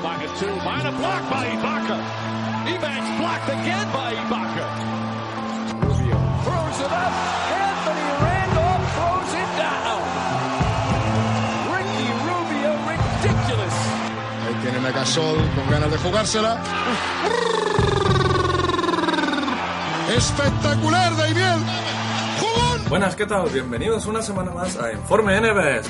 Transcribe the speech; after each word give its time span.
Clock 0.00 0.22
at 0.22 0.38
two. 0.38 0.46
Bynum 0.46 0.94
blocked 3.18 3.48
again 3.48 3.86
by 3.92 4.14
Ibaka. 4.14 4.66
Throws 6.44 6.80
it 6.80 6.92
up. 6.92 7.49
Gasol 14.92 15.38
con 15.54 15.70
ganas 15.70 15.90
de 15.90 15.98
jugársela. 15.98 16.62
Espectacular, 20.16 21.16
Daimiel. 21.16 21.58
¡Jugón! 22.40 22.88
Buenas, 22.88 23.14
¿qué 23.14 23.26
tal? 23.26 23.48
Bienvenidos 23.50 24.06
una 24.06 24.22
semana 24.22 24.50
más 24.50 24.76
a 24.76 24.92
Informe 24.92 25.40
NBS. 25.40 25.88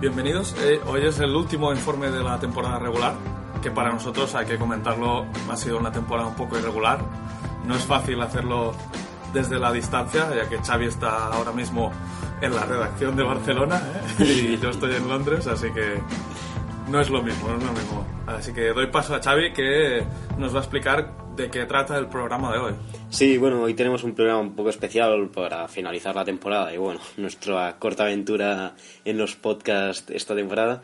Bienvenidos. 0.00 0.54
eh, 0.58 0.80
hoy 0.86 1.06
es 1.06 1.20
el 1.20 1.34
último 1.36 1.72
informe 1.72 2.10
de 2.10 2.22
la 2.22 2.38
temporada 2.40 2.78
regular, 2.78 3.14
que 3.62 3.70
para 3.70 3.92
nosotros 3.92 4.34
hay 4.34 4.46
que 4.46 4.58
comentarlo, 4.58 5.26
ha 5.48 5.56
sido 5.56 5.78
una 5.78 5.92
temporada 5.92 6.28
un 6.28 6.34
poco 6.34 6.58
irregular. 6.58 6.98
No 7.64 7.76
es 7.76 7.84
fácil 7.84 8.20
hacerlo 8.20 8.74
desde 9.32 9.58
la 9.58 9.70
distancia, 9.72 10.28
ya 10.34 10.48
que 10.48 10.58
Xavi 10.58 10.86
está 10.86 11.26
ahora 11.28 11.52
mismo 11.52 11.92
en 12.40 12.54
la 12.54 12.64
redacción 12.64 13.14
de 13.14 13.22
Barcelona 13.22 13.80
¿eh? 14.18 14.24
y 14.56 14.58
yo 14.58 14.70
estoy 14.70 14.96
en 14.96 15.08
Londres, 15.08 15.46
así 15.46 15.70
que 15.70 16.02
no 16.92 17.00
es 17.00 17.08
lo 17.08 17.22
mismo, 17.22 17.48
no 17.48 17.56
es 17.56 17.64
lo 17.64 17.72
mismo. 17.72 18.06
Así 18.26 18.52
que 18.52 18.68
doy 18.68 18.88
paso 18.88 19.14
a 19.14 19.22
Xavi 19.22 19.54
que 19.54 20.04
nos 20.36 20.54
va 20.54 20.58
a 20.58 20.62
explicar 20.62 21.34
de 21.34 21.50
qué 21.50 21.64
trata 21.64 21.96
el 21.96 22.06
programa 22.06 22.52
de 22.52 22.58
hoy. 22.58 22.74
Sí, 23.08 23.38
bueno, 23.38 23.62
hoy 23.62 23.72
tenemos 23.72 24.04
un 24.04 24.14
programa 24.14 24.40
un 24.40 24.54
poco 24.54 24.68
especial 24.68 25.30
para 25.30 25.66
finalizar 25.68 26.14
la 26.14 26.24
temporada 26.24 26.72
y 26.72 26.76
bueno, 26.76 27.00
nuestra 27.16 27.78
corta 27.78 28.02
aventura 28.02 28.74
en 29.06 29.16
los 29.16 29.36
podcasts 29.36 30.10
esta 30.10 30.34
temporada. 30.34 30.82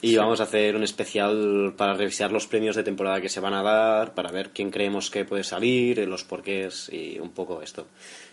Y 0.00 0.16
vamos 0.16 0.40
a 0.40 0.44
hacer 0.44 0.74
un 0.74 0.82
especial 0.82 1.74
para 1.76 1.94
revisar 1.94 2.32
los 2.32 2.48
premios 2.48 2.74
de 2.74 2.82
temporada 2.82 3.20
que 3.20 3.28
se 3.28 3.38
van 3.38 3.54
a 3.54 3.62
dar, 3.62 4.14
para 4.14 4.32
ver 4.32 4.50
quién 4.50 4.70
creemos 4.70 5.10
que 5.10 5.24
puede 5.24 5.44
salir, 5.44 5.98
los 6.08 6.24
porqués 6.24 6.90
y 6.92 7.20
un 7.20 7.30
poco 7.30 7.62
esto, 7.62 7.86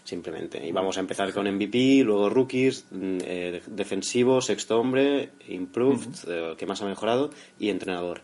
simplemente. 0.03 0.65
Y 0.65 0.71
vamos 0.71 0.97
a 0.97 1.01
empezar 1.01 1.33
con 1.33 1.47
MVP, 1.47 2.03
luego 2.03 2.29
rookies, 2.29 2.85
mm, 2.91 3.17
eh, 3.23 3.61
defensivo, 3.67 4.41
sexto 4.41 4.79
hombre, 4.79 5.31
improved, 5.47 6.15
eh, 6.27 6.55
que 6.57 6.65
más 6.65 6.81
ha 6.81 6.85
mejorado, 6.85 7.29
y 7.59 7.69
entrenador. 7.69 8.21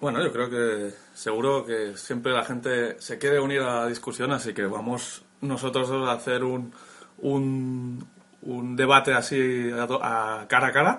Bueno, 0.00 0.22
yo 0.22 0.32
creo 0.32 0.50
que 0.50 0.94
seguro 1.14 1.64
que 1.64 1.96
siempre 1.96 2.32
la 2.32 2.44
gente 2.44 3.00
se 3.00 3.18
quiere 3.18 3.40
unir 3.40 3.60
a 3.60 3.82
la 3.82 3.86
discusión, 3.86 4.32
así 4.32 4.52
que 4.52 4.64
vamos 4.66 5.22
nosotros 5.40 5.90
a 5.90 6.12
hacer 6.12 6.44
un, 6.44 6.72
un, 7.18 8.06
un 8.42 8.76
debate 8.76 9.12
así 9.14 9.70
a, 9.70 9.84
a 9.84 10.46
cara 10.48 10.68
a 10.68 10.72
cara. 10.72 10.98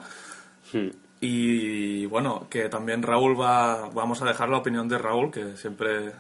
Hmm. 0.74 0.90
Y 1.22 2.06
bueno, 2.08 2.48
que 2.50 2.70
también 2.70 3.02
Raúl 3.02 3.40
va, 3.40 3.90
vamos 3.90 4.22
a 4.22 4.26
dejar 4.26 4.50
la 4.50 4.58
opinión 4.58 4.88
de 4.88 4.98
Raúl, 4.98 5.32
que 5.32 5.58
siempre 5.58 6.12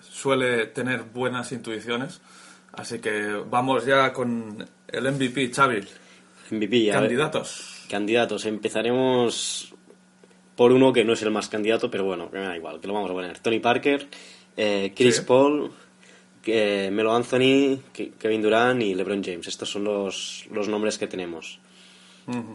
suele 0.00 0.66
tener 0.66 1.02
buenas 1.02 1.52
intuiciones. 1.52 2.20
Así 2.72 2.98
que 3.00 3.42
vamos 3.50 3.84
ya 3.84 4.12
con 4.12 4.66
el 4.88 5.12
MVP, 5.12 5.50
Xavi. 5.52 5.80
MVP, 6.50 6.90
a 6.92 7.00
ver. 7.00 7.08
Candidatos. 7.08 7.84
Candidatos, 7.88 8.46
empezaremos 8.46 9.74
por 10.56 10.72
uno 10.72 10.92
que 10.92 11.04
no 11.04 11.12
es 11.14 11.22
el 11.22 11.30
más 11.30 11.48
candidato, 11.48 11.90
pero 11.90 12.04
bueno, 12.04 12.28
me 12.32 12.40
da 12.40 12.56
igual, 12.56 12.80
que 12.80 12.86
lo 12.86 12.94
vamos 12.94 13.10
a 13.10 13.14
poner. 13.14 13.38
Tony 13.40 13.58
Parker, 13.58 14.06
eh, 14.56 14.92
Chris 14.94 15.16
Sí. 15.16 15.22
Paul, 15.26 15.70
eh, 16.46 16.90
Melo 16.92 17.14
Anthony, 17.14 17.80
Ke- 17.94 18.12
Kevin 18.18 18.42
Durant 18.42 18.82
y 18.82 18.94
LeBron 18.94 19.22
James. 19.22 19.46
Estos 19.48 19.70
son 19.70 19.84
los, 19.84 20.46
los 20.50 20.68
nombres 20.68 20.98
que 20.98 21.06
tenemos 21.06 21.58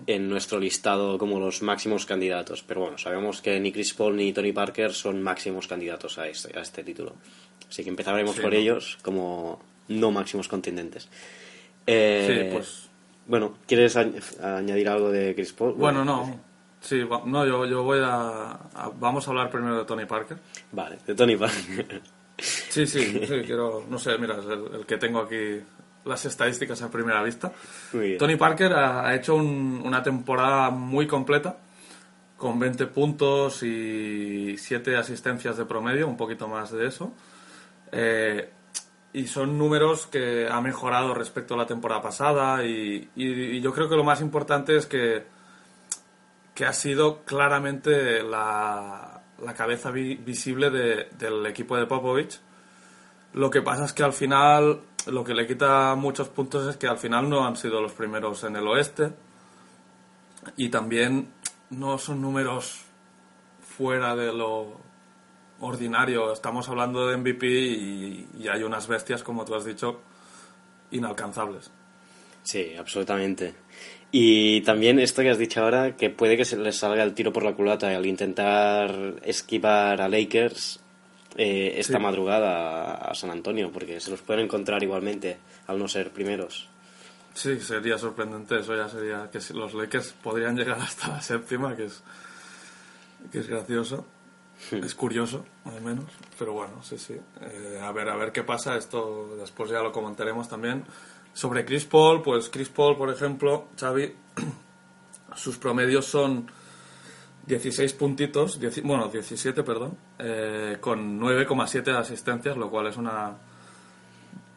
en 0.08 0.30
nuestro 0.30 0.60
listado 0.62 1.18
como 1.18 1.40
los 1.42 1.62
máximos 1.62 2.06
candidatos. 2.06 2.64
Pero 2.66 2.82
bueno, 2.82 2.98
sabemos 2.98 3.42
que 3.42 3.60
ni 3.60 3.72
Chris 3.74 3.94
Paul 3.94 4.16
ni 4.16 4.32
Tony 4.32 4.54
Parker 4.54 4.94
son 4.94 5.22
máximos 5.22 5.68
candidatos 5.68 6.18
a 6.18 6.28
este, 6.28 6.58
a 6.58 6.62
este 6.62 6.84
título. 6.86 7.16
Así 7.70 7.84
que 7.84 7.90
empezaremos 7.90 8.36
Sí, 8.36 8.42
por 8.42 8.54
¿no? 8.54 8.58
ellos 8.58 8.98
como 9.02 9.60
no 9.90 10.12
máximos 10.12 10.48
contendentes. 10.48 11.10
Eh, 11.86 12.26
Sí, 12.50 12.54
pues 12.56 12.90
Bueno, 13.28 13.58
¿quieres 13.68 13.96
añ- 13.98 14.22
añadir 14.42 14.88
algo 14.90 15.12
de 15.12 15.34
Chris 15.36 15.52
Paul? 15.54 15.74
Bueno, 15.74 16.04
no. 16.06 16.40
Sí, 16.80 17.04
va- 17.04 17.24
no, 17.26 17.46
yo, 17.46 17.66
yo 17.66 17.84
voy 17.84 18.00
a, 18.02 18.52
a- 18.52 18.92
Vamos 19.00 19.28
a 19.28 19.32
hablar 19.32 19.50
primero 19.50 19.80
de 19.80 19.86
Tony 19.86 20.06
Parker. 20.06 20.38
Vale, 20.72 20.98
de 21.06 21.16
Tony 21.16 21.36
Parker. 21.36 22.02
Sí, 22.40 22.86
sí, 22.86 23.04
sí, 23.26 23.42
quiero... 23.48 23.84
No 23.90 23.98
sé, 23.98 24.16
mira, 24.20 24.36
el, 24.36 24.76
el 24.82 24.86
que 24.86 24.98
tengo 24.98 25.22
aquí 25.22 25.60
las 26.06 26.24
estadísticas 26.26 26.80
a 26.84 26.92
primera 26.92 27.24
vista. 27.24 27.52
Tony 28.20 28.36
Parker 28.36 28.74
ha, 28.74 29.08
ha 29.08 29.16
hecho 29.16 29.34
un- 29.36 29.82
una 29.84 30.04
temporada 30.04 30.70
muy 30.70 31.08
completa, 31.08 31.58
con 32.38 32.60
20 32.60 32.86
puntos 32.86 33.64
y 33.64 34.56
7 34.60 34.96
asistencias 34.98 35.58
de 35.58 35.66
promedio, 35.66 36.08
un 36.08 36.16
poquito 36.16 36.48
más 36.48 36.72
de 36.72 36.86
eso. 36.86 37.12
Eh, 37.92 38.48
y 39.18 39.28
son 39.28 39.58
números 39.58 40.06
que 40.08 40.48
ha 40.50 40.62
mejorado 40.62 41.14
respecto 41.14 41.54
a 41.54 41.58
la 41.58 41.66
temporada 41.66 42.02
pasada 42.02 42.64
y, 42.66 43.10
y- 43.16 43.62
yo 43.62 43.74
creo 43.74 43.90
que 43.90 43.96
lo 43.96 44.04
más 44.04 44.22
importante 44.22 44.76
es 44.78 44.86
que, 44.86 45.26
que 46.54 46.66
ha 46.66 46.74
sido 46.74 47.24
claramente 47.24 48.22
la, 48.24 49.22
la 49.44 49.54
cabeza 49.54 49.92
vi- 49.92 50.16
visible 50.16 50.70
de- 50.70 51.08
del 51.18 51.46
equipo 51.46 51.76
de 51.78 51.86
Popovich. 51.88 52.40
Lo 53.34 53.50
que 53.50 53.62
pasa 53.62 53.86
es 53.86 53.94
que 53.94 54.04
al 54.04 54.14
final 54.14 54.82
lo 55.08 55.24
que 55.24 55.34
le 55.34 55.48
quita 55.48 55.96
muchos 55.96 56.28
puntos 56.30 56.68
es 56.68 56.78
que 56.78 56.88
al 56.88 56.98
final 56.98 57.30
no 57.30 57.46
han 57.48 57.56
sido 57.56 57.82
los 57.82 57.94
primeros 57.94 58.44
en 58.44 58.56
el 58.56 58.68
oeste 58.68 59.14
y 60.58 60.70
también 60.70 61.30
no 61.70 61.98
son 61.98 62.22
números 62.22 62.84
fuera 63.78 64.16
de 64.16 64.32
lo 64.34 64.80
ordinario. 65.60 66.32
Estamos 66.34 66.68
hablando 66.70 67.08
de 67.08 67.18
MVP 67.18 67.48
y, 67.48 68.28
y 68.40 68.48
hay 68.48 68.64
unas 68.64 68.88
bestias, 68.88 69.24
como 69.24 69.46
tú 69.46 69.56
has 69.56 69.66
dicho, 69.66 70.00
inalcanzables. 70.92 71.72
Sí, 72.44 72.76
absolutamente. 72.78 73.54
Y 74.12 74.62
también 74.62 75.00
esto 75.00 75.22
que 75.22 75.30
has 75.32 75.38
dicho 75.38 75.62
ahora, 75.62 75.98
que 75.98 76.10
puede 76.10 76.38
que 76.38 76.46
se 76.46 76.56
les 76.58 76.78
salga 76.78 77.04
el 77.04 77.14
tiro 77.14 77.34
por 77.34 77.44
la 77.44 77.54
culata 77.54 77.90
al 77.96 78.06
intentar 78.06 79.16
esquivar 79.24 80.00
a 80.02 80.08
Lakers 80.08 80.80
eh, 81.36 81.74
esta 81.78 81.98
Sí. 81.98 82.04
madrugada 82.04 82.94
a 82.96 83.14
San 83.14 83.30
Antonio, 83.32 83.70
porque 83.72 84.00
se 84.00 84.10
los 84.10 84.22
pueden 84.22 84.46
encontrar 84.46 84.82
igualmente 84.82 85.38
al 85.68 85.78
no 85.78 85.88
ser 85.90 86.12
primeros. 86.12 86.70
Sí, 87.34 87.60
sería 87.60 87.98
sorprendente. 87.98 88.58
Eso 88.60 88.76
ya 88.76 88.88
sería 88.90 89.30
que 89.30 89.40
los 89.54 89.74
Lakers 89.74 90.14
podrían 90.24 90.56
llegar 90.56 90.80
hasta 90.80 91.10
la 91.10 91.22
séptima, 91.22 91.76
que 91.76 91.86
es, 91.86 92.02
que 93.32 93.40
es 93.40 93.48
gracioso. 93.48 94.06
Es 94.72 94.96
curioso, 94.96 95.46
al 95.66 95.82
menos. 95.82 96.06
Pero 96.38 96.54
bueno, 96.54 96.82
sí, 96.84 96.98
sí. 96.98 97.16
Eh, 97.42 97.80
a 97.82 97.92
ver, 97.92 98.10
a 98.10 98.16
ver 98.16 98.32
qué 98.32 98.44
pasa. 98.44 98.76
Esto 98.76 99.36
después 99.40 99.70
ya 99.70 99.82
lo 99.82 99.92
comentaremos 99.92 100.50
también. 100.50 100.84
Sobre 101.34 101.64
Chris 101.64 101.86
Paul, 101.86 102.22
pues 102.22 102.50
Chris 102.50 102.70
Paul, 102.70 102.98
por 102.98 103.10
ejemplo, 103.10 103.68
Xavi, 103.80 104.14
sus 105.36 105.58
promedios 105.58 106.06
son 106.06 106.50
16 107.46 107.94
puntitos, 107.94 108.60
10 108.60 108.84
bueno, 108.84 109.08
17, 109.08 109.64
perdón, 109.64 109.98
eh, 110.20 110.78
con 110.82 111.20
9,7 111.20 111.96
asistencias, 111.96 112.58
lo 112.58 112.70
cual 112.70 112.88
es 112.88 112.98
una 112.98 113.38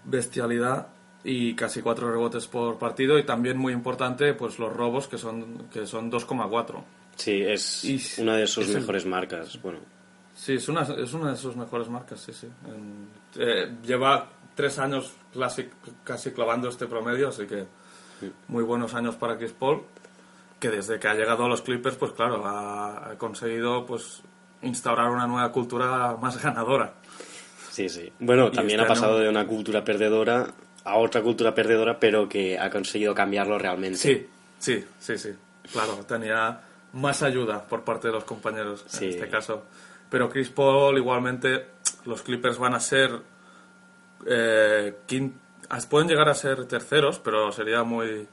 bestialidad 0.05 0.89
y 1.23 1.55
casi 1.55 1.83
4 1.83 2.11
rebotes 2.11 2.47
por 2.49 2.79
partido 2.79 3.19
y 3.19 3.25
también 3.25 3.59
muy 3.59 3.75
importante 3.75 4.33
pues 4.33 4.59
los 4.59 4.73
robos 4.73 5.07
que 5.07 5.19
son 5.19 5.69
que 5.73 5.87
son 5.87 6.11
2,4. 6.11 6.83
Sí, 7.21 7.43
es 7.43 7.85
Y- 7.85 8.21
una 8.23 8.37
de 8.37 8.47
sus 8.47 8.65
es 8.69 8.75
el- 8.75 8.81
mejores 8.81 9.05
marcas. 9.07 9.61
Bueno, 9.63 9.79
Sí, 10.35 10.55
es 10.55 10.69
una, 10.71 10.83
es 10.83 11.13
una 11.13 11.33
de 11.33 11.37
sus 11.37 11.55
mejores 11.55 11.89
marcas, 11.91 12.19
sí, 12.21 12.33
sí. 12.33 12.49
Eh, 13.39 13.71
lleva 13.85 14.27
tres 14.55 14.79
años 14.79 15.13
casi, 15.39 15.69
casi 16.03 16.31
clavando 16.31 16.69
este 16.71 16.87
promedio, 16.87 17.29
así 17.29 17.45
que 17.47 17.67
muy 18.49 18.65
buenos 18.65 18.95
años 18.95 19.17
para 19.17 19.37
Chris 19.37 19.53
Paul. 19.53 19.83
que 20.59 20.69
desde 20.71 20.99
que 20.99 21.09
ha 21.09 21.15
llegado 21.15 21.45
a 21.47 21.49
los 21.49 21.63
Clippers, 21.63 21.97
pues 21.97 22.13
claro, 22.13 22.45
ha, 22.47 23.11
ha 23.13 23.19
conseguido 23.19 23.87
pues 23.87 24.21
instaurar 24.61 25.09
una 25.11 25.27
nueva 25.27 25.51
cultura 25.53 26.17
más 26.21 26.43
ganadora. 26.43 26.93
Sí, 27.71 27.89
sí. 27.89 28.13
Bueno, 28.19 28.49
Y 28.49 28.57
también 28.57 28.79
este 28.81 28.93
ha 28.93 28.95
pasado 28.95 29.15
año- 29.15 29.23
de 29.25 29.29
una 29.31 29.47
cultura 29.47 29.83
perdedora 29.85 30.53
a 30.85 30.97
otra 30.99 31.23
cultura 31.23 31.55
perdedora, 31.55 31.99
pero 31.99 32.29
que 32.29 32.59
ha 32.59 32.69
conseguido 32.69 33.15
cambiarlo 33.15 33.59
realmente. 33.59 33.97
Sí, 33.99 34.27
sí, 34.59 34.85
sí, 34.99 35.17
sí. 35.17 35.31
Claro, 35.73 36.05
tenía 36.07 36.61
más 36.93 37.23
ayuda 37.23 37.65
por 37.67 37.85
parte 37.85 38.09
de 38.09 38.15
los 38.15 38.25
compañeros 38.25 38.85
Sí. 38.89 39.05
en 39.07 39.11
este 39.11 39.29
caso. 39.29 39.65
Pero 40.09 40.29
Chris 40.29 40.49
Paul, 40.51 40.99
igualmente, 40.99 41.67
los 42.05 42.23
Clippers 42.23 42.59
van 42.59 42.75
a 42.75 42.81
ser. 42.81 43.11
eh, 44.27 44.95
pueden 45.89 46.09
llegar 46.09 46.29
a 46.29 46.35
ser 46.35 46.67
terceros, 46.67 47.19
pero 47.21 47.53
sería 47.53 47.83
muy 47.85 48.27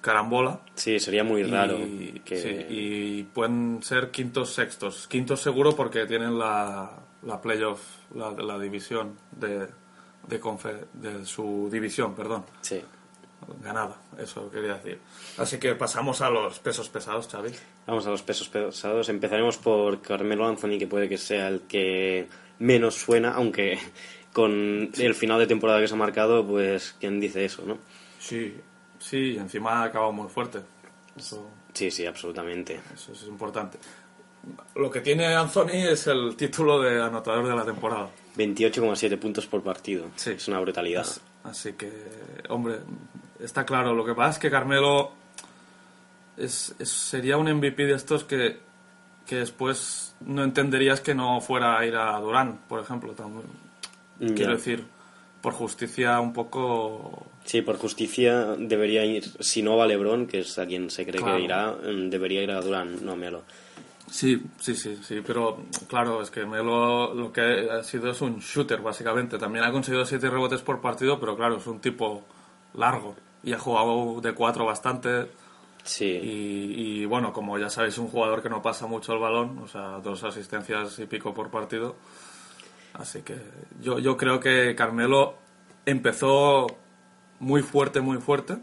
carambola. 0.00 0.60
Sí, 0.74 0.98
sería 1.00 1.24
muy 1.24 1.42
raro. 1.42 1.76
Y, 1.78 2.22
que... 2.24 2.36
sí, 2.36 2.48
y 2.68 3.22
pueden 3.24 3.82
ser 3.82 4.10
quintos, 4.10 4.52
sextos. 4.54 5.08
Quintos 5.08 5.40
seguro 5.40 5.74
porque 5.74 6.06
tienen 6.06 6.38
la, 6.38 6.90
la 7.22 7.40
playoff, 7.40 7.80
la, 8.14 8.30
la 8.30 8.58
división 8.58 9.18
de, 9.32 9.66
de, 10.28 10.40
confe- 10.40 10.86
de 10.92 11.26
su 11.26 11.68
división, 11.70 12.14
perdón 12.14 12.44
Sí. 12.60 12.80
Ganada, 13.62 13.96
eso 14.18 14.50
quería 14.50 14.74
decir. 14.74 14.98
Así 15.36 15.58
que 15.58 15.74
pasamos 15.74 16.20
a 16.20 16.30
los 16.30 16.58
pesos 16.58 16.88
pesados, 16.88 17.28
Xavi. 17.28 17.50
Vamos 17.86 18.06
a 18.06 18.10
los 18.10 18.22
pesos 18.22 18.48
pesados. 18.48 19.08
Empezaremos 19.08 19.56
por 19.58 20.00
Carmelo 20.00 20.46
Anthony, 20.46 20.78
que 20.78 20.86
puede 20.86 21.08
que 21.08 21.18
sea 21.18 21.48
el 21.48 21.62
que 21.62 22.28
menos 22.58 22.94
suena, 22.94 23.32
aunque 23.34 23.78
con 24.32 24.90
el 24.96 25.14
final 25.14 25.38
de 25.38 25.46
temporada 25.46 25.80
que 25.80 25.88
se 25.88 25.94
ha 25.94 25.98
marcado, 25.98 26.46
pues, 26.46 26.94
¿quién 27.00 27.18
dice 27.20 27.44
eso, 27.44 27.62
no? 27.66 27.78
Sí, 28.18 28.56
sí, 28.98 29.32
y 29.32 29.36
encima 29.38 29.80
ha 29.82 29.84
acabado 29.84 30.12
muy 30.12 30.28
fuerte. 30.28 30.60
Eso, 31.16 31.48
Sí, 31.72 31.90
sí, 31.90 32.06
absolutamente. 32.06 32.80
eso 32.94 33.12
es 33.12 33.22
importante. 33.24 33.78
Lo 34.74 34.90
que 34.90 35.00
tiene 35.00 35.26
Anthony 35.34 35.74
es 35.90 36.06
el 36.06 36.34
título 36.36 36.80
de 36.80 37.00
anotador 37.02 37.46
de 37.46 37.54
la 37.54 37.64
temporada. 37.64 38.08
28,7 38.36 39.18
puntos 39.18 39.46
por 39.46 39.62
partido. 39.62 40.06
Sí. 40.16 40.30
Es 40.30 40.48
una 40.48 40.60
brutalidad. 40.60 41.06
Así 41.44 41.72
que, 41.74 41.90
hombre, 42.48 42.76
está 43.40 43.64
claro. 43.64 43.94
Lo 43.94 44.04
que 44.04 44.14
pasa 44.14 44.30
es 44.30 44.38
que 44.38 44.50
Carmelo 44.50 45.10
es, 46.36 46.74
es- 46.78 46.88
sería 46.90 47.36
un 47.36 47.48
MVP 47.52 47.84
de 47.86 47.94
estos 47.94 48.24
que, 48.24 48.58
que 49.26 49.36
después 49.36 50.14
no 50.20 50.42
entenderías 50.44 51.00
que 51.00 51.14
no 51.14 51.40
fuera 51.40 51.78
a 51.78 51.86
ir 51.86 51.96
a 51.96 52.18
Durán, 52.20 52.60
por 52.68 52.80
ejemplo. 52.80 53.12
también. 53.12 53.46
Quiero 54.34 54.52
decir, 54.52 54.84
por 55.40 55.52
justicia 55.52 56.18
un 56.20 56.32
poco... 56.32 57.26
Sí, 57.44 57.62
por 57.62 57.78
justicia 57.78 58.56
debería 58.58 59.04
ir, 59.04 59.24
si 59.40 59.62
no 59.62 59.76
va 59.76 59.86
LeBron, 59.86 60.26
que 60.26 60.40
es 60.40 60.58
a 60.58 60.66
quien 60.66 60.90
se 60.90 61.06
cree 61.06 61.20
Claro. 61.22 61.36
que 61.38 61.44
irá, 61.44 61.70
mm, 61.72 62.10
debería 62.10 62.42
ir 62.42 62.50
a 62.50 62.60
Durán, 62.60 63.04
no 63.04 63.12
a 63.12 63.16
Melo. 63.16 63.42
Sí, 64.10 64.42
sí, 64.58 64.74
sí, 64.74 64.98
sí, 65.02 65.22
pero 65.24 65.58
claro, 65.86 66.20
es 66.22 66.30
que 66.30 66.44
Melo 66.46 67.14
lo 67.14 67.32
que 67.32 67.68
ha 67.70 67.82
sido 67.84 68.10
es 68.10 68.20
un 68.22 68.38
shooter, 68.40 68.80
básicamente. 68.80 69.38
También 69.38 69.64
ha 69.64 69.70
conseguido 69.70 70.04
siete 70.04 70.28
rebotes 70.30 70.62
por 70.62 70.80
partido, 70.80 71.20
pero 71.20 71.36
claro, 71.36 71.58
es 71.58 71.66
un 71.66 71.78
tipo 71.80 72.24
largo 72.74 73.14
y 73.42 73.52
ha 73.52 73.58
jugado 73.58 74.20
de 74.20 74.34
cuatro 74.34 74.64
bastante. 74.64 75.30
Sí, 75.84 76.04
Y, 76.04 77.00
y, 77.02 77.04
bueno, 77.06 77.32
como 77.32 77.58
ya 77.58 77.70
sabéis, 77.70 77.96
un 77.98 78.08
jugador 78.08 78.42
que 78.42 78.50
no 78.50 78.60
pasa 78.60 78.86
mucho 78.86 79.14
el 79.14 79.20
balón, 79.20 79.58
o 79.58 79.68
sea, 79.68 80.00
dos 80.00 80.22
asistencias 80.22 80.98
y 80.98 81.06
pico 81.06 81.32
por 81.32 81.50
partido. 81.50 81.96
Así 82.94 83.22
que 83.22 83.36
yo, 83.80 83.98
yo 83.98 84.16
creo 84.16 84.40
que 84.40 84.74
Carmelo 84.74 85.36
empezó 85.86 86.66
muy 87.40 87.62
fuerte, 87.62 88.00
muy 88.00 88.18
fuerte. 88.18 88.58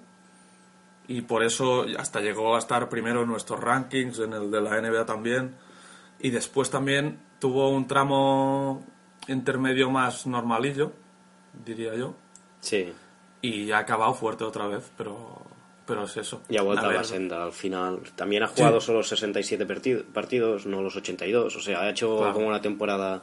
Y 1.07 1.21
por 1.21 1.43
eso 1.43 1.85
hasta 1.97 2.19
llegó 2.19 2.55
a 2.55 2.59
estar 2.59 2.89
primero 2.89 3.21
en 3.23 3.27
nuestros 3.27 3.59
rankings, 3.59 4.19
en 4.19 4.33
el 4.33 4.51
de 4.51 4.61
la 4.61 4.81
NBA 4.81 5.05
también. 5.05 5.55
Y 6.19 6.31
después 6.31 6.69
también 6.69 7.19
tuvo 7.39 7.69
un 7.69 7.87
tramo 7.87 8.83
intermedio 9.27 9.89
más 9.89 10.25
normalillo, 10.27 10.91
diría 11.65 11.95
yo. 11.95 12.15
sí. 12.61 12.93
Y 13.47 13.71
ha 13.71 13.79
acabado 13.79 14.13
fuerte 14.13 14.43
otra 14.43 14.67
vez, 14.67 14.91
pero, 14.97 15.41
pero 15.85 16.03
es 16.03 16.17
eso. 16.17 16.41
Y 16.49 16.57
ha 16.57 16.61
vuelto 16.61 16.87
a, 16.87 16.93
la 16.93 17.03
senda 17.03 17.43
al 17.43 17.51
final. 17.51 17.99
También 18.15 18.43
ha 18.43 18.47
jugado 18.47 18.79
Sí. 18.79 18.87
solo 18.87 19.03
67 19.03 19.67
perti- 19.67 20.03
partidos, 20.03 20.65
no 20.65 20.81
los 20.81 20.95
82. 20.95 21.55
O 21.55 21.59
sea, 21.61 21.81
ha 21.81 21.89
hecho 21.89 22.17
Claro. 22.17 22.33
como 22.33 22.47
una 22.47 22.61
temporada 22.61 23.21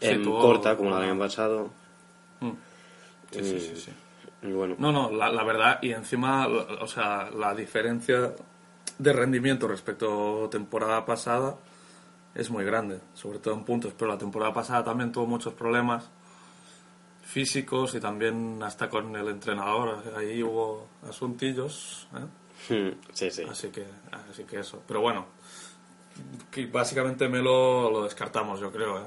Sí, 0.00 0.14
tuvo- 0.22 0.40
corta, 0.40 0.76
como 0.76 0.90
la 0.90 1.00
del 1.00 1.10
año 1.10 1.18
pasado. 1.18 1.70
Mm. 2.40 2.50
Sí, 3.30 3.44
sí, 3.44 3.60
sí, 3.60 3.76
sí. 3.76 3.92
Y 4.42 4.50
bueno, 4.52 4.74
No, 4.78 4.90
no, 4.90 5.10
la, 5.12 5.30
la 5.30 5.44
verdad, 5.44 5.78
y 5.82 5.92
encima, 5.92 6.48
o 6.48 6.86
sea, 6.88 7.30
la 7.30 7.54
diferencia 7.54 8.34
de 8.98 9.12
rendimiento 9.12 9.68
respecto 9.68 10.46
a 10.46 10.50
temporada 10.50 11.06
pasada 11.06 11.54
es 12.34 12.50
muy 12.50 12.64
grande, 12.64 12.98
sobre 13.14 13.38
todo 13.38 13.54
en 13.54 13.64
puntos, 13.64 13.92
pero 13.96 14.10
la 14.10 14.18
temporada 14.18 14.52
pasada 14.52 14.82
también 14.82 15.12
tuvo 15.12 15.26
muchos 15.26 15.54
problemas 15.54 16.10
físicos 17.32 17.94
y 17.94 18.00
también 18.00 18.60
hasta 18.62 18.88
con 18.88 19.16
el 19.16 19.28
entrenador, 19.28 20.02
ahí 20.16 20.42
hubo 20.42 20.86
asuntillos, 21.08 22.06
¿eh? 22.14 22.94
sí, 23.12 23.30
sí. 23.30 23.42
así 23.50 23.68
que 23.68 23.84
así 24.30 24.44
que 24.44 24.60
eso, 24.60 24.82
pero 24.86 25.00
bueno, 25.00 25.26
que 26.50 26.66
básicamente 26.66 27.28
me 27.28 27.38
lo, 27.42 27.90
lo 27.90 28.04
descartamos, 28.04 28.60
yo 28.60 28.70
creo, 28.70 28.98
¿eh? 28.98 29.06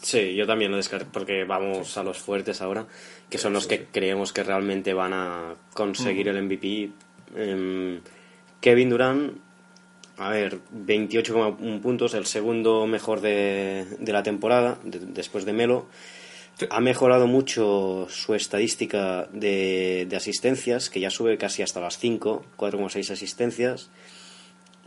Sí, 0.00 0.34
yo 0.34 0.46
también 0.46 0.70
lo 0.70 0.78
descarto 0.78 1.08
porque 1.12 1.44
vamos 1.44 1.98
a 1.98 2.02
los 2.02 2.18
fuertes 2.18 2.62
ahora, 2.62 2.86
que 3.28 3.36
son 3.36 3.52
los 3.52 3.66
que 3.66 3.84
creemos 3.92 4.32
que 4.32 4.42
realmente 4.42 4.94
van 4.94 5.12
a 5.12 5.54
conseguir 5.74 6.28
el 6.28 6.42
MVP. 6.42 6.90
Em, 7.36 8.00
Kevin 8.62 8.88
Durant, 8.88 9.36
a 10.16 10.30
ver, 10.30 10.58
28,1 10.72 11.80
puntos, 11.82 12.14
el 12.14 12.24
segundo 12.24 12.86
mejor 12.86 13.20
de, 13.20 13.86
de 13.98 14.12
la 14.14 14.22
temporada, 14.22 14.78
de- 14.84 15.00
después 15.00 15.44
de 15.44 15.52
Melo. 15.52 15.86
Ha 16.70 16.80
mejorado 16.80 17.26
mucho 17.26 18.06
su 18.10 18.34
estadística 18.34 19.28
de, 19.32 20.06
de 20.08 20.16
asistencias, 20.16 20.90
que 20.90 21.00
ya 21.00 21.10
sube 21.10 21.38
casi 21.38 21.62
hasta 21.62 21.80
las 21.80 21.98
5, 21.98 22.44
4,6 22.56 23.10
asistencias 23.12 23.90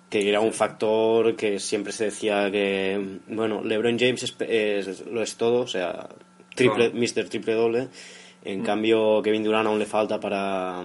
que 0.09 0.29
era 0.29 0.41
un 0.41 0.53
factor 0.53 1.35
que 1.35 1.57
siempre 1.59 1.91
se 1.91 2.05
decía 2.05 2.51
que, 2.51 3.17
bueno, 3.29 3.63
LeBron 3.63 3.97
James 3.97 4.21
es, 4.21 4.35
es- 4.47 5.05
lo 5.07 5.23
es 5.23 5.35
todo, 5.37 5.61
o 5.61 5.67
sea, 5.67 6.07
triple, 6.53 6.91
Claro. 6.91 6.99
Mr. 7.23 7.29
Triple 7.29 7.53
Doble. 7.55 7.87
En 8.45 8.61
cambio, 8.61 9.23
Kevin 9.23 9.43
Durant 9.43 9.65
aún 9.67 9.79
le 9.79 9.87
falta 9.87 10.19
para, 10.19 10.83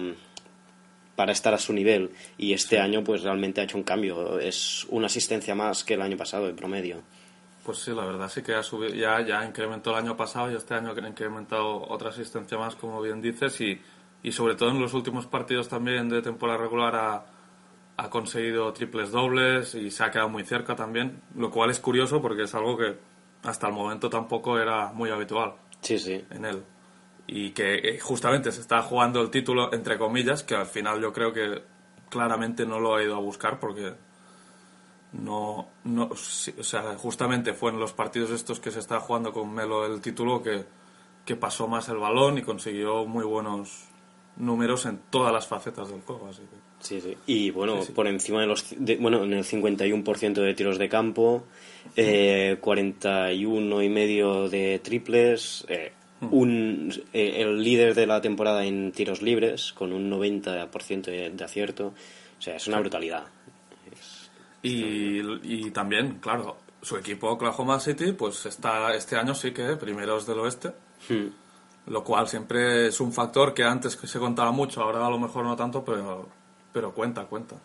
para 1.15 1.31
estar 1.31 1.53
a 1.53 1.59
su 1.59 1.73
nivel. 1.73 2.09
Y 2.39 2.53
este 2.53 2.79
año, 2.79 3.03
pues 3.03 3.21
realmente 3.21 3.61
ha 3.61 3.65
hecho 3.65 3.77
un 3.77 3.83
cambio. 3.83 4.39
Es 4.39 4.87
una 4.89 5.05
asistencia 5.05 5.53
más 5.53 5.83
que 5.83 5.93
el 5.93 6.01
año 6.01 6.17
pasado, 6.17 6.49
en 6.49 6.55
promedio. 6.55 7.03
Pues 7.69 7.81
sí, 7.83 7.91
la 7.93 8.03
verdad 8.03 8.27
sí 8.29 8.41
que 8.41 8.55
ha 8.55 8.63
subido, 8.63 8.95
ya, 8.95 9.21
ya 9.21 9.45
incrementó 9.45 9.91
el 9.91 9.97
año 9.97 10.17
pasado 10.17 10.51
y 10.51 10.55
este 10.55 10.73
año 10.73 10.89
ha 10.89 11.07
incrementado 11.07 11.87
otra 11.87 12.09
asistencia 12.09 12.57
más, 12.57 12.73
como 12.75 12.99
bien 12.99 13.21
dices, 13.21 13.61
y, 13.61 13.79
y 14.23 14.31
sobre 14.31 14.55
todo 14.55 14.71
en 14.71 14.81
los 14.81 14.95
últimos 14.95 15.27
partidos 15.27 15.69
también 15.69 16.09
de 16.09 16.23
temporada 16.23 16.57
regular 16.57 16.95
ha, 16.95 17.25
ha 17.95 18.09
conseguido 18.09 18.73
triples 18.73 19.11
dobles 19.11 19.75
y 19.75 19.91
se 19.91 20.03
ha 20.03 20.09
quedado 20.09 20.29
muy 20.29 20.43
cerca 20.45 20.75
también, 20.75 21.21
lo 21.35 21.51
cual 21.51 21.69
es 21.69 21.79
curioso 21.79 22.23
porque 22.23 22.41
es 22.41 22.55
algo 22.55 22.75
que 22.75 22.97
hasta 23.43 23.67
el 23.67 23.73
momento 23.73 24.09
tampoco 24.09 24.57
era 24.57 24.91
muy 24.91 25.11
habitual 25.11 25.53
Sí, 25.81 25.99
sí. 25.99 26.25
en 26.31 26.45
él. 26.45 26.63
Y 27.27 27.51
que 27.51 27.75
eh, 27.75 27.99
justamente 27.99 28.51
se 28.51 28.61
está 28.61 28.81
jugando 28.81 29.21
el 29.21 29.29
título, 29.29 29.71
entre 29.73 29.99
comillas, 29.99 30.41
que 30.43 30.55
al 30.55 30.65
final 30.65 30.99
yo 31.03 31.13
creo 31.13 31.31
que 31.33 31.61
claramente 32.09 32.65
no 32.65 32.79
lo 32.79 32.95
ha 32.95 33.03
ido 33.03 33.15
a 33.15 33.19
buscar 33.19 33.59
porque 33.59 33.93
no, 35.13 35.67
no 35.85 36.09
sí, 36.15 36.53
o 36.59 36.63
sea, 36.63 36.95
justamente 36.97 37.53
fue 37.53 37.71
en 37.71 37.79
los 37.79 37.93
partidos 37.93 38.29
estos 38.31 38.59
que 38.59 38.71
se 38.71 38.79
está 38.79 38.99
jugando 38.99 39.33
con 39.33 39.53
Melo 39.53 39.85
el 39.85 40.01
título 40.01 40.41
que, 40.43 40.65
que 41.25 41.35
pasó 41.35 41.67
más 41.67 41.89
el 41.89 41.97
balón 41.97 42.37
y 42.37 42.41
consiguió 42.43 43.05
muy 43.05 43.23
buenos 43.25 43.85
números 44.37 44.85
en 44.85 44.99
todas 45.09 45.33
las 45.33 45.47
facetas 45.47 45.89
del 45.89 46.01
juego. 46.01 46.27
Así 46.29 46.41
que. 46.41 46.57
Sí, 46.81 47.01
sí. 47.01 47.17
Y 47.25 47.49
bueno, 47.51 47.81
Sí, 47.81 47.87
sí. 47.87 47.91
por 47.93 48.07
encima 48.07 48.39
de 48.41 48.47
los. 48.47 48.65
de- 48.77 48.95
bueno, 48.97 49.23
en 49.23 49.33
el 49.33 49.43
51% 49.43 50.33
de 50.41 50.53
tiros 50.53 50.77
de 50.77 50.87
campo, 50.87 51.43
eh, 51.95 52.57
41 52.61 53.81
y 53.83 53.89
medio 53.89 54.47
de 54.47 54.79
triples, 54.79 55.65
eh, 55.67 55.91
un, 56.21 56.93
eh, 57.13 57.41
el 57.41 57.61
líder 57.63 57.95
de 57.95 58.05
la 58.07 58.21
temporada 58.21 58.63
en 58.65 58.91
tiros 58.91 59.21
libres, 59.21 59.73
con 59.73 59.91
un 59.91 60.09
90% 60.09 61.01
de, 61.11 61.29
de 61.31 61.43
acierto. 61.43 61.93
O 62.37 62.41
sea, 62.41 62.55
es 62.55 62.67
una 62.67 62.79
brutalidad. 62.79 63.25
Y, 64.61 65.19
y 65.43 65.71
también, 65.71 66.19
claro, 66.19 66.57
su 66.81 66.97
equipo 66.97 67.29
Oklahoma 67.29 67.79
City, 67.79 68.13
pues 68.13 68.45
está 68.45 68.93
este 68.93 69.15
año 69.15 69.33
sí 69.33 69.51
que 69.51 69.75
primeros 69.75 70.25
del 70.25 70.39
oeste. 70.39 70.73
Hmm. 71.07 71.27
Lo 71.87 72.03
cual 72.03 72.27
siempre 72.27 72.87
es 72.87 72.99
un 72.99 73.11
factor 73.11 73.53
que 73.53 73.63
antes 73.63 73.93
se 73.93 74.19
contaba 74.19 74.51
mucho, 74.51 74.81
ahora 74.81 75.05
a 75.05 75.09
lo 75.09 75.17
mejor 75.17 75.43
no 75.43 75.55
tanto, 75.55 75.83
pero, 75.83 76.27
pero 76.71 76.93
cuenta, 76.93 77.25
cuenta. 77.25 77.55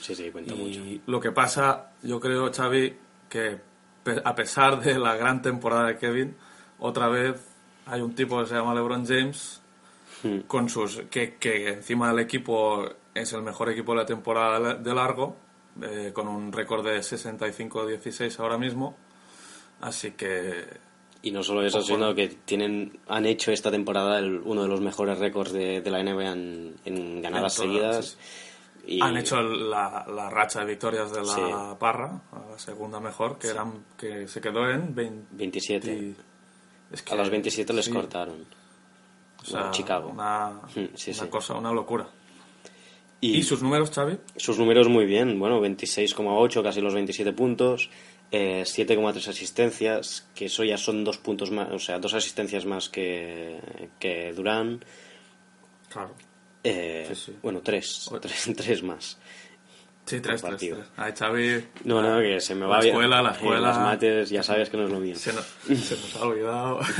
Sí, 0.00 0.14
sí, 0.14 0.30
cuenta 0.30 0.54
mucho. 0.54 0.80
Y 0.80 1.02
lo 1.06 1.20
que 1.20 1.32
pasa, 1.32 1.92
yo 2.02 2.20
creo, 2.20 2.50
Xavi, 2.52 2.96
que 3.28 3.60
a 4.24 4.34
pesar 4.34 4.80
de 4.80 4.98
la 4.98 5.16
gran 5.16 5.42
temporada 5.42 5.88
de 5.88 5.98
Kevin, 5.98 6.36
otra 6.78 7.08
vez 7.08 7.40
hay 7.86 8.00
un 8.00 8.14
tipo 8.14 8.40
que 8.40 8.46
se 8.46 8.54
llama 8.54 8.74
LeBron 8.74 9.06
James, 9.06 9.60
Hmm. 10.24 10.40
con 10.46 10.70
sus 10.70 11.02
que, 11.10 11.34
que 11.34 11.68
encima 11.68 12.08
del 12.08 12.20
equipo 12.20 12.88
es 13.12 13.32
el 13.34 13.42
mejor 13.42 13.68
equipo 13.68 13.92
de 13.92 13.98
la 13.98 14.06
temporada 14.06 14.74
de 14.74 14.94
largo, 14.94 15.36
eh, 15.82 16.12
con 16.12 16.28
un 16.28 16.52
récord 16.52 16.84
de 16.84 16.98
65-16 17.02 18.38
ahora 18.40 18.58
mismo. 18.58 18.96
Así 19.80 20.12
que 20.12 20.64
Y 21.22 21.30
no 21.30 21.42
solo 21.42 21.62
eso, 21.64 21.82
sino 21.82 22.14
que 22.14 22.28
tienen, 22.28 22.98
han 23.08 23.26
hecho 23.26 23.50
esta 23.52 23.70
temporada 23.70 24.18
el- 24.18 24.40
uno 24.44 24.62
de 24.62 24.68
los 24.68 24.80
mejores 24.80 25.18
récords 25.18 25.52
de, 25.52 25.80
de 25.80 25.90
la 25.90 26.00
NBA 26.02 26.32
en, 26.32 26.76
en 26.84 27.22
ganadas 27.22 27.58
En 27.58 27.70
todas, 27.72 28.06
seguidas. 28.06 28.18
sí, 28.86 28.96
Y, 28.96 29.00
han 29.02 29.16
hecho 29.16 29.40
la, 29.42 30.04
la 30.14 30.28
racha 30.30 30.60
de 30.60 30.66
victorias 30.66 31.10
de 31.10 31.20
la 31.22 31.24
Sí. 31.34 31.40
Parra, 31.78 32.20
la 32.50 32.58
segunda 32.58 33.00
mejor, 33.00 33.38
que 33.38 33.48
eran 33.48 33.84
que 33.96 34.28
se 34.28 34.40
quedó 34.40 34.70
en 34.70 34.94
20. 34.94 35.26
27. 35.36 36.14
es 36.92 37.04
A 37.10 37.14
los 37.16 37.30
27 37.30 37.72
les 37.72 37.84
sí, 37.86 37.90
cortaron. 37.90 38.44
o 39.40 39.44
sea, 39.44 39.58
Bueno, 39.60 39.72
Chicago. 39.72 40.08
Una, 40.10 40.60
sí, 40.94 41.10
una 41.10 41.22
sí. 41.24 41.28
cosa, 41.28 41.54
una 41.54 41.72
locura. 41.72 42.06
Y, 43.26 43.38
¿Y 43.38 43.42
sus 43.42 43.62
números, 43.62 43.90
Xavi? 43.90 44.18
sus 44.36 44.58
números 44.58 44.88
muy 44.88 45.06
bien, 45.06 45.38
bueno, 45.38 45.60
26,8, 45.62 46.62
casi 46.62 46.80
los 46.80 46.92
27 46.94 47.32
puntos, 47.32 47.88
eh, 48.30 48.64
7,3 48.66 49.28
asistencias, 49.28 50.28
que 50.34 50.46
eso 50.46 50.62
ya 50.64 50.76
son 50.76 51.04
dos 51.04 51.18
puntos 51.18 51.50
más, 51.50 51.70
o 51.72 51.78
sea, 51.78 51.98
dos 51.98 52.12
asistencias 52.14 52.66
más 52.66 52.88
que, 52.88 53.60
que 53.98 54.32
Durán. 54.34 54.84
Claro. 55.88 56.14
Eh, 56.62 57.06
Sí, 57.08 57.14
sí. 57.14 57.36
Bueno, 57.42 57.60
tres, 57.62 58.10
tres, 58.20 58.50
tres 58.56 58.82
más. 58.82 59.18
Sí, 60.06 60.20
tres, 60.20 60.42
tres, 60.42 60.56
tres. 60.58 60.76
Ahí 60.98 61.12
Xavi... 61.18 61.64
No, 61.84 62.02
no, 62.02 62.20
que 62.20 62.38
se 62.40 62.54
me 62.54 62.62
La 62.62 62.66
va 62.66 62.80
bien. 62.80 62.94
escuela, 62.94 63.22
la 63.22 63.30
Eh, 63.30 63.32
escuela. 63.32 63.60
las 63.68 63.78
mates, 63.78 64.28
ya 64.30 64.42
sabes 64.42 64.68
que 64.68 64.76
no 64.76 64.84
es 64.84 64.90
lo 64.90 65.00
mío. 65.00 65.14
Se 65.16 65.32
nos, 65.32 65.46
se 65.66 65.94
nos 65.96 66.16
ha 66.16 66.26
olvidado. 66.26 66.80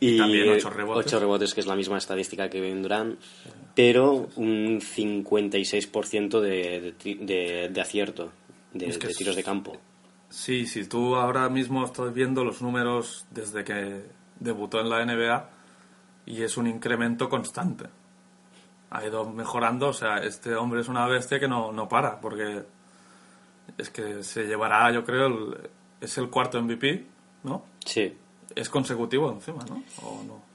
Y 0.00 0.16
También 0.16 0.48
ocho 0.50 0.70
rebotes. 0.70 1.06
ocho 1.06 1.18
rebotes, 1.18 1.54
que 1.54 1.60
es 1.60 1.66
la 1.66 1.74
misma 1.74 1.98
estadística 1.98 2.48
que 2.48 2.60
Durant, 2.76 3.18
pero 3.78 4.28
un 4.34 4.80
56% 4.80 6.40
de, 6.40 6.94
de, 7.00 7.14
de- 7.14 7.68
de 7.72 7.80
acierto, 7.80 8.32
de, 8.72 8.86
Es 8.88 8.98
que 8.98 9.06
tiros 9.14 9.36
de 9.36 9.44
campo. 9.44 9.76
Sí, 10.30 10.66
si 10.66 10.84
tú 10.88 11.14
ahora 11.14 11.48
mismo 11.48 11.84
estás 11.84 12.12
viendo 12.12 12.42
los 12.44 12.60
números 12.60 13.24
desde 13.30 13.62
que 13.62 14.02
debutó 14.40 14.80
en 14.80 14.88
la 14.90 15.04
NBA 15.04 15.48
y 16.26 16.42
es 16.42 16.56
un 16.56 16.66
incremento 16.66 17.28
constante. 17.28 17.84
Ha 18.90 19.06
ido 19.06 19.24
mejorando, 19.30 19.88
o 19.88 19.92
sea, 19.92 20.18
este 20.18 20.56
hombre 20.56 20.80
es 20.80 20.88
una 20.88 21.06
bestia 21.06 21.38
que 21.38 21.46
no, 21.46 21.70
no 21.70 21.88
para, 21.88 22.20
porque 22.20 22.62
es 23.78 23.90
que 23.90 24.24
se 24.24 24.44
llevará, 24.46 24.90
yo 24.90 25.04
creo, 25.04 25.26
el- 25.26 25.56
es 26.00 26.18
el 26.18 26.30
cuarto 26.30 26.58
MVP, 26.60 27.06
¿no? 27.44 27.62
Sí, 27.84 28.12
Es 28.56 28.68
consecutivo 28.68 29.30
encima, 29.30 29.64
¿no? 29.68 29.84
¿O 30.02 30.22
no? 30.26 30.47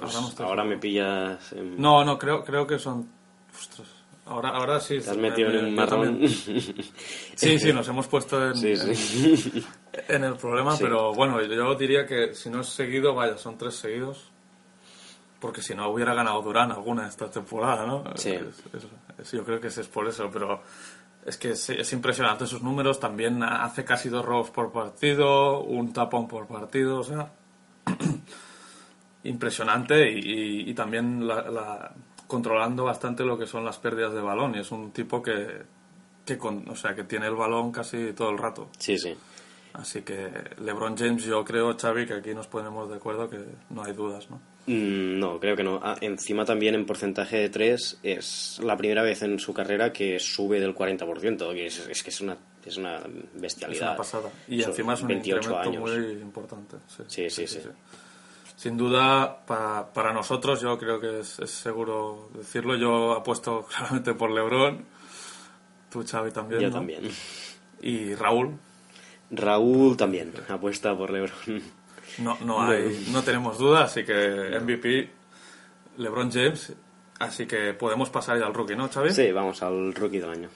Pues 0.00 0.40
Ahora 0.40 0.64
me 0.64 0.76
pillas... 0.78 1.52
en- 1.52 1.80
No, 1.80 2.04
no, 2.04 2.18
creo, 2.18 2.44
creo 2.44 2.66
que 2.66 2.78
son... 2.78 3.08
Ostras, 3.58 3.88
ahora, 4.26 4.50
ahora 4.50 4.80
sí. 4.80 4.98
Te 5.00 5.10
has 5.10 5.16
me- 5.16 5.30
metido 5.30 5.50
me- 5.50 5.58
en 5.58 5.64
un 5.66 5.70
yo 5.70 5.76
marrón. 5.76 6.20
Sí, 7.36 7.58
sí, 7.58 7.72
nos 7.72 7.86
hemos 7.88 8.06
puesto 8.08 8.44
en, 8.48 8.54
Sí, 8.56 8.68
en- 8.72 8.96
sí. 8.96 9.64
en 10.08 10.24
el 10.24 10.34
problema, 10.36 10.76
Sí. 10.76 10.82
pero 10.84 11.12
bueno, 11.14 11.40
yo 11.42 11.74
diría 11.74 12.06
que 12.06 12.34
si 12.34 12.50
no 12.50 12.60
es 12.60 12.68
seguido, 12.68 13.14
vaya, 13.14 13.36
son 13.38 13.56
tres 13.58 13.74
seguidos. 13.76 14.30
Porque 15.40 15.60
si 15.60 15.74
no 15.74 15.88
hubiera 15.90 16.14
ganado 16.14 16.40
Durán 16.40 16.72
alguna 16.72 17.06
esta 17.06 17.30
temporada, 17.30 17.84
¿no? 17.86 18.02
Sí. 18.16 18.30
Es- 19.18 19.32
yo 19.32 19.44
creo 19.44 19.60
que 19.60 19.66
es, 19.68 19.78
es 19.78 19.88
por 19.88 20.08
eso, 20.08 20.30
pero 20.32 20.62
es 21.26 21.36
que 21.36 21.50
es, 21.50 21.68
es 21.70 21.92
impresionante 21.92 22.46
sus 22.46 22.62
números. 22.62 22.98
También 22.98 23.42
hace 23.42 23.84
casi 23.84 24.08
dos 24.08 24.24
robos 24.24 24.50
por 24.50 24.72
partido, 24.72 25.60
un 25.62 25.92
tapón 25.92 26.26
por 26.28 26.46
partido, 26.46 26.98
o 27.00 27.04
sea, 27.04 27.30
impresionante 29.24 30.10
y, 30.10 30.18
y- 30.18 30.70
y 30.70 30.74
también 30.74 31.26
la- 31.26 31.42
la- 31.50 31.92
controlando 32.26 32.84
bastante 32.84 33.24
lo 33.24 33.38
que 33.38 33.46
son 33.46 33.64
las 33.64 33.78
pérdidas 33.78 34.14
de 34.14 34.20
balón. 34.20 34.54
Y 34.54 34.60
es 34.60 34.70
un 34.70 34.92
tipo 34.92 35.22
que, 35.22 35.62
que, 36.24 36.38
con, 36.38 36.68
o 36.68 36.74
sea, 36.76 36.94
que 36.94 37.04
tiene 37.04 37.26
el 37.26 37.34
balón 37.34 37.70
casi 37.72 38.12
todo 38.12 38.30
el 38.30 38.38
rato. 38.38 38.68
Sí, 38.78 38.98
sí. 38.98 39.14
Así 39.74 40.02
que 40.02 40.30
LeBron 40.60 40.96
James, 40.96 41.24
yo 41.24 41.44
creo, 41.44 41.76
Xavi, 41.76 42.06
que 42.06 42.14
aquí 42.14 42.32
nos 42.32 42.46
ponemos 42.46 42.88
de 42.88 42.94
acuerdo 42.96 43.28
que 43.28 43.40
no 43.70 43.82
hay 43.82 43.92
dudas, 43.92 44.30
¿no? 44.30 44.36
Mm, 44.66 45.18
No, 45.18 45.40
creo 45.40 45.56
que 45.56 45.64
no. 45.64 45.80
Ah, 45.82 45.96
encima 46.00 46.44
también 46.44 46.74
en 46.76 46.86
porcentaje 46.86 47.36
de 47.38 47.48
3 47.48 47.98
es 48.04 48.60
la 48.62 48.76
primera 48.76 49.02
vez 49.02 49.22
en 49.22 49.38
su 49.40 49.52
carrera 49.52 49.92
que 49.92 50.18
sube 50.20 50.60
del 50.60 50.74
40%, 50.74 51.52
que 51.52 51.66
es, 51.66 51.86
es 51.88 52.02
que 52.04 52.10
es 52.10 52.20
una, 52.20 52.36
es 52.64 52.76
una 52.76 52.98
Es 52.98 53.02
bestialidad. 53.34 53.88
una 53.88 53.96
pasada. 53.96 54.30
Y 54.48 54.60
Son 54.62 54.70
encima 54.70 54.94
es 54.94 55.02
un 55.02 55.08
28 55.08 55.50
incremento 55.50 55.68
años. 55.84 55.90
muy 56.00 56.12
importante. 56.22 56.76
Sí, 57.08 57.28
sí, 57.28 57.46
sí. 57.48 57.58
Sin 58.56 58.76
duda, 58.76 59.44
pa- 59.46 59.92
para 59.92 60.12
nosotros, 60.12 60.60
yo 60.60 60.78
creo 60.78 61.00
que 61.00 61.20
es, 61.20 61.38
es 61.40 61.50
seguro 61.50 62.28
decirlo. 62.34 62.76
Yo 62.76 63.12
apuesto 63.12 63.66
claramente 63.68 64.14
por 64.14 64.30
LeBron. 64.30 64.84
Tú, 65.90 66.04
Xavi, 66.06 66.30
también. 66.30 66.60
Yo 66.60 66.68
¿no? 66.68 66.74
también. 66.76 67.10
Y 67.82 68.14
Raúl. 68.14 68.56
Raúl 69.30 69.96
también 69.96 70.32
apuesta 70.48 70.96
por 70.96 71.10
LeBron. 71.10 71.62
No, 72.18 72.36
no, 72.44 72.62
hay, 72.62 73.08
no 73.12 73.22
tenemos 73.22 73.58
duda, 73.58 73.84
así 73.84 74.04
que 74.04 74.58
MVP, 74.60 75.10
LeBron 75.98 76.30
James. 76.30 76.72
Así 77.18 77.46
que 77.46 77.72
podemos 77.74 78.10
pasar 78.10 78.38
ya 78.38 78.46
al 78.46 78.54
rookie, 78.54 78.76
¿no, 78.76 78.88
Xavi? 78.88 79.10
Sí, 79.12 79.32
vamos 79.32 79.62
al 79.62 79.94
rookie 79.94 80.18
del 80.20 80.30
año. 80.30 80.48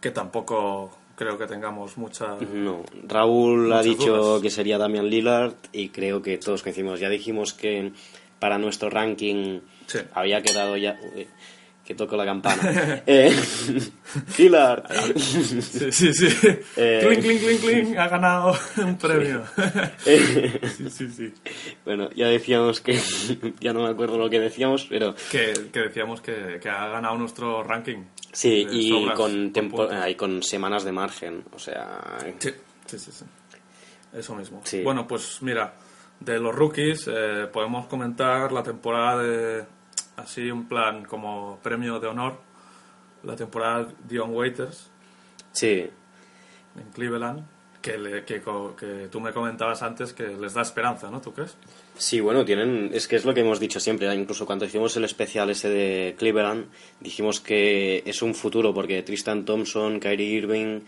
Que 0.00 0.10
tampoco 0.10 0.96
creo 1.16 1.38
que 1.38 1.46
tengamos 1.46 1.96
mucha... 1.98 2.36
No, 2.52 2.82
Raúl 3.06 3.72
ha 3.72 3.82
dicho 3.82 4.16
dudas. 4.16 4.42
que 4.42 4.50
sería 4.50 4.78
Damian 4.78 5.06
Lillard 5.08 5.54
y 5.72 5.88
creo 5.90 6.22
que 6.22 6.38
todos 6.38 6.62
coincidimos. 6.62 7.00
Ya 7.00 7.08
dijimos 7.08 7.52
que 7.54 7.92
para 8.38 8.58
nuestro 8.58 8.90
ranking 8.90 9.60
Sí. 9.86 9.98
había 10.14 10.42
quedado 10.42 10.76
ya... 10.76 10.98
que 11.92 11.98
toco 11.98 12.16
la 12.16 12.24
campana. 12.24 13.02
eh. 13.06 13.32
Sí, 14.28 14.50
sí, 15.92 16.12
sí. 16.12 16.28
Eh. 16.76 17.00
Cling, 17.02 17.20
cling, 17.22 17.38
cling, 17.38 17.58
cling. 17.60 17.98
Ha 17.98 18.08
ganado 18.08 18.54
un 18.76 18.98
premio. 18.98 19.42
sí, 20.04 20.90
sí, 20.90 21.08
sí. 21.08 21.32
bueno, 21.84 22.10
ya 22.14 22.26
decíamos 22.26 22.80
que... 22.82 23.00
ya 23.60 23.72
no 23.72 23.82
me 23.84 23.88
acuerdo 23.88 24.18
lo 24.18 24.28
que 24.28 24.38
decíamos, 24.38 24.86
pero... 24.88 25.14
Que, 25.30 25.54
que 25.72 25.80
decíamos 25.80 26.20
que, 26.20 26.58
que 26.60 26.68
ha 26.68 26.88
ganado 26.88 27.16
nuestro 27.16 27.62
ranking. 27.62 28.04
Sí, 28.32 28.66
y 28.70 28.90
sobras, 28.90 29.16
con, 29.16 29.52
tempo- 29.52 29.88
y 30.06 30.14
con 30.14 30.42
semanas 30.42 30.84
de 30.84 30.92
margen. 30.92 31.44
O 31.54 31.58
sea... 31.58 32.18
Sí, 32.38 32.50
sí, 32.86 32.98
sí, 32.98 33.12
sí. 33.12 33.24
Eso 34.12 34.34
mismo. 34.34 34.60
Sí. 34.64 34.82
Bueno, 34.82 35.06
pues 35.06 35.40
mira, 35.40 35.72
de 36.20 36.38
los 36.38 36.54
rookies 36.54 37.08
eh, 37.10 37.46
podemos 37.50 37.86
comentar 37.86 38.52
la 38.52 38.62
temporada 38.62 39.22
de, 39.22 39.64
así 40.16 40.50
un 40.50 40.68
plan 40.68 41.04
como 41.04 41.58
premio 41.62 41.98
de 42.00 42.08
honor, 42.08 42.38
la 43.22 43.36
temporada 43.36 43.88
Dion 44.08 44.34
Waiters 44.34 44.88
Sí, 45.52 45.86
en 46.76 46.90
Cleveland, 46.94 47.44
que, 47.82 47.98
le- 47.98 48.24
que, 48.24 48.40
que 48.78 49.08
tú 49.10 49.20
me 49.20 49.32
comentabas 49.32 49.82
antes 49.82 50.12
que 50.12 50.28
les 50.28 50.54
da 50.54 50.62
esperanza, 50.62 51.10
¿no? 51.10 51.20
¿Tú 51.20 51.32
crees? 51.32 51.56
Sí, 51.98 52.20
bueno, 52.20 52.44
tienen, 52.44 52.90
es 52.94 53.06
que 53.06 53.16
es 53.16 53.24
lo 53.24 53.34
que 53.34 53.40
hemos 53.40 53.60
dicho 53.60 53.78
siempre, 53.80 54.12
incluso 54.14 54.46
cuando 54.46 54.64
hicimos 54.64 54.96
el 54.96 55.04
especial 55.04 55.50
ese 55.50 55.68
de 55.68 56.14
Cleveland, 56.18 56.66
dijimos 57.00 57.40
que 57.40 58.02
es 58.06 58.22
un 58.22 58.34
futuro 58.34 58.72
porque 58.72 59.02
Tristan 59.02 59.44
Thompson, 59.44 60.00
Kyrie 60.00 60.26
Irving, 60.38 60.80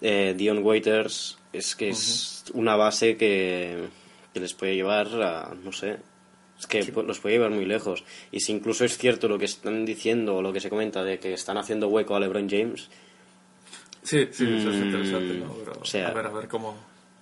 eh, 0.00 0.34
Dion 0.36 0.58
Waiters, 0.62 1.38
es 1.52 1.74
que 1.74 1.88
es 1.88 2.44
una 2.54 2.76
base 2.76 3.16
que, 3.16 3.88
que 4.32 4.40
les 4.40 4.54
puede 4.54 4.74
llevar 4.76 5.08
a, 5.22 5.52
no 5.64 5.72
sé, 5.72 5.98
es 6.62 6.66
que 6.68 6.94
pu- 6.94 7.04
los 7.04 7.18
puede 7.18 7.34
llevar 7.36 7.50
muy 7.50 7.64
lejos. 7.64 8.04
Y 8.30 8.40
si 8.40 8.52
incluso 8.52 8.84
es 8.84 8.96
cierto 8.96 9.28
lo 9.28 9.38
que 9.38 9.44
están 9.46 9.84
diciendo 9.84 10.36
o 10.36 10.42
lo 10.42 10.52
que 10.52 10.60
se 10.60 10.70
comenta 10.70 11.02
de 11.04 11.18
que 11.18 11.32
están 11.34 11.58
haciendo 11.58 11.88
hueco 11.88 12.14
a 12.16 12.20
LeBron 12.20 12.48
James, 12.48 12.88
Sí, 14.04 14.26
sí, 14.32 14.44
eso 14.56 14.70
es 14.70 14.76
Mm, 14.78 14.82
interesante, 14.82 15.34
¿no? 15.34 15.52
Pero, 15.54 15.72
o 15.80 15.84
sea- 15.84 16.08
a 16.08 16.12
ver, 16.12 16.26
a 16.26 16.30
ver 16.30 16.48
cómo, 16.48 16.74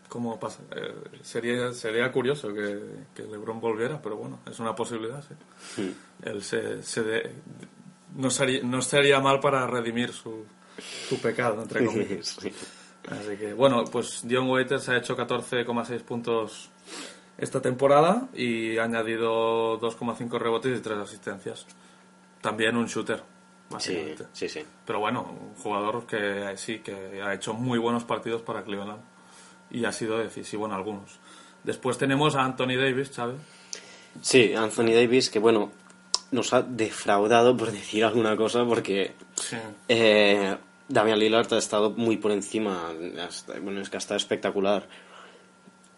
cómo 0.09 0.40
pasa. 0.40 0.61
Eh, 0.75 0.94
sería, 1.23 1.73
sería 1.75 2.11
curioso 2.11 2.54
que, 2.54 2.78
que 3.14 3.23
LeBron 3.25 3.61
volviera, 3.61 4.00
pero 4.00 4.16
bueno, 4.16 4.40
es 4.50 4.59
una 4.61 4.75
posibilidad, 4.75 5.23
sí. 5.23 5.82
Mm. 5.82 6.26
Él 6.28 6.42
se, 6.42 6.82
se 6.82 7.02
de- 7.02 7.30
no, 8.16 8.30
sería, 8.30 8.62
no 8.62 8.78
estaría 8.78 9.20
mal 9.20 9.40
para 9.40 9.66
redimir 9.66 10.11
su, 10.12 10.47
su 11.09 11.20
pecado, 11.20 11.61
entre 11.61 11.85
comillas. 11.85 12.37
sí. 12.40 12.50
Así 13.11 13.37
que, 13.37 13.52
bueno, 13.52 13.85
pues 13.85 14.26
Dion 14.26 14.49
Waiters 14.49 14.88
ha 14.88 14.97
hecho 14.97 15.14
14,6 15.16 16.00
puntos 16.02 16.70
esta 17.40 17.61
temporada 17.61 18.28
y 18.35 18.78
ha 18.78 18.85
añadido 18.85 19.80
2,5 19.80 20.38
rebotes 20.38 20.78
y 20.78 20.82
3 20.82 20.99
asistencias. 20.99 21.66
También 22.40 22.76
un 22.76 22.87
shooter, 22.87 23.18
sí, 23.18 23.23
básicamente. 23.70 24.25
sí, 24.32 24.49
sí. 24.49 24.61
Pero 24.87 25.00
bueno, 25.00 25.23
un 25.23 25.54
jugador 25.62 26.06
que 26.06 26.52
sí, 26.56 26.78
que 26.80 27.20
ha 27.23 27.35
hecho 27.35 27.54
muy 27.54 27.78
buenos 27.78 28.04
partidos 28.04 28.42
para 28.42 28.62
Cleveland 28.62 29.00
y 29.70 29.85
ha 29.85 29.92
sido 29.92 30.18
decisivo 30.18 30.66
en 30.66 30.73
algunos. 30.73 31.18
Después 31.64 31.99
tenemos 31.99 32.35
a 32.37 32.44
Anthony 32.44 32.76
Davis, 32.76 33.09
¿sabes? 33.12 33.37
Sí, 34.23 34.54
Anthony 34.54 34.92
Davis, 34.94 35.30
que 35.30 35.38
bueno, 35.38 35.70
nos 36.30 36.52
ha 36.52 36.62
defraudado 36.62 37.56
por 37.56 37.70
decir 37.73 38.04
alguna 38.04 38.37
cosa 38.37 38.64
porque 38.64 39.14
Sí. 39.35 39.56
eh, 39.88 40.56
Damian 40.88 41.18
Lillard 41.18 41.52
ha 41.54 41.59
estado 41.59 41.90
muy 41.90 42.16
por 42.16 42.32
encima, 42.32 42.90
hasta- 43.26 43.59
bueno, 43.61 43.80
es 43.80 43.88
que 43.90 43.97
ha 43.97 43.99
estado 43.99 44.16
espectacular. 44.16 44.88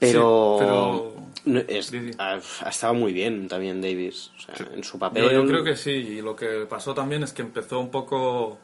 Pero, 0.07 0.57
Sí, 0.59 0.65
pero- 0.65 1.13
no, 1.45 1.59
es- 1.69 1.93
ha, 2.19 2.35
ha 2.67 2.69
estado 2.69 2.95
muy 2.95 3.13
bien 3.13 3.49
también 3.49 3.81
Davis. 3.81 4.31
O 4.37 4.41
sea, 4.41 4.55
en 4.75 4.83
su 4.85 4.99
papel. 4.99 5.25
Yo, 5.25 5.31
yo 5.33 5.47
creo 5.47 5.65
que 5.65 5.77
sí, 5.77 5.91
y 5.91 6.21
lo 6.23 6.35
que 6.37 6.67
pasó 6.69 6.93
también 6.95 7.23
es 7.23 7.33
que 7.33 7.43
empezó 7.43 7.79
un 7.81 7.91
poco 7.91 8.59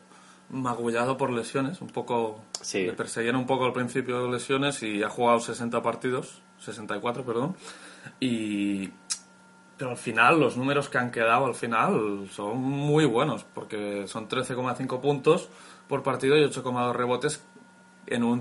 magullado 0.50 1.16
por 1.16 1.30
lesiones, 1.30 1.80
un 1.80 1.88
poco... 1.88 2.40
Sí. 2.60 2.84
Le 2.86 2.92
perseguían 2.94 3.36
un 3.36 3.46
poco 3.46 3.64
al 3.66 3.72
principio 3.72 4.30
lesiones 4.30 4.82
y 4.82 5.02
ha 5.02 5.08
jugado 5.08 5.40
60 5.40 5.82
partidos, 5.82 6.40
64, 6.60 7.24
perdón, 7.24 7.56
y... 8.20 8.90
Pero 9.76 9.92
al 9.92 9.96
final, 9.96 10.40
los 10.40 10.56
números 10.56 10.88
que 10.88 10.98
han 10.98 11.12
quedado 11.12 11.46
al 11.46 11.54
final 11.54 12.28
son 12.32 12.58
muy 12.58 13.04
buenos, 13.04 13.44
porque 13.54 14.08
son 14.08 14.28
13,5 14.28 15.00
puntos 15.00 15.48
por 15.86 16.02
partido 16.02 16.36
y 16.36 16.42
8,2 16.42 16.92
rebotes 16.94 17.44
en 18.08 18.24
un, 18.24 18.40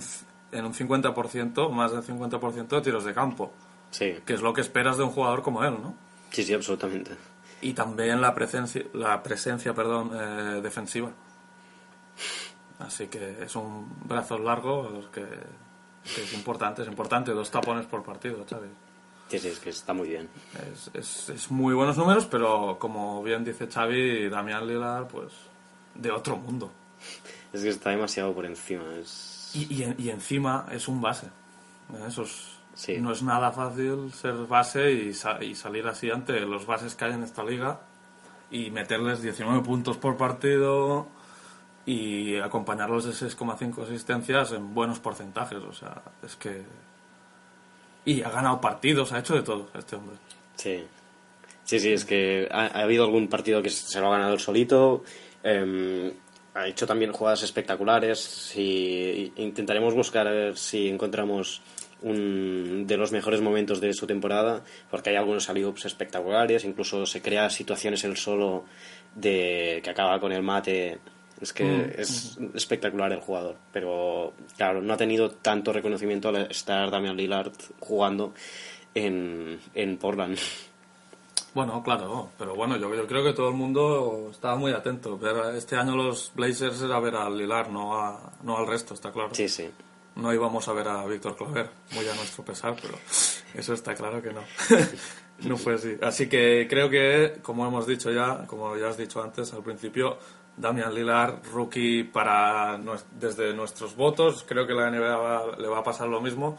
en 0.52 0.66
un 0.66 0.74
50%, 0.74 1.70
más 1.70 1.92
del 1.92 2.04
50% 2.04 2.68
de 2.68 2.82
tiros 2.82 3.04
de 3.04 3.14
campo, 3.14 3.52
Sí, 3.90 4.16
que 4.26 4.34
es 4.34 4.42
lo 4.42 4.54
que 4.54 4.62
esperas 4.62 4.98
de 4.98 5.04
un 5.04 5.12
jugador 5.12 5.42
como 5.42 5.64
él, 5.64 5.76
¿no? 5.82 5.96
sí, 6.32 6.44
sí, 6.44 6.54
absolutamente. 6.54 7.12
y 7.62 7.74
también 7.74 8.20
la 8.20 8.36
presencia, 8.36 8.84
la 8.94 9.24
presencia 9.24 9.74
perdón, 9.74 10.12
eh, 10.14 10.62
defensiva. 10.62 11.12
Así 12.80 13.08
que 13.08 13.44
es 13.44 13.56
un 13.56 13.90
brazo 14.06 14.38
largo 14.38 15.10
que, 15.12 15.24
que 15.24 16.24
es 16.24 16.34
importante, 16.34 16.82
es 16.84 16.88
importante, 16.88 17.32
dos 17.32 17.50
tapones 17.50 17.86
por 17.86 18.04
partido, 18.04 18.46
¿sabes? 18.48 18.70
Sí, 19.30 19.40
sí, 19.40 19.48
es 19.50 19.60
que 19.60 19.70
está 19.72 19.94
muy 19.94 20.10
bien. 20.10 20.30
Es, 20.72 20.90
es, 20.94 21.30
es 21.30 21.52
muy 21.52 21.74
buenos 21.74 21.98
números, 21.98 22.26
pero 22.28 22.78
como 22.80 23.22
bien 23.24 23.44
dice 23.44 23.68
Xavi, 23.68 24.30
Damián 24.30 24.68
Lillard, 24.68 25.08
pues 25.08 25.34
de 25.96 26.12
otro 26.12 26.38
mundo. 26.38 26.72
Es 27.52 27.62
que 27.62 27.70
está 27.70 27.90
demasiado 27.90 28.34
por 28.34 28.46
encima. 28.46 28.84
Es... 29.00 29.37
Y, 29.54 29.84
y, 29.84 29.96
y 29.98 30.10
encima 30.10 30.66
es 30.72 30.88
un 30.88 31.02
base. 31.02 31.28
¿eh? 31.28 32.06
Eso 32.08 32.24
es- 32.24 32.54
Sí. 32.76 33.00
no 33.00 33.12
es 33.12 33.24
nada 33.24 33.52
fácil 33.52 34.12
ser 34.14 34.34
base 34.48 34.92
y, 34.92 35.14
sa- 35.14 35.44
y 35.44 35.56
salir 35.56 35.88
así 35.88 36.12
ante 36.12 36.40
los 36.42 36.68
bases 36.68 36.94
que 36.94 37.06
hay 37.06 37.14
en 37.14 37.24
esta 37.24 37.44
liga 37.44 37.80
y 38.52 38.70
meterles 38.70 39.22
19 39.24 39.62
puntos 39.64 39.98
por 39.98 40.16
partido 40.16 41.08
y 41.88 42.38
acompañarlos 42.38 43.06
de 43.06 43.14
6,5 43.14 43.82
asistencias 43.84 44.52
en 44.52 44.76
buenos 44.76 45.00
porcentajes. 45.00 45.58
O 45.64 45.74
sea, 45.74 46.04
es 46.24 46.36
que... 46.36 46.66
Y 48.06 48.22
ha 48.22 48.30
ganado 48.30 48.62
partidos, 48.62 49.12
ha 49.12 49.20
hecho 49.20 49.34
de 49.36 49.42
todo 49.42 49.70
este 49.74 49.96
hombre. 49.96 50.16
Sí. 50.56 50.86
Sí, 51.64 51.80
sí, 51.80 51.92
es 51.92 52.06
que 52.06 52.48
ha, 52.52 52.68
ha 52.68 52.82
habido 52.84 53.04
algún 53.06 53.28
partido 53.28 53.62
que 53.64 53.70
se 53.72 54.00
lo 54.00 54.08
ha 54.08 54.12
ganado 54.18 54.34
él 54.34 54.40
solito. 54.40 55.04
eh, 55.44 56.16
ha 56.58 56.68
hecho 56.68 56.88
también 56.88 57.12
jugadas 57.12 57.44
espectaculares. 57.44 58.52
Y 58.56 59.32
intentaremos 59.38 59.94
buscar 59.94 60.28
a 60.28 60.32
ver 60.32 60.58
si 60.58 60.90
encontramos 60.90 61.62
un 62.02 62.86
de 62.86 62.98
los 62.98 63.12
mejores 63.12 63.42
momentos 63.42 63.82
de 63.82 63.94
su 63.94 64.06
temporada, 64.06 64.64
porque 64.90 65.10
hay 65.10 65.16
algunos 65.16 65.50
alley-oops 65.50 65.86
espectaculares, 65.86 66.64
incluso 66.64 67.06
se 67.06 67.22
crea 67.22 67.50
situaciones 67.50 68.04
él 68.04 68.18
solo 68.18 68.66
de 69.16 69.82
que 69.84 69.90
acaba 69.90 70.20
con 70.20 70.32
el 70.32 70.44
mate. 70.44 71.00
Es 71.40 71.54
que 71.54 71.94
es 71.96 72.40
espectacular 72.56 73.12
el 73.12 73.20
jugador, 73.20 73.58
pero 73.72 74.34
claro, 74.56 74.82
no 74.82 74.94
ha 74.94 74.98
tenido 74.98 75.30
tanto 75.30 75.72
reconocimiento 75.72 76.30
al 76.30 76.50
estar 76.50 76.90
Damian 76.90 77.16
Lillard 77.16 77.52
jugando 77.80 78.34
en, 78.96 79.60
en 79.76 79.98
Portland. 79.98 80.40
Bueno, 81.58 81.82
claro, 81.82 82.30
pero 82.38 82.54
bueno, 82.54 82.78
yo, 82.78 82.94
yo 82.94 83.08
creo 83.08 83.24
que 83.24 83.34
todo 83.34 83.48
el 83.50 83.56
mundo 83.56 84.28
estaba 84.30 84.56
muy 84.58 84.74
atento. 84.74 85.20
Este 85.56 85.76
año 85.76 85.96
los 85.96 86.32
Blazers 86.36 86.84
era 86.84 87.00
ver 87.00 87.16
al 87.16 87.36
Lilar, 87.36 87.72
no, 87.72 88.00
a- 88.00 88.32
no 88.44 88.58
al 88.60 88.68
resto, 88.68 88.94
está 88.94 89.12
claro. 89.12 89.30
Sí, 89.34 89.50
sí. 89.50 89.68
No 90.18 90.32
íbamos 90.32 90.68
a 90.68 90.74
ver 90.74 90.88
a 90.88 91.04
Víctor 91.08 91.36
Claver, 91.36 91.68
muy 91.94 92.08
a 92.08 92.14
nuestro 92.14 92.46
pesar, 92.46 92.76
pero 92.80 92.94
eso 93.56 93.74
está 93.74 93.96
claro 93.96 94.22
que 94.22 94.34
no. 94.34 94.42
no 95.50 95.58
fue 95.58 95.74
así. 95.74 95.96
Así 96.00 96.30
que 96.30 96.68
creo 96.70 96.92
que, 96.92 97.40
como 97.42 97.66
hemos 97.66 97.88
dicho 97.88 98.12
ya, 98.12 98.46
como 98.46 98.78
ya 98.78 98.90
has 98.90 98.98
dicho 98.98 99.24
antes 99.24 99.52
al 99.54 99.64
principio, 99.64 100.20
Damian 100.58 100.94
Lillard, 100.94 101.44
rookie 101.52 102.04
para 102.04 102.80
desde 103.20 103.52
nuestros 103.56 103.96
votos, 103.96 104.46
creo 104.48 104.68
que 104.68 104.74
la 104.74 104.92
NBA 104.92 105.18
va- 105.18 105.58
le 105.58 105.68
va 105.68 105.80
a 105.80 105.84
pasar 105.84 106.08
lo 106.08 106.22
mismo. 106.22 106.56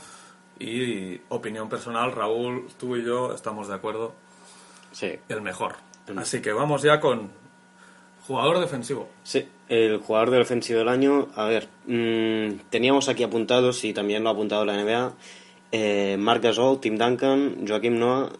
Y 0.58 1.20
opinión 1.28 1.68
personal, 1.68 2.10
Raúl, 2.10 2.66
tú 2.80 2.96
y 2.96 3.04
yo 3.04 3.32
estamos 3.32 3.68
de 3.68 3.74
acuerdo, 3.76 4.12
Sí. 4.98 5.12
el 5.28 5.42
mejor. 5.42 5.76
El- 6.08 6.18
Así 6.18 6.40
que 6.40 6.52
vamos 6.52 6.82
ya 6.82 6.98
con 6.98 7.30
jugador 8.26 8.58
defensivo. 8.60 9.08
Sí, 9.22 9.46
el 9.68 9.98
jugador 9.98 10.30
del 10.30 10.42
ofensivo 10.42 10.80
del 10.80 10.88
año, 10.88 11.28
a 11.36 11.44
ver, 11.44 11.68
mm, 11.86 12.68
teníamos 12.70 13.08
aquí 13.08 13.22
apuntados 13.22 13.84
y 13.84 13.92
también 13.92 14.22
lo 14.24 14.30
ha 14.30 14.32
apuntado 14.32 14.64
la 14.64 14.74
NBA, 14.74 15.12
eh, 15.72 16.16
Marc 16.18 16.42
Gasol, 16.42 16.80
Tim 16.80 16.96
Duncan, 16.98 17.64
Joaquim 17.66 17.98
Noah, 17.98 18.30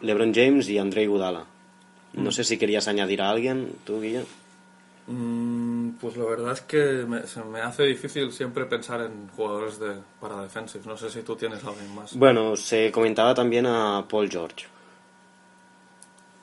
LeBron 0.00 0.32
James 0.34 0.68
y 0.68 0.78
Andrei 0.78 1.06
Gudala. 1.06 1.44
No 2.14 2.32
sé 2.32 2.42
si 2.42 2.58
querías 2.58 2.88
añadir 2.88 3.22
a 3.22 3.30
alguien, 3.30 3.72
tú, 3.84 4.00
Guilla. 4.00 4.22
Mm, 5.06 5.90
pues 6.00 6.16
la 6.16 6.24
verdad 6.24 6.52
es 6.52 6.60
que 6.62 7.04
me- 7.06 7.26
se 7.26 7.42
me 7.44 7.60
hace 7.60 7.84
difícil 7.84 8.30
siempre 8.32 8.66
pensar 8.66 9.00
en 9.02 9.28
jugadores 9.36 9.78
de, 9.78 9.94
para 10.20 10.42
defensive. 10.42 10.84
No 10.86 10.96
sé 10.96 11.10
si 11.10 11.22
tú 11.22 11.36
tienes 11.36 11.64
alguien 11.64 11.94
más. 11.94 12.14
Bueno, 12.14 12.56
se 12.56 12.90
comentaba 12.92 13.34
también 13.34 13.66
a 13.66 14.04
Paul 14.08 14.28
George. 14.30 14.66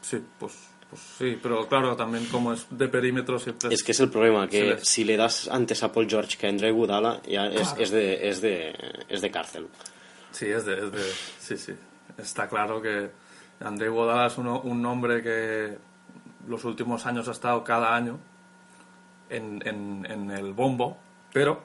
Sí, 0.07 0.23
pues, 0.39 0.53
pues 0.89 1.01
sí, 1.17 1.39
pero 1.41 1.67
claro, 1.67 1.95
también 1.95 2.25
como 2.27 2.53
es 2.53 2.67
de 2.69 2.87
perímetro 2.87 3.39
siempre 3.39 3.73
Es 3.73 3.81
que 3.83 3.91
es 3.91 3.99
el 3.99 4.09
problema, 4.11 4.47
que 4.47 4.63
les- 4.75 4.87
si 4.87 5.03
le 5.03 5.17
das 5.17 5.47
antes 5.47 5.81
a 5.81 5.91
Paul 5.91 6.07
George 6.07 6.37
que 6.37 6.45
a 6.45 6.49
Andrei 6.49 6.71
Gudala, 6.71 7.21
ya 7.27 7.47
es, 7.47 7.61
Claro. 7.69 7.81
es, 7.83 7.89
de, 7.91 8.29
es, 8.29 8.41
de, 8.41 8.75
es 9.09 9.21
de 9.21 9.31
cárcel. 9.31 9.67
Sí, 10.31 10.45
es 10.45 10.63
de, 10.65 10.73
es 10.85 10.91
de- 10.91 11.13
sí, 11.39 11.57
sí. 11.57 11.73
Está 12.19 12.47
claro 12.47 12.81
que 12.81 13.09
André 13.61 13.89
Guadala 13.89 14.27
es 14.27 14.37
uno- 14.37 14.61
un 14.61 14.81
nombre 14.81 15.23
que 15.23 15.77
los 16.47 16.63
últimos 16.65 17.05
años 17.07 17.27
ha 17.27 17.31
estado 17.31 17.63
cada 17.63 17.95
año 17.95 18.19
en, 19.31 19.61
en- 19.67 20.05
en 20.07 20.29
el 20.29 20.53
bombo, 20.53 20.97
pero 21.33 21.63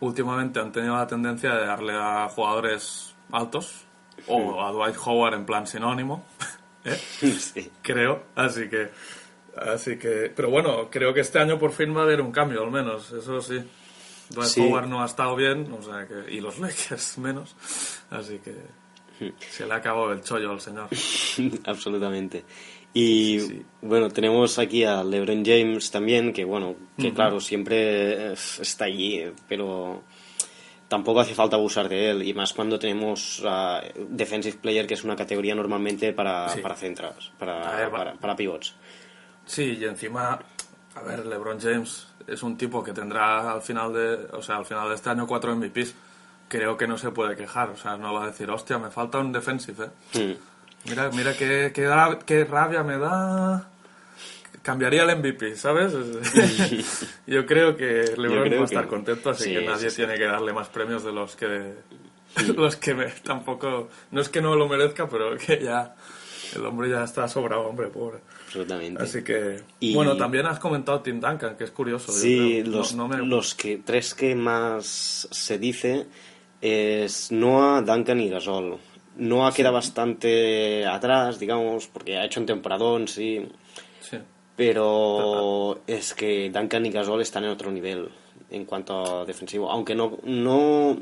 últimamente 0.00 0.60
han 0.60 0.70
tenido 0.72 0.94
la 0.96 1.06
tendencia 1.06 1.54
de 1.54 1.66
darle 1.66 1.94
a 1.94 2.28
jugadores 2.28 3.14
altos 3.32 3.82
o 4.28 4.62
a 4.64 4.70
Dwight 4.70 4.96
Howard 5.04 5.34
en 5.34 5.44
plan 5.46 5.66
sinónimo, 5.66 6.24
¿eh? 6.86 6.96
Sí. 7.38 7.70
creo, 7.82 8.24
así 8.34 8.68
que 8.68 8.88
así 9.56 9.96
que 9.98 10.32
pero 10.34 10.50
bueno, 10.50 10.88
creo 10.90 11.12
que 11.14 11.20
este 11.20 11.38
año 11.38 11.58
por 11.58 11.72
fin 11.72 11.94
va 11.96 12.00
a 12.00 12.04
haber 12.04 12.20
un 12.20 12.32
cambio 12.32 12.62
al 12.62 12.70
menos, 12.70 13.12
eso 13.12 13.40
sí. 13.40 13.60
Dwight 14.30 14.48
Sí. 14.50 14.60
Howard 14.60 14.88
no 14.88 15.02
ha 15.02 15.06
estado 15.06 15.36
bien, 15.36 15.70
o 15.72 15.82
sea 15.82 16.06
que 16.06 16.32
y 16.34 16.40
los 16.40 16.58
Lakers 16.60 17.18
menos, 17.18 17.54
así 18.10 18.38
que 18.38 18.54
se 19.50 19.64
le 19.66 19.72
ha 19.72 19.76
acabado 19.76 20.12
el 20.12 20.20
chollo 20.22 20.50
al 20.50 20.60
señor. 20.60 20.88
Absolutamente. 21.64 22.44
Y 22.92 23.40
Sí, 23.40 23.48
sí. 23.48 23.62
bueno, 23.82 24.08
tenemos 24.10 24.58
aquí 24.58 24.84
a 24.84 25.02
LeBron 25.04 25.44
James 25.44 25.90
también, 25.90 26.32
que 26.32 26.44
bueno, 26.44 26.76
que 26.98 27.12
claro, 27.12 27.40
siempre 27.40 28.32
eh, 28.32 28.34
está 28.60 28.86
allí, 28.86 29.18
eh, 29.18 29.32
pero 29.48 30.02
tampoco 30.88 31.20
hace 31.20 31.34
falta 31.34 31.56
abusar 31.56 31.88
de 31.88 32.10
él, 32.10 32.22
y 32.22 32.32
más 32.34 32.52
cuando 32.52 32.78
tenemos 32.78 33.42
a 33.46 33.82
Defensive 34.08 34.58
Player, 34.60 34.86
que 34.86 34.94
es 34.94 35.04
una 35.04 35.16
categoría 35.16 35.54
normalmente 35.54 36.12
para, 36.12 36.48
Sí. 36.48 36.60
para 36.60 36.74
centros, 36.76 37.32
para, 37.38 37.76
ver, 37.76 37.90
para, 37.90 38.14
para 38.14 38.36
pivots. 38.36 38.74
Sí, 39.44 39.78
y 39.80 39.84
encima, 39.84 40.38
a 40.94 41.02
ver, 41.02 41.26
LeBron 41.26 41.60
James 41.60 42.08
es 42.26 42.42
un 42.42 42.56
tipo 42.56 42.82
que 42.82 42.92
tendrá 42.92 43.52
al 43.52 43.62
final 43.62 43.92
de, 43.92 44.14
o 44.32 44.42
sea, 44.42 44.56
al 44.56 44.64
final 44.66 44.88
de 44.88 44.94
este 44.96 45.10
año 45.10 45.26
cuatro 45.26 45.54
MVPs. 45.54 45.94
Creo 46.48 46.76
que 46.76 46.86
no 46.86 46.96
se 46.96 47.10
puede 47.10 47.34
quejar, 47.34 47.70
o 47.70 47.76
sea, 47.76 47.96
no 47.96 48.14
va 48.14 48.24
a 48.24 48.26
decir, 48.28 48.48
hostia, 48.50 48.78
me 48.78 48.90
falta 48.90 49.18
un 49.18 49.32
defensive, 49.32 49.86
¿eh? 50.14 50.18
Mm. 50.18 50.88
Mira, 50.88 51.10
mira 51.10 51.32
qué, 51.36 51.72
qué, 51.74 51.88
qué 52.24 52.44
rabia 52.44 52.84
me 52.84 52.96
da. 52.98 53.68
Cambiaría 54.66 55.04
el 55.04 55.16
MVP, 55.18 55.54
¿sabes? 55.54 55.92
Yo 57.28 57.46
creo 57.46 57.76
que 57.76 58.02
LeBron 58.16 58.42
creo 58.48 58.58
va 58.58 58.62
a 58.62 58.64
estar 58.64 58.82
que- 58.84 58.90
contento, 58.90 59.30
así 59.30 59.44
sí, 59.44 59.50
que 59.54 59.64
nadie 59.64 59.90
sí, 59.90 59.90
sí. 59.90 59.96
tiene 59.98 60.14
que 60.16 60.24
darle 60.24 60.52
más 60.52 60.68
premios 60.68 61.04
de 61.04 61.12
los 61.12 61.36
que 61.36 61.74
los 62.56 62.74
que 62.74 62.92
me, 62.94 63.06
tampoco 63.22 63.88
no 64.10 64.20
es 64.20 64.28
que 64.28 64.40
no 64.40 64.56
lo 64.56 64.68
merezca, 64.68 65.08
pero 65.08 65.36
que 65.38 65.62
ya 65.62 65.94
el 66.56 66.66
hombre 66.66 66.90
ya 66.90 67.04
está 67.04 67.28
sobrado, 67.28 67.62
hombre, 67.68 67.86
pobre. 67.86 68.18
Absolutamente. 68.46 69.02
Así 69.04 69.22
que 69.22 69.60
Y- 69.78 69.94
bueno, 69.94 70.16
también 70.16 70.46
has 70.46 70.58
comentado 70.58 71.00
Tim 71.00 71.20
Duncan, 71.20 71.56
que 71.56 71.62
es 71.62 71.70
curioso. 71.70 72.10
Sí. 72.12 72.62
No- 72.64 72.78
los, 72.78 72.94
no 72.96 73.06
me- 73.06 73.18
los 73.18 73.54
que, 73.54 73.78
tres 73.84 74.14
que 74.14 74.34
más 74.34 75.28
se 75.30 75.58
dice 75.58 76.06
es 76.60 77.30
Noah, 77.30 77.82
Duncan 77.82 78.18
y 78.20 78.30
Gasol. 78.30 78.78
Noah 79.18 79.52
queda 79.54 79.70
bastante 79.70 80.84
atrás, 80.84 81.38
digamos, 81.38 81.86
porque 81.86 82.16
ha 82.16 82.24
hecho 82.24 82.40
un 82.40 82.46
temporadón, 82.46 83.06
sí, 83.08 83.46
sí. 84.00 84.18
Pero 84.56 85.82
es 85.86 86.14
que 86.14 86.50
Duncan 86.50 86.86
y 86.86 86.90
Gasol 86.90 87.20
están 87.20 87.44
en 87.44 87.50
otro 87.50 87.70
nivel 87.70 88.08
en 88.50 88.64
cuanto 88.64 89.20
a 89.20 89.24
defensivo. 89.24 89.70
Aunque 89.70 89.94
no, 89.94 90.18
no 90.24 90.96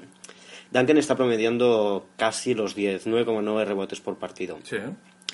Duncan 0.71 0.99
está 0.99 1.17
promediando 1.17 2.07
casi 2.17 2.55
los 2.55 2.75
10, 2.75 3.07
9,9 3.07 3.65
rebotes 3.65 4.01
por 4.01 4.17
partido. 4.17 4.59
Sí, 4.65 4.77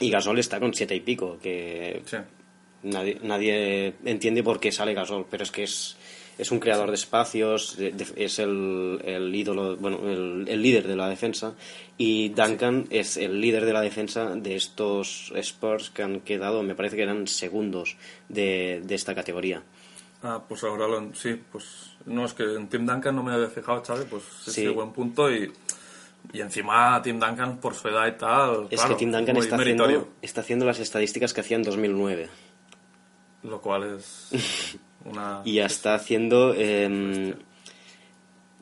Y 0.01 0.11
Gasol 0.11 0.39
está 0.39 0.61
con 0.61 0.75
7 0.75 0.95
y 0.95 1.01
pico, 1.01 1.39
que 1.43 2.03
sí. 2.05 2.19
Nadie, 2.83 3.19
nadie 3.23 3.95
entiende 4.05 4.43
por 4.43 4.59
qué 4.59 4.73
sale 4.73 4.95
Gasol, 4.95 5.27
pero 5.31 5.43
es 5.43 5.51
que 5.51 5.65
es, 5.65 5.97
es 6.41 6.51
un 6.51 6.59
creador 6.61 6.89
de 6.89 6.95
espacios, 6.97 7.77
de- 7.77 7.93
de- 7.93 8.07
es 8.17 8.39
el, 8.39 9.01
el 9.05 9.35
ídolo, 9.35 9.77
bueno, 9.77 9.99
el, 10.09 10.45
el 10.49 10.63
líder 10.63 10.87
de 10.89 10.97
la 10.97 11.09
defensa 11.09 11.55
y 11.99 12.31
Duncan 12.31 12.87
es 12.91 13.17
el 13.17 13.41
líder 13.41 13.65
de 13.67 13.73
la 13.73 13.81
defensa 13.81 14.35
de 14.35 14.57
estos 14.57 15.33
Spurs 15.37 15.91
que 15.91 16.03
han 16.03 16.21
quedado, 16.21 16.63
me 16.63 16.75
parece 16.75 16.97
que 16.97 17.03
eran 17.03 17.27
segundos 17.27 17.97
de, 18.29 18.81
de 18.85 18.95
esta 18.95 19.15
categoría. 19.15 19.63
Ah, 20.23 20.43
pues 20.49 20.65
ahora 20.65 20.87
lo, 20.87 21.15
sí, 21.15 21.41
pues 21.51 21.65
no 22.07 22.25
es 22.25 22.35
que 22.35 22.43
en 22.43 22.69
Tim 22.69 22.85
Duncan 22.87 23.15
no 23.17 23.23
me 23.23 23.33
había 23.33 23.49
fijado, 23.49 23.83
Xavi, 23.83 24.05
pues 24.09 24.23
sí, 24.45 24.51
Sí. 24.51 24.69
buen 24.69 24.93
punto 24.93 25.31
y, 25.31 25.51
y 26.33 26.41
encima 26.41 27.01
Tim 27.03 27.19
Duncan 27.19 27.59
por 27.59 27.75
su 27.75 27.89
edad 27.89 28.07
y 28.07 28.13
tal, 28.19 28.67
Es 28.71 28.79
claro, 28.81 28.95
que 28.95 28.99
Tim 28.99 29.13
Duncan 29.13 29.37
está 29.39 29.57
haciendo, 29.57 30.09
está 30.21 30.41
haciendo 30.43 30.67
las 30.67 30.79
estadísticas 30.79 31.33
que 31.33 31.41
hacía 31.41 31.57
en 31.57 31.63
2009 31.63 32.29
lo 33.43 33.59
cual 33.63 33.97
es 33.97 34.31
una... 35.05 35.43
y 35.45 35.55
ya 35.55 35.67
está 35.67 35.95
haciendo... 35.95 36.55
em, 36.55 37.35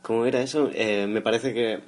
¿Cómo 0.03 0.24
era 0.24 0.40
eso? 0.40 0.70
Eh, 0.72 1.07
me 1.07 1.20
parece 1.20 1.53
que 1.53 1.81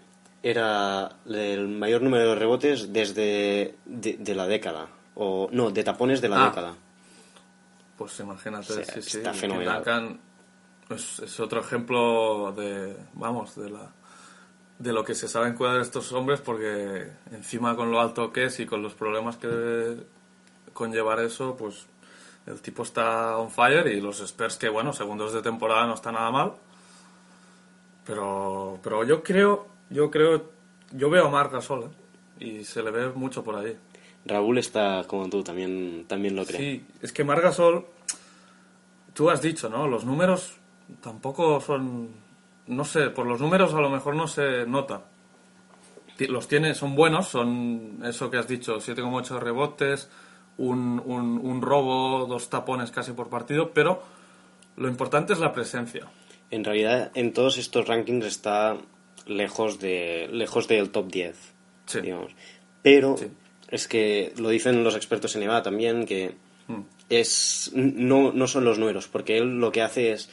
era 0.43 1.17
el 1.27 1.69
mayor 1.69 2.03
número 2.03 2.31
de 2.31 2.35
rebotes 2.35 2.93
desde 2.93 3.77
de, 3.87 4.17
de 4.19 4.35
la 4.35 4.47
década. 4.47 4.89
O, 5.15 5.49
no, 5.53 5.71
de 5.71 5.83
tapones 5.85 6.21
de 6.21 6.29
la 6.29 6.45
Ah. 6.45 6.49
década. 6.49 6.75
Pues 7.97 8.19
imagínate, 8.21 8.73
O 8.73 8.77
sea, 8.77 8.85
sí, 8.85 9.03
sí. 9.03 9.19
está 9.19 9.33
fenomenal. 9.33 9.77
Duncan 9.77 10.21
es, 10.91 11.19
es 11.21 11.41
otro 11.41 11.61
ejemplo 11.61 12.53
de, 12.53 12.97
vamos, 13.15 13.57
de 13.57 13.71
la 13.71 13.91
de 14.79 14.95
lo 14.95 15.05
que 15.05 15.15
se 15.15 15.29
saben 15.29 15.53
cuidar 15.55 15.79
estos 15.81 16.11
hombres 16.13 16.41
porque 16.41 17.07
encima 17.33 17.77
con 17.77 17.91
lo 17.91 18.01
alto 18.01 18.33
que 18.33 18.45
es 18.47 18.61
y 18.61 18.67
con 18.67 18.81
los 18.83 18.95
problemas 18.95 19.37
que 19.37 19.47
debe 19.47 20.03
conllevar 20.73 21.21
eso, 21.21 21.55
pues 21.59 21.87
el 22.47 22.61
tipo 22.61 22.83
está 22.83 23.37
on 23.37 23.51
fire 23.51 23.87
y 23.87 24.01
los 24.01 24.21
Spurs 24.21 24.57
que, 24.57 24.69
bueno, 24.69 24.93
segundos 24.93 25.33
de 25.33 25.43
temporada 25.43 25.87
no 25.87 25.95
está 25.95 26.13
nada 26.13 26.31
mal. 26.31 26.53
Pero, 28.05 28.79
pero 28.83 29.05
yo 29.05 29.23
creo, 29.23 29.67
yo 29.91 30.11
creo, 30.11 30.51
yo 30.93 31.11
veo 31.11 31.27
a 31.27 31.31
Marc 31.31 31.53
Gasol 31.53 31.85
¿eh? 32.41 32.45
y 32.45 32.65
se 32.65 32.83
le 32.83 32.91
ve 32.91 33.09
mucho 33.11 33.45
por 33.45 33.57
ahí. 33.57 33.77
Raúl 34.25 34.59
está 34.59 35.05
como 35.07 35.29
tú, 35.29 35.43
también, 35.43 36.05
también 36.07 36.37
lo 36.37 36.45
cree. 36.45 36.59
Sí, 36.59 36.87
es 37.01 37.13
que 37.13 37.25
Margasol, 37.25 37.87
tú 39.15 39.31
has 39.31 39.41
dicho, 39.41 39.69
¿no? 39.69 39.87
Los 39.87 40.05
números 40.05 40.57
tampoco 41.01 41.61
son, 41.61 42.11
no 42.67 42.85
sé, 42.85 43.11
por 43.11 43.27
los 43.27 43.41
números 43.41 43.73
a 43.75 43.81
lo 43.81 43.91
mejor 43.91 44.15
no 44.15 44.27
se 44.27 44.67
nota. 44.67 45.03
Los 46.29 46.49
tiene, 46.49 46.75
son 46.75 46.95
buenos, 46.95 47.29
son 47.29 48.01
eso 48.05 48.31
que 48.31 48.37
has 48.37 48.47
dicho, 48.47 48.77
7,8 48.77 49.39
rebotes, 49.39 50.11
un, 50.61 51.01
un, 51.05 51.39
un 51.43 51.63
robo, 51.63 52.27
dos 52.27 52.51
tapones 52.51 52.91
casi 52.91 53.13
por 53.13 53.29
partido, 53.29 53.71
pero 53.73 54.03
lo 54.77 54.89
importante 54.89 55.33
es 55.33 55.39
la 55.39 55.53
presencia. 55.53 56.07
En 56.51 56.65
realidad, 56.65 57.11
en 57.15 57.33
todos 57.33 57.57
estos 57.59 57.87
rankings 57.89 58.27
está 58.27 58.77
lejos 59.27 59.79
de 59.79 60.29
lejos 60.33 60.69
del 60.69 60.91
top 60.91 61.11
10, 61.11 61.37
Sí. 61.87 62.01
digamos. 62.01 62.33
Pero 62.83 63.17
Sí. 63.17 63.27
es 63.69 63.89
que 63.89 64.33
lo 64.37 64.49
dicen 64.51 64.85
los 64.85 64.97
expertos 64.97 65.35
en 65.37 65.43
EVA 65.45 65.63
también, 65.63 66.05
que 66.07 66.35
Mm. 66.69 66.81
es 67.09 67.71
no, 67.75 68.33
no 68.33 68.47
son 68.47 68.65
los 68.65 68.79
números, 68.79 69.09
porque 69.09 69.39
él 69.39 69.59
lo 69.61 69.73
que 69.73 69.83
hace 69.83 70.13
es 70.13 70.29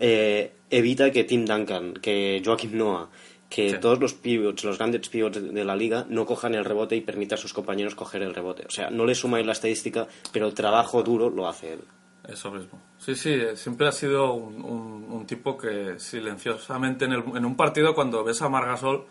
eh, 0.00 0.52
evita 0.70 1.10
que 1.10 1.24
Tim 1.24 1.44
Duncan, 1.44 1.94
que 1.94 2.40
Joaquim 2.44 2.76
Noah, 2.76 3.08
que 3.48 3.70
Sí. 3.70 3.76
todos 3.80 3.98
los 3.98 4.12
pivots, 4.14 4.62
los 4.64 4.76
grandes 4.78 5.08
pivots 5.08 5.40
de- 5.54 5.64
la 5.64 5.74
liga, 5.74 6.04
no 6.08 6.26
cojan 6.26 6.54
el 6.54 6.64
rebote 6.64 6.96
y 6.96 7.00
permita 7.00 7.36
a 7.36 7.38
sus 7.38 7.52
compañeros 7.54 7.94
coger 7.94 8.22
el 8.22 8.34
rebote. 8.34 8.64
O 8.66 8.70
sea, 8.70 8.90
no 8.90 9.06
le 9.06 9.14
suma 9.14 9.40
en 9.40 9.46
la 9.46 9.52
estadística, 9.52 10.06
pero 10.32 10.46
el 10.46 10.54
trabajo 10.54 11.02
duro 11.02 11.30
lo 11.30 11.48
hace 11.48 11.72
él. 11.74 11.80
Eso 12.28 12.50
mismo. 12.50 12.78
Sí, 12.98 13.14
sí, 13.14 13.30
eh, 13.32 13.56
siempre 13.56 13.88
ha 13.88 13.92
sido 13.92 14.34
un, 14.34 14.62
un- 14.62 15.06
un 15.10 15.26
tipo 15.26 15.56
que 15.56 15.98
silenciosamente 15.98 17.06
en, 17.06 17.12
el- 17.12 17.24
en 17.36 17.44
un 17.46 17.56
partido 17.56 17.94
cuando 17.94 18.22
ves 18.22 18.42
a 18.42 18.50
Margasol 18.50 19.06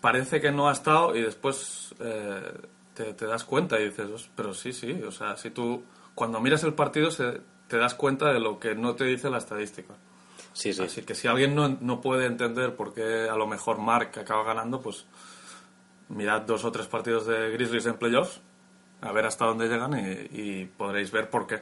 parece 0.00 0.40
que 0.40 0.50
no 0.50 0.68
ha 0.68 0.72
estado 0.72 1.14
y 1.16 1.20
después 1.22 1.94
eh, 2.00 2.40
te, 2.94 3.12
te 3.14 3.26
das 3.26 3.44
cuenta 3.44 3.78
y 3.80 3.84
dices, 3.86 4.08
"Os- 4.08 4.30
pero 4.34 4.54
sí, 4.54 4.72
sí, 4.72 4.92
o 5.06 5.10
sea, 5.12 5.36
si 5.36 5.50
tú 5.50 5.82
cuando 6.14 6.40
miras 6.40 6.64
el 6.64 6.72
partido 6.74 7.10
se- 7.10 7.40
te 7.68 7.76
das 7.76 7.94
cuenta 7.94 8.32
de 8.32 8.40
lo 8.40 8.58
que 8.58 8.74
no 8.74 8.94
te 8.94 9.04
dice 9.04 9.28
la 9.28 9.38
estadística. 9.38 9.94
Sí, 10.58 10.72
sí. 10.72 10.82
Así 10.82 11.02
que 11.02 11.14
si 11.14 11.28
alguien 11.28 11.54
no, 11.54 11.68
no 11.68 12.00
puede 12.00 12.26
entender 12.26 12.74
por 12.74 12.92
qué 12.92 13.28
a 13.30 13.36
lo 13.36 13.46
mejor 13.46 13.78
Mark 13.78 14.10
acaba 14.18 14.42
ganando, 14.42 14.80
pues 14.80 15.04
mirad 16.08 16.42
dos 16.42 16.64
o 16.64 16.72
tres 16.72 16.88
partidos 16.88 17.28
de 17.28 17.50
Grizzlies 17.50 17.86
en 17.86 17.94
playoffs, 17.94 18.40
a 19.00 19.12
ver 19.12 19.24
hasta 19.24 19.44
dónde 19.44 19.68
llegan 19.68 19.94
y, 19.96 20.40
y 20.40 20.64
podréis 20.64 21.12
ver 21.12 21.30
por 21.30 21.46
qué. 21.46 21.60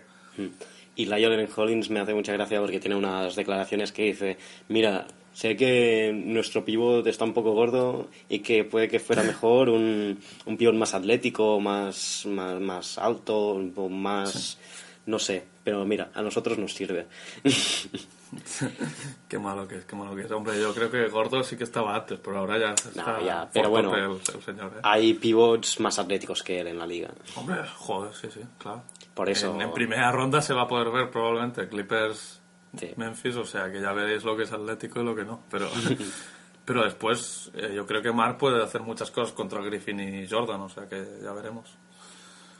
Y 0.94 1.04
Lionel 1.04 1.46
Hollins 1.54 1.90
me 1.90 2.00
hace 2.00 2.14
mucha 2.14 2.32
gracia 2.32 2.58
porque 2.58 2.80
tiene 2.80 2.96
unas 2.96 3.36
declaraciones 3.36 3.92
que 3.92 4.04
dice, 4.04 4.38
mira, 4.68 5.06
sé 5.34 5.58
que 5.58 6.10
nuestro 6.14 6.64
pivot 6.64 7.06
está 7.06 7.24
un 7.24 7.34
poco 7.34 7.52
gordo 7.52 8.08
y 8.30 8.38
que 8.38 8.64
puede 8.64 8.88
que 8.88 8.98
fuera 8.98 9.22
mejor 9.22 9.68
un, 9.68 10.18
un 10.46 10.56
pivot 10.56 10.74
más 10.74 10.94
atlético, 10.94 11.60
más, 11.60 12.24
más, 12.24 12.58
más 12.62 12.96
alto, 12.96 13.60
más... 13.90 14.56
no 15.04 15.18
sé, 15.18 15.44
pero 15.62 15.84
mira, 15.84 16.10
a 16.14 16.22
nosotros 16.22 16.56
nos 16.56 16.72
sirve. 16.72 17.06
Qué 19.28 19.38
malo 19.38 19.66
que 19.68 19.76
es, 19.76 19.84
qué 19.84 19.94
malo 19.96 20.14
que 20.16 20.22
es. 20.22 20.30
Hombre, 20.30 20.60
yo 20.60 20.74
creo 20.74 20.90
que 20.90 21.08
Gordo 21.08 21.42
sí 21.44 21.56
que 21.56 21.64
estaba 21.64 21.94
antes, 21.94 22.18
pero 22.22 22.38
ahora 22.38 22.58
ya 22.58 22.70
está 22.72 23.20
ya, 23.22 23.48
pero 23.52 23.70
bueno. 23.70 23.94
el, 23.94 24.12
el 24.34 24.42
señor. 24.42 24.72
¿eh? 24.76 24.80
Hay 24.82 25.14
pivots 25.14 25.78
más 25.80 25.98
atléticos 25.98 26.42
que 26.42 26.60
él 26.60 26.66
en 26.68 26.78
la 26.78 26.86
liga. 26.86 27.10
Hombre, 27.36 27.58
joder, 27.76 28.14
sí, 28.14 28.28
sí, 28.32 28.40
claro. 28.58 28.82
Por 29.14 29.28
eso- 29.28 29.54
En, 29.54 29.62
en 29.62 29.72
primera 29.72 30.10
ronda 30.12 30.42
se 30.42 30.54
va 30.54 30.62
a 30.62 30.68
poder 30.68 30.90
ver 30.90 31.10
probablemente 31.10 31.68
Clippers 31.68 32.40
Sí. 32.78 32.92
Memphis, 32.96 33.36
o 33.36 33.44
sea 33.44 33.70
que 33.72 33.80
ya 33.80 33.92
veréis 33.92 34.22
lo 34.24 34.36
que 34.36 34.42
es 34.42 34.52
atlético 34.52 35.00
y 35.00 35.04
lo 35.04 35.14
que 35.14 35.24
no. 35.24 35.40
Pero, 35.50 35.68
pero 36.64 36.84
después 36.84 37.50
eh, 37.54 37.72
yo 37.74 37.86
creo 37.86 38.02
que 38.02 38.12
Mark 38.12 38.36
puede 38.38 38.62
hacer 38.62 38.82
muchas 38.82 39.10
cosas 39.10 39.32
contra 39.32 39.62
Griffin 39.62 40.00
y 40.00 40.28
Jordan, 40.28 40.60
o 40.60 40.68
sea 40.68 40.86
que 40.88 41.20
ya 41.22 41.32
veremos. 41.32 41.70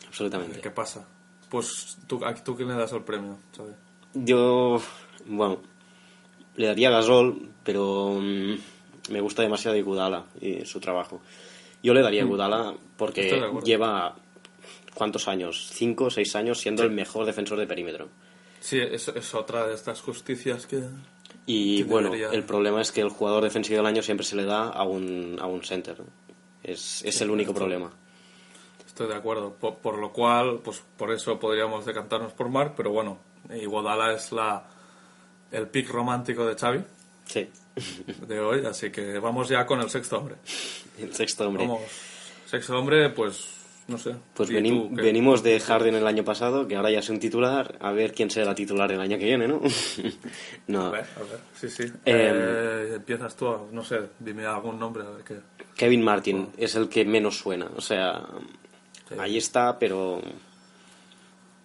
Absolutamente. 0.07 0.61
¿Qué 0.61 0.71
pasa? 0.71 1.07
Pues 1.51 1.99
tú, 2.07 2.25
¿a 2.25 2.35
tú 2.35 2.57
quién 2.57 2.69
le 2.69 2.75
das 2.75 2.93
el 2.93 3.03
premio? 3.03 3.39
Xavi? 3.57 3.73
Yo, 4.15 4.81
bueno, 5.27 5.59
le 6.57 6.67
daría 6.67 6.91
Gasol, 6.91 7.49
pero 7.65 8.19
mm, 8.21 8.55
me 9.13 9.21
gusta 9.21 9.43
demasiado 9.43 9.77
Iguodala 9.77 10.25
y 10.41 10.65
su 10.65 10.81
trabajo. 10.81 11.21
Yo 11.83 11.95
le 11.95 12.03
daría 12.03 12.23
a 12.23 12.25
Iguodala 12.25 12.71
Estoy 12.71 12.79
porque 12.97 13.43
lleva, 13.65 14.17
¿cuántos 14.95 15.29
años? 15.29 15.69
Cinco 15.73 16.05
o 16.07 16.11
seis 16.11 16.35
años 16.37 16.59
siendo 16.59 16.83
el 16.83 16.91
mejor 16.91 17.27
defensor 17.27 17.59
de 17.59 17.67
perímetro. 17.67 18.09
Sí, 18.61 18.79
es, 18.79 19.09
es 19.09 19.35
otra 19.35 19.67
de 19.67 19.75
estas 19.75 20.01
justicias 20.01 20.67
que... 20.67 20.83
Y 21.49 21.79
Que 21.79 21.85
bueno, 21.85 22.09
debería- 22.11 22.31
el 22.37 22.43
problema 22.43 22.81
es 22.81 22.91
que 22.91 23.01
el 23.03 23.11
jugador 23.11 23.45
defensivo 23.45 23.77
del 23.77 23.87
año 23.87 24.03
siempre 24.03 24.27
se 24.27 24.35
le 24.35 24.45
da 24.45 24.69
a 24.69 24.83
un, 24.83 25.37
a 25.41 25.47
un 25.47 25.63
center. 25.63 25.97
Es, 26.65 27.05
es 27.05 27.21
el 27.21 27.31
único 27.31 27.55
problema. 27.55 27.93
Estoy 28.85 29.07
de 29.07 29.15
acuerdo. 29.15 29.53
Por, 29.55 29.77
por 29.77 29.99
lo 29.99 30.11
cual, 30.13 30.59
pues 30.65 30.83
por 30.97 31.13
eso 31.13 31.39
podríamos 31.39 31.85
decantarnos 31.85 32.33
por 32.33 32.49
Mark, 32.49 32.73
pero 32.77 32.91
bueno, 32.91 33.19
Iguodala 33.55 34.13
es 34.15 34.33
la 34.33 34.65
el 35.53 35.67
pick 35.69 35.89
romántico 35.91 36.47
de 36.47 36.55
Xavi 36.57 36.81
Sí, 37.27 37.49
de 38.27 38.41
hoy, 38.41 38.65
así 38.67 38.91
que 38.91 39.19
vamos 39.19 39.49
ya 39.49 39.67
con 39.67 39.81
el 39.81 39.91
sexto 39.91 40.19
hombre. 40.19 40.37
el 40.99 41.13
sexto 41.15 41.47
hombre. 41.49 41.65
Vamos, 41.67 41.83
sexto 42.47 42.79
hombre, 42.79 43.11
pues 43.11 43.49
no 43.89 43.99
sé. 43.99 44.15
Pues 44.35 44.51
¿Y 44.51 44.55
venim- 44.55 44.89
tú 44.89 44.95
venimos 44.97 45.43
de 45.43 45.61
Harden 45.61 45.95
el 45.95 46.07
año 46.07 46.25
pasado, 46.25 46.67
que 46.67 46.75
ahora 46.77 46.91
ya 46.91 46.99
es 47.01 47.09
un 47.11 47.19
titular, 47.21 47.77
a 47.81 47.93
ver 47.93 48.13
quién 48.15 48.31
será 48.31 48.55
titular 48.55 48.91
el 48.93 49.01
año 49.01 49.19
que 49.19 49.25
viene, 49.27 49.47
¿no? 49.47 49.61
no, 50.69 50.87
A 50.87 50.91
ver, 50.91 51.07
a 51.17 51.21
ver, 51.21 51.41
sí, 51.55 51.69
sí. 51.69 51.83
Em, 51.83 51.93
Eh, 52.05 52.93
empiezas 52.97 53.37
tú, 53.37 53.69
no 53.73 53.85
sé, 53.85 54.01
dime 54.19 54.47
algún 54.47 54.79
nombre, 54.79 55.03
a 55.05 55.11
ver 55.11 55.25
qué. 55.25 55.37
Kevin 55.77 56.03
Martin 56.03 56.49
es 56.57 56.75
el 56.77 56.89
que 56.89 57.05
menos 57.05 57.37
suena, 57.39 57.69
o 57.77 57.81
sea, 57.81 58.25
ahí 59.19 59.37
está, 59.37 59.79
pero 59.79 60.23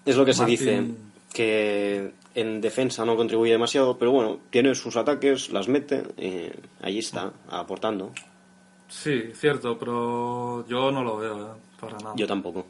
es 0.05 0.15
lo 0.15 0.25
que 0.25 0.33
se 0.33 0.45
dice, 0.45 0.83
que 1.33 2.11
en 2.35 2.61
defensa 2.61 3.05
no 3.05 3.15
contribuye 3.15 3.51
demasiado, 3.51 3.97
pero 3.97 4.11
bueno, 4.11 4.39
tiene 4.49 4.73
sus 4.75 4.95
ataques, 4.95 5.51
las 5.51 5.67
mete, 5.67 6.03
y 6.17 6.51
ahí 6.83 6.99
está, 6.99 7.33
aportando. 7.49 8.13
Sí, 8.87 9.31
cierto, 9.33 9.77
pero 9.77 10.65
yo 10.67 10.91
no 10.91 11.03
lo 11.03 11.17
veo, 11.17 11.53
eh, 11.53 11.59
para 11.79 11.97
nada. 11.97 12.13
Yo 12.15 12.27
tampoco. 12.27 12.65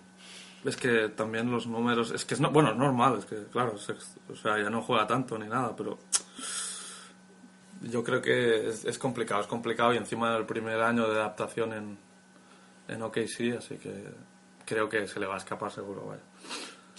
Es 0.63 0.77
que 0.77 1.09
también 1.09 1.49
los 1.49 1.65
números, 1.65 2.11
es 2.11 2.23
que 2.25 2.35
es 2.35 2.39
no, 2.39 2.51
bueno, 2.51 2.71
es 2.71 2.77
normal, 2.77 3.17
es 3.17 3.25
que 3.25 3.45
claro, 3.51 3.75
es 3.75 3.89
o 4.29 4.35
sea, 4.35 4.61
ya 4.61 4.69
no 4.69 4.81
juega 4.83 5.07
tanto 5.07 5.37
ni 5.37 5.47
nada, 5.47 5.75
pero 5.75 5.97
yo 7.81 8.03
creo 8.03 8.21
que 8.21 8.69
es, 8.69 8.85
es 8.85 8.99
complicado, 8.99 9.41
es 9.41 9.47
complicado 9.47 9.93
y 9.93 9.97
encima 9.97 10.31
del 10.33 10.45
primer 10.45 10.79
año 10.81 11.07
de 11.07 11.15
adaptación 11.15 11.73
en, 11.73 11.97
en 12.87 13.01
OKC, 13.01 13.57
así 13.57 13.77
que 13.77 14.03
creo 14.65 14.87
que 14.87 15.07
se 15.07 15.19
le 15.19 15.25
va 15.25 15.35
a 15.35 15.37
escapar 15.37 15.71
seguro, 15.71 16.05
vaya. 16.05 16.21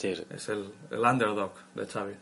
Sí, 0.03 0.17
sí. 0.17 0.23
Es 0.35 0.49
el, 0.49 0.65
el 0.91 0.99
underdog 0.99 1.53
de 1.77 1.87
Xavi. 1.87 2.12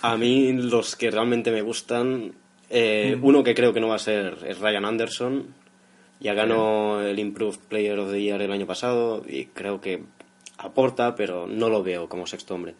A 0.00 0.16
mí 0.16 0.52
los 0.54 0.96
que 0.96 1.10
realmente 1.10 1.50
me 1.50 1.60
gustan, 1.60 2.32
eh, 2.70 3.14
Mm. 3.18 3.24
uno 3.24 3.42
que 3.44 3.54
creo 3.54 3.74
que 3.74 3.80
no 3.80 3.88
va 3.88 3.96
a 3.96 3.98
ser 3.98 4.38
es 4.46 4.58
Ryan 4.58 4.86
Anderson. 4.86 5.54
Ya 6.18 6.32
ganó 6.32 7.02
el 7.02 7.18
Improved 7.18 7.58
Player 7.68 7.98
of 7.98 8.10
the 8.10 8.22
Year 8.22 8.40
el 8.40 8.50
año 8.50 8.66
pasado 8.66 9.22
y 9.28 9.44
creo 9.46 9.82
que 9.82 10.02
aporta, 10.56 11.14
pero 11.14 11.46
no 11.46 11.68
lo 11.68 11.82
veo 11.82 12.08
como 12.08 12.26
sexto 12.26 12.54
hombre. 12.54 12.74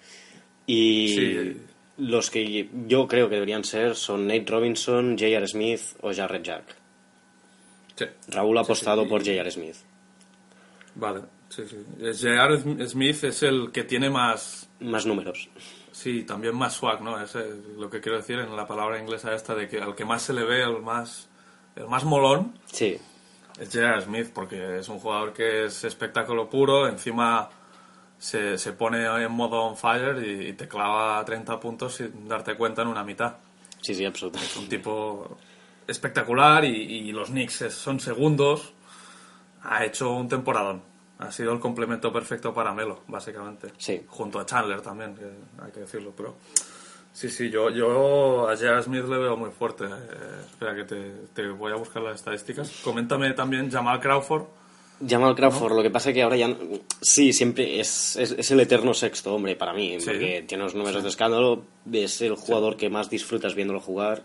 Y 0.67 1.09
Sí, 1.15 1.57
los 1.99 2.31
que 2.31 2.71
yo 2.87 3.07
creo 3.07 3.29
que 3.29 3.35
deberían 3.35 3.65
ser 3.65 3.95
son 3.95 4.27
Nate 4.27 4.47
Robinson, 4.49 5.19
J.R. 5.19 5.47
Smith 5.49 5.83
o 6.01 6.15
Jarrett 6.15 6.45
Jack. 6.45 6.65
Raúl 8.29 8.57
ha 8.57 8.63
apostado 8.63 9.07
por 9.07 9.21
J.R. 9.21 9.51
Smith. 9.51 9.77
Vale, 10.95 11.21
sí, 11.49 11.63
sí. 11.69 11.77
J.R. 12.01 12.89
Smith 12.89 13.25
es 13.25 13.43
el 13.43 13.71
que 13.73 13.85
tiene 13.85 14.11
más, 14.11 14.69
Más 14.81 15.07
números. 15.07 15.49
sí, 15.93 16.25
también 16.25 16.55
más 16.57 16.75
swag, 16.75 17.03
¿no? 17.03 17.21
Es 17.21 17.35
eh, 17.35 17.55
lo 17.79 17.89
que 17.91 18.01
quiero 18.01 18.19
decir 18.19 18.39
en 18.39 18.55
la 18.57 18.67
palabra 18.67 18.99
inglesa 19.01 19.35
esta 19.35 19.55
de 19.55 19.69
que 19.69 19.81
al 19.81 19.95
que 19.95 20.05
más 20.05 20.23
se 20.23 20.33
le 20.33 20.45
ve, 20.45 20.63
el 20.63 20.83
más, 20.83 21.29
el 21.77 21.87
más 21.89 22.05
molón, 22.05 22.59
Sí, 22.67 22.99
es 23.59 23.69
J.R. 23.73 24.01
Smith, 24.03 24.31
porque 24.35 24.79
es 24.79 24.89
un 24.89 24.99
jugador 24.99 25.33
que 25.33 25.65
es 25.67 25.85
espectáculo 25.85 26.49
puro, 26.51 26.89
encima 26.89 27.49
se, 28.19 28.59
se 28.59 28.73
pone 28.73 29.05
en 29.07 29.31
modo 29.33 29.63
on 29.63 29.77
fire 29.77 30.23
y, 30.27 30.49
y 30.49 30.53
te 30.55 30.67
clava 30.69 31.25
30 31.25 31.59
puntos 31.61 31.95
sin 31.95 32.29
darte 32.29 32.55
cuenta 32.55 32.83
en 32.83 32.89
una 32.89 33.05
mitad. 33.05 33.37
sí, 33.81 33.95
sí, 33.95 34.05
absolutamente. 34.05 34.59
Un 34.59 34.69
tipo 34.69 35.39
espectacular 35.87 36.65
y, 36.65 36.69
y 37.09 37.13
los 37.13 37.29
Knicks 37.31 37.63
es- 37.63 37.75
son 37.75 38.01
segundos. 38.01 38.73
Ha 39.63 39.85
hecho 39.85 40.13
un 40.13 40.29
temporadón. 40.29 40.83
Ha 41.19 41.33
sido 41.33 41.53
el 41.53 41.61
complemento 41.61 42.13
perfecto 42.13 42.53
para 42.53 42.75
Melo, 42.75 43.01
básicamente. 43.09 43.69
Sí. 43.79 44.03
Junto 44.07 44.39
a 44.39 44.45
Chandler 44.47 44.81
también, 44.83 45.15
que 45.15 45.25
hay 45.65 45.73
que 45.73 45.81
decirlo. 45.81 46.13
Pero 46.17 46.35
sí, 47.13 47.31
sí, 47.31 47.49
yo, 47.51 47.71
yo 47.71 48.49
a 48.49 48.55
J.R. 48.55 48.83
Smith 48.83 49.05
le 49.05 49.17
veo 49.19 49.37
muy 49.37 49.51
fuerte. 49.51 49.85
Eh, 49.85 50.41
espera 50.51 50.75
que 50.75 50.85
te, 50.85 51.13
te 51.35 51.49
voy 51.49 51.73
a 51.73 51.77
buscar 51.77 52.03
las 52.03 52.17
estadísticas. 52.17 52.71
Coméntame 52.85 53.33
también 53.33 53.71
Jamal 53.71 53.99
Crawford. 54.01 54.45
Jamal 55.07 55.35
Crawford, 55.35 55.75
lo 55.77 55.83
que 55.83 55.91
pasa 55.91 56.09
es 56.11 56.15
que 56.15 56.23
ahora 56.23 56.37
ya... 56.37 56.49
no- 56.49 56.57
Sí, 57.03 57.33
siempre 57.35 57.81
es, 57.81 58.17
es, 58.17 58.33
es 58.33 58.51
el 58.51 58.61
eterno 58.61 58.95
sexto 58.95 59.35
hombre 59.35 59.55
para 59.55 59.75
mí, 59.75 59.99
Sí. 60.01 60.07
porque 60.07 60.45
tiene 60.49 60.65
unos 60.65 60.75
números 60.75 61.03
de 61.03 61.09
escándalo, 61.11 61.65
es 61.93 62.21
el 62.23 62.35
jugador 62.35 62.77
que 62.79 62.89
más 62.89 63.11
disfrutas 63.11 63.55
viéndolo 63.55 63.81
jugar, 63.81 64.23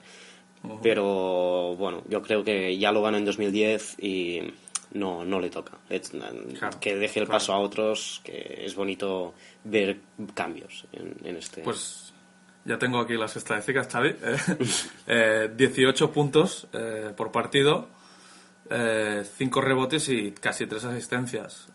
pero 0.82 1.76
bueno, 1.78 2.04
yo 2.08 2.22
creo 2.22 2.44
que 2.44 2.78
ya 2.78 2.92
lo 2.92 3.02
ganó 3.02 3.18
en 3.18 3.26
2010 3.26 3.98
y 4.00 4.54
no, 4.94 5.24
no 5.26 5.40
le 5.40 5.50
toca. 5.50 5.78
Es- 5.90 6.12
Claro, 6.12 6.80
que 6.80 6.96
deje 6.96 7.20
el 7.20 7.26
claro. 7.26 7.40
paso 7.40 7.54
a 7.54 7.60
otros, 7.60 8.22
que 8.24 8.64
es 8.66 8.76
bonito 8.76 9.34
ver 9.64 10.00
cambios 10.34 10.86
en, 10.92 11.16
en 11.24 11.36
este... 11.38 11.62
Pues 11.62 12.14
ya 12.66 12.78
tengo 12.78 13.00
aquí 13.00 13.14
las 13.16 13.36
estadísticas, 13.36 13.88
Xavi. 13.88 14.10
Eh, 15.08 15.48
eh, 15.48 15.52
18 15.56 16.12
puntos 16.12 16.68
eh, 16.74 17.12
por 17.16 17.32
partido, 17.32 17.88
5 18.70 19.62
rebotes 19.62 20.08
y 20.10 20.32
casi 20.32 20.66
3 20.68 20.86
asistencias. 20.86 21.68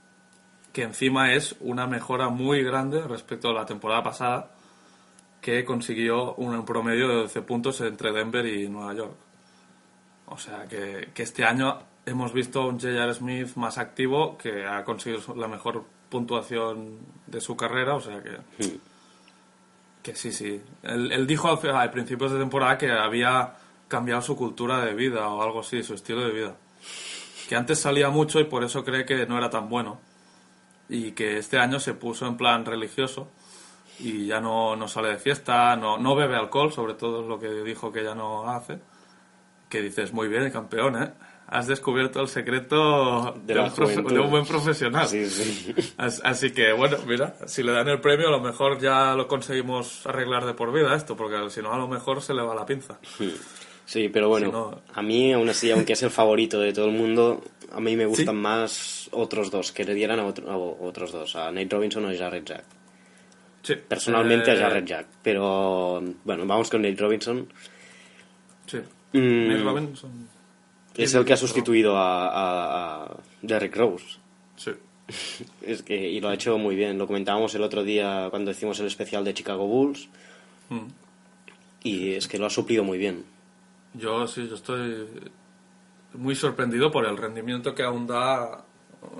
Que 0.72 0.83
encima 0.83 1.33
es 1.35 1.57
una 1.61 1.87
mejora 1.87 2.29
muy 2.29 2.62
grande 2.62 3.02
respecto 3.02 3.48
a 3.48 3.52
la 3.55 3.66
temporada 3.66 4.02
pasada, 4.02 4.50
que 5.40 5.64
consiguió 5.64 6.35
un 6.35 6.64
promedio 6.64 7.09
de 7.09 7.14
12 7.16 7.42
puntos 7.42 7.81
entre 7.83 8.12
Denver 8.12 8.46
y 8.46 8.68
Nueva 8.68 8.94
York. 8.94 9.14
O 10.26 10.38
sea 10.38 10.64
que, 10.68 11.11
que 11.14 11.22
este 11.22 11.44
año 11.44 11.79
hemos 12.07 12.33
visto 12.33 12.62
a 12.62 12.66
un 12.66 12.81
J.R. 12.81 13.12
Smith 13.12 13.57
más 13.57 13.77
activo, 13.79 14.38
que 14.38 14.64
ha 14.64 14.85
conseguido 14.85 15.35
la 15.35 15.49
mejor 15.49 15.85
puntuación 16.09 17.01
de 17.27 17.40
su 17.40 17.57
carrera. 17.57 17.97
O 17.97 18.01
sea 18.01 18.23
que. 18.23 18.38
Que 20.03 20.14
sí, 20.14 20.31
sí. 20.33 20.62
Él, 20.85 21.11
él 21.11 21.27
dijo 21.27 21.49
al, 21.49 21.77
a 21.77 21.90
principios 21.90 22.31
de 22.33 22.38
temporada 22.38 22.79
que 22.79 22.90
había 22.90 23.55
cambiado 23.88 24.23
su 24.23 24.37
cultura 24.37 24.85
de 24.85 24.95
vida 24.95 25.29
o 25.29 25.42
algo 25.42 25.61
así, 25.61 25.83
su 25.83 25.95
estilo 25.95 26.25
de 26.25 26.33
vida. 26.33 26.57
Que 27.49 27.57
antes 27.57 27.81
salía 27.81 28.09
mucho 28.09 28.38
y 28.40 28.45
por 28.45 28.62
eso 28.62 28.85
cree 28.85 29.05
que 29.05 29.27
no 29.27 29.37
era 29.37 29.51
tan 29.51 29.69
bueno. 29.69 30.01
Y 30.88 31.12
que 31.12 31.38
este 31.38 31.59
año 31.59 31.81
se 31.81 31.95
puso 31.95 32.27
en 32.27 32.37
plan 32.37 32.64
religioso 32.64 33.29
y 33.99 34.27
ya 34.27 34.40
no, 34.40 34.77
no 34.77 34.87
sale 34.87 35.09
de 35.09 35.19
fiesta, 35.19 35.75
no, 35.75 35.99
no 35.99 36.14
bebe 36.14 36.37
alcohol, 36.37 36.73
sobre 36.73 36.95
todo 36.95 37.23
es 37.23 37.27
lo 37.27 37.40
que 37.40 37.49
dijo 37.49 37.90
que 37.90 38.05
ya 38.05 38.14
no 38.14 38.49
hace. 38.49 38.79
Que 39.69 39.83
dices, 39.83 40.12
muy 40.12 40.29
bien, 40.29 40.49
campeón, 40.53 41.03
¿eh? 41.03 41.12
Has 41.49 41.69
descubierto 41.69 42.21
el 42.21 42.27
secreto 42.29 43.37
De 43.47 43.55
un, 43.59 43.67
profe- 43.67 43.93
juventud. 43.95 44.13
de 44.15 44.19
un 44.21 44.31
buen 44.31 44.45
profesional. 44.45 45.07
Sí, 45.07 45.27
sí. 45.27 45.73
As- 45.97 46.21
Así 46.25 46.51
que, 46.51 46.73
bueno, 46.73 46.97
mira, 47.07 47.37
si 47.47 47.63
le 47.63 47.71
dan 47.73 47.89
el 47.89 48.01
premio, 48.01 48.27
a 48.29 48.33
lo 48.33 48.41
mejor 48.41 48.81
ya 48.81 49.15
lo 49.15 49.29
conseguimos 49.29 50.05
arreglar 50.07 50.45
de 50.45 50.55
por 50.55 50.73
vida 50.73 50.95
esto, 50.97 51.17
porque 51.17 51.37
si 51.51 51.63
no, 51.63 51.73
a 51.73 51.79
lo 51.79 51.87
mejor 51.87 52.21
se 52.21 52.35
le 52.35 52.43
va 52.43 52.53
la 52.55 52.67
pinza. 52.67 52.99
Sí, 53.85 54.09
pero 54.09 54.29
bueno, 54.29 54.47
Si 54.47 54.53
no- 54.53 54.81
a 54.95 55.03
mí 55.03 55.33
aún 55.33 55.49
así, 55.49 55.71
aunque 55.71 55.93
es 55.93 56.03
el 56.03 56.11
favorito 56.11 56.59
de 56.59 56.73
todo 56.73 56.87
el 56.87 56.93
mundo, 56.97 57.45
a 57.73 57.79
mí 57.81 57.95
me 57.95 58.07
gustan 58.07 58.35
Sí. 58.35 58.41
más 58.41 59.09
otros 59.13 59.53
dos, 59.53 59.71
que 59.71 59.85
le 59.85 59.95
dieran 59.95 60.19
a, 60.19 60.27
otro- 60.27 60.51
a 60.51 60.57
otros 60.57 61.13
dos, 61.13 61.37
a 61.37 61.53
Nate 61.53 61.69
Robinson 61.71 62.05
o 62.07 62.09
a 62.09 62.15
Jarrett 62.17 62.45
Jack. 62.49 62.65
Sí. 63.63 63.75
Personalmente 63.87 64.51
Eh, 64.53 64.57
a 64.57 64.61
Jarrett 64.63 64.85
Jack, 64.87 65.07
pero 65.23 66.03
bueno, 66.25 66.45
vamos 66.45 66.69
con 66.71 66.83
Nate 66.83 66.97
Robinson. 66.97 67.47
Sí. 68.67 68.79
Mm. 69.13 69.49
Nate 69.49 69.63
Robinson. 69.63 70.29
Es 70.97 71.15
el 71.15 71.25
que 71.25 71.33
ha 71.33 71.37
sustituido 71.37 71.97
a, 71.97 72.29
a, 72.29 73.05
a 73.05 73.17
Derrick 73.43 73.77
Rose. 73.77 74.19
Sí. 74.57 74.71
Es 75.63 75.83
que, 75.83 75.95
y 75.97 76.21
lo 76.21 76.29
ha 76.29 76.35
hecho 76.35 76.59
muy 76.59 76.75
bien. 76.77 76.99
Lo 76.99 77.07
comentábamos 77.07 77.55
el 77.55 77.63
otro 77.63 77.85
día 77.85 78.29
cuando 78.31 78.51
hicimos 78.51 78.79
el 78.81 78.87
especial 78.87 79.25
de 79.25 79.35
Chicago 79.35 79.67
Bulls. 79.67 80.09
Mm. 80.69 80.87
Y 81.85 82.13
es 82.15 82.27
que 82.29 82.39
lo 82.39 82.47
ha 82.47 82.51
suplido 82.51 82.83
muy 82.85 82.99
bien. 82.99 83.25
Yo 83.95 84.27
sí, 84.27 84.49
yo 84.49 84.55
estoy 84.57 85.07
muy 86.15 86.35
sorprendido 86.35 86.91
por 86.91 87.07
el 87.07 87.17
rendimiento 87.17 87.75
que 87.75 87.83
aún 87.85 88.07
da 88.07 88.65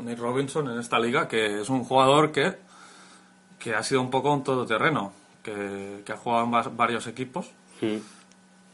Nate 0.03 0.17
Robinson 0.17 0.69
en 0.71 0.79
esta 0.81 0.99
liga, 0.99 1.29
que 1.29 1.61
es 1.61 1.69
un 1.69 1.85
jugador 1.85 2.33
que, 2.33 2.55
que 3.59 3.75
ha 3.75 3.83
sido 3.83 4.01
un 4.01 4.11
poco 4.11 4.33
un 4.33 4.43
todoterreno, 4.43 5.12
que, 5.43 6.03
que 6.05 6.12
ha 6.12 6.17
jugado 6.17 6.45
en 6.47 6.55
va- 6.55 6.69
varios 6.75 7.07
equipos 7.07 7.47
Mm. 7.81 7.97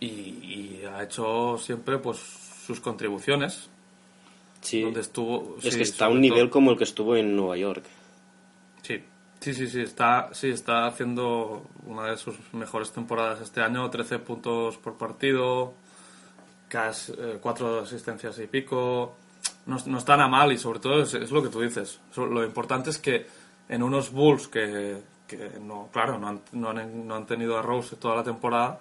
y, 0.00 0.06
y 0.06 0.82
ha 0.90 1.02
hecho 1.02 1.58
siempre 1.58 1.98
pues 1.98 2.18
sus 2.66 2.80
contribuciones. 2.80 3.68
Sí. 4.60 4.82
Donde 4.82 5.00
estuvo, 5.00 5.56
es 5.62 5.72
sí, 5.72 5.76
que 5.78 5.82
está 5.82 6.06
a 6.06 6.08
un 6.08 6.20
nivel 6.20 6.44
todo- 6.44 6.50
como 6.50 6.70
el 6.70 6.78
que 6.78 6.84
estuvo 6.84 7.16
en 7.16 7.34
Nueva 7.34 7.56
York. 7.56 7.84
Sí, 8.82 9.02
sí, 9.40 9.54
sí, 9.54 9.66
sí, 9.68 9.80
está, 9.80 10.28
sí, 10.32 10.50
está 10.50 10.86
haciendo 10.86 11.64
una 11.86 12.06
de 12.06 12.16
sus 12.16 12.36
mejores 12.52 12.92
temporadas 12.92 13.40
este 13.40 13.60
año, 13.60 13.90
13 13.90 14.18
puntos 14.20 14.76
por 14.78 14.94
partido, 14.96 15.74
casi 16.68 17.12
eh, 17.18 17.38
cuatro 17.40 17.80
asistencias 17.80 18.38
y 18.38 18.46
pico. 18.46 19.16
No, 19.66 19.76
no 19.86 19.98
está 19.98 20.16
nada 20.16 20.28
mal 20.28 20.52
y 20.52 20.58
sobre 20.58 20.78
todo 20.80 21.02
es, 21.02 21.14
es 21.14 21.30
lo 21.30 21.42
que 21.42 21.48
tú 21.48 21.60
dices. 21.60 22.00
Lo 22.16 22.44
importante 22.44 22.90
es 22.90 22.98
que 22.98 23.26
en 23.68 23.82
unos 23.82 24.10
Bulls 24.12 24.48
que, 24.48 24.98
que 25.26 25.50
no, 25.60 25.88
claro, 25.92 26.18
no 26.18 26.28
han, 26.28 26.40
no, 26.52 26.70
han, 26.70 27.06
no 27.06 27.14
han 27.16 27.26
tenido 27.26 27.56
a 27.58 27.62
Rose 27.62 27.96
toda 27.96 28.16
la 28.16 28.24
temporada, 28.24 28.80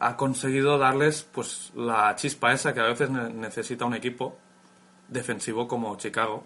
ha 0.00 0.16
conseguido 0.16 0.78
darles 0.78 1.22
pues 1.32 1.72
la 1.74 2.14
chispa 2.16 2.52
esa 2.52 2.72
que 2.74 2.80
a 2.80 2.84
veces 2.84 3.10
ne- 3.10 3.30
necesita 3.32 3.84
un 3.84 3.94
equipo 3.94 4.36
defensivo 5.08 5.66
como 5.66 5.96
Chicago 5.96 6.44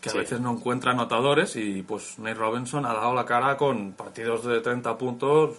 que 0.00 0.10
Sí. 0.10 0.16
a 0.18 0.20
veces 0.20 0.40
no 0.40 0.52
encuentra 0.52 0.90
anotadores 0.92 1.56
y 1.56 1.82
pues 1.82 2.18
Nate 2.18 2.34
Robinson 2.34 2.84
ha 2.84 2.92
dado 2.92 3.14
la 3.14 3.24
cara 3.24 3.56
con 3.56 3.92
partidos 3.92 4.44
de 4.44 4.60
30 4.60 4.98
puntos 4.98 5.56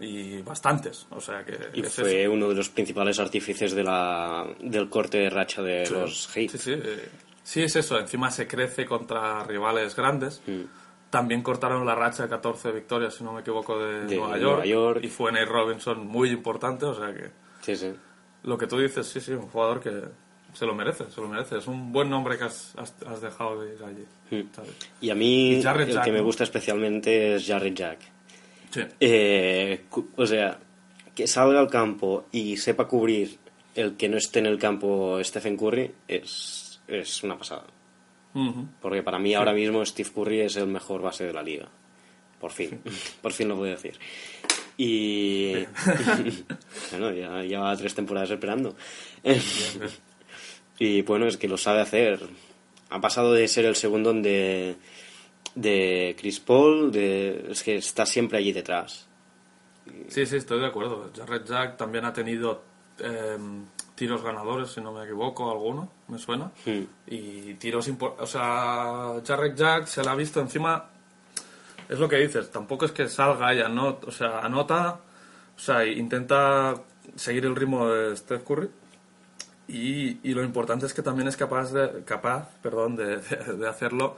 y 0.00 0.42
bastantes. 0.42 1.06
O 1.10 1.20
sea 1.20 1.44
que 1.44 1.58
Y 1.74 1.82
fue 1.82 2.22
eso. 2.24 2.32
uno 2.32 2.48
de 2.48 2.54
los 2.54 2.68
principales 2.68 3.18
artífices 3.18 3.72
de 3.74 3.82
la, 3.82 4.46
del 4.60 4.88
corte 4.88 5.18
de 5.18 5.30
racha 5.30 5.62
de 5.62 5.86
Sí. 5.86 5.94
los 5.94 6.28
Heat. 6.28 6.50
Sí, 6.50 6.58
sí, 6.58 6.72
eh, 6.72 7.08
sí, 7.42 7.62
es 7.62 7.74
eso. 7.76 7.98
Encima 7.98 8.30
se 8.30 8.46
crece 8.46 8.84
contra 8.86 9.42
rivales 9.44 9.96
grandes. 9.96 10.42
Mm. 10.46 10.62
También 11.18 11.42
cortaron 11.42 11.86
la 11.86 11.94
racha 11.94 12.24
de 12.24 12.28
14 12.28 12.72
victorias, 12.72 13.14
si 13.14 13.22
no 13.24 13.32
me 13.32 13.40
equivoco, 13.42 13.78
de, 13.78 14.04
De 14.06 14.16
Nueva, 14.16 14.36
Nueva 14.36 14.38
York, 14.38 14.64
York. 14.64 15.00
Y 15.04 15.08
fue 15.08 15.30
Nate 15.30 15.44
Robinson 15.46 16.06
muy 16.06 16.30
importante. 16.30 16.84
O 16.86 16.94
sea 16.94 17.14
que 17.14 17.30
Sí, 17.62 17.76
sí. 17.76 17.92
lo 18.42 18.58
que 18.58 18.66
tú 18.66 18.78
dices, 18.78 19.06
sí, 19.06 19.20
sí, 19.20 19.32
un 19.32 19.48
jugador 19.48 19.80
que 19.80 19.92
se 20.52 20.66
lo 20.66 20.74
merece, 20.74 21.04
se 21.10 21.20
lo 21.20 21.28
merece. 21.28 21.58
Es 21.58 21.66
un 21.68 21.92
buen 21.92 22.10
nombre 22.10 22.36
que 22.36 22.44
has, 22.44 22.74
has- 22.76 22.94
has 23.06 23.20
dejado 23.20 23.62
de 23.62 23.74
ir 23.74 23.82
allí. 23.84 24.04
Mm. 24.42 24.48
¿sabes? 24.54 24.70
Y 25.00 25.10
a 25.10 25.14
mí 25.14 25.50
Y 25.50 25.54
el 25.56 25.62
Jack, 25.62 26.04
que 26.04 26.12
me 26.12 26.20
gusta 26.20 26.42
especialmente 26.44 27.36
es 27.36 27.46
Jarrett 27.46 27.74
Jack. 27.76 27.98
Sí. 28.70 28.80
Eh, 28.98 29.84
o 30.16 30.26
sea, 30.26 30.58
que 31.14 31.26
salga 31.28 31.60
al 31.60 31.70
campo 31.70 32.26
y 32.32 32.56
sepa 32.56 32.88
cubrir 32.88 33.38
el 33.76 33.96
que 33.96 34.08
no 34.08 34.16
esté 34.16 34.40
en 34.40 34.46
el 34.46 34.58
campo 34.58 35.22
Stephen 35.22 35.56
Curry 35.56 35.92
es, 36.08 36.80
es 36.88 37.22
una 37.22 37.38
pasada. 37.38 37.64
Porque 38.80 39.02
para 39.02 39.18
mí 39.18 39.32
ahora 39.34 39.52
mismo 39.52 39.84
Steve 39.84 40.10
Curry 40.12 40.40
es 40.40 40.56
el 40.56 40.66
mejor 40.66 41.02
base 41.02 41.24
de 41.24 41.32
la 41.32 41.42
liga. 41.42 41.68
Por 42.40 42.50
fin. 42.50 42.80
Por 43.22 43.32
fin 43.32 43.48
lo 43.48 43.56
voy 43.56 43.68
a 43.68 43.72
decir. 43.72 43.98
Y. 44.76 45.54
bueno, 46.90 47.12
ya 47.12 47.42
lleva 47.42 47.76
tres 47.76 47.94
temporadas 47.94 48.30
esperando. 48.30 48.74
y 50.78 51.02
bueno, 51.02 51.26
es 51.26 51.36
que 51.36 51.48
lo 51.48 51.56
sabe 51.56 51.80
hacer. 51.80 52.20
Ha 52.90 53.00
pasado 53.00 53.32
de 53.32 53.46
ser 53.46 53.66
el 53.66 53.76
segundo 53.76 54.12
de, 54.12 54.76
de 55.54 56.16
Chris 56.18 56.40
Paul, 56.40 56.90
de, 56.90 57.46
es 57.50 57.62
que 57.62 57.76
está 57.76 58.04
siempre 58.04 58.38
allí 58.38 58.52
detrás. 58.52 59.06
Sí, 60.08 60.26
sí, 60.26 60.36
estoy 60.36 60.60
de 60.60 60.66
acuerdo. 60.66 61.10
Jarrett 61.16 61.46
Jack 61.46 61.76
también 61.76 62.04
ha 62.04 62.12
tenido 62.12 62.62
eh, 62.98 63.38
tiros 63.94 64.22
ganadores, 64.22 64.70
si 64.70 64.80
no 64.80 64.92
me 64.92 65.04
equivoco, 65.04 65.50
alguno, 65.50 65.88
me 66.08 66.18
suena. 66.18 66.50
Hmm. 66.66 66.82
Y 67.06 67.54
tiros 67.54 67.86
importantes. 67.88 68.28
O 68.28 68.32
sea, 68.32 69.22
Jarrett 69.24 69.56
Jack 69.56 69.86
se 69.86 70.02
la 70.02 70.12
ha 70.12 70.16
visto 70.16 70.40
encima. 70.40 70.86
es 71.88 71.98
lo 71.98 72.08
que 72.08 72.16
dices, 72.16 72.50
tampoco 72.50 72.84
es 72.86 72.92
que 72.92 73.08
salga 73.08 73.52
ella, 73.52 73.68
¿no? 73.68 73.98
O 74.06 74.10
sea, 74.10 74.40
anota, 74.40 74.98
o 75.56 75.58
sea, 75.58 75.84
intenta 75.86 76.74
seguir 77.16 77.44
el 77.44 77.54
ritmo 77.56 77.88
de 77.88 78.16
Steph 78.16 78.42
Curry. 78.44 78.68
Y, 79.68 80.18
y 80.28 80.34
lo 80.34 80.42
importante 80.44 80.84
es 80.86 80.92
que 80.92 81.00
también 81.02 81.26
es 81.28 81.36
capaz 81.36 81.72
de, 81.72 82.02
capaz, 82.04 82.48
perdón, 82.62 82.96
de, 82.96 83.18
de- 83.18 83.54
de 83.58 83.68
hacerlo 83.68 84.16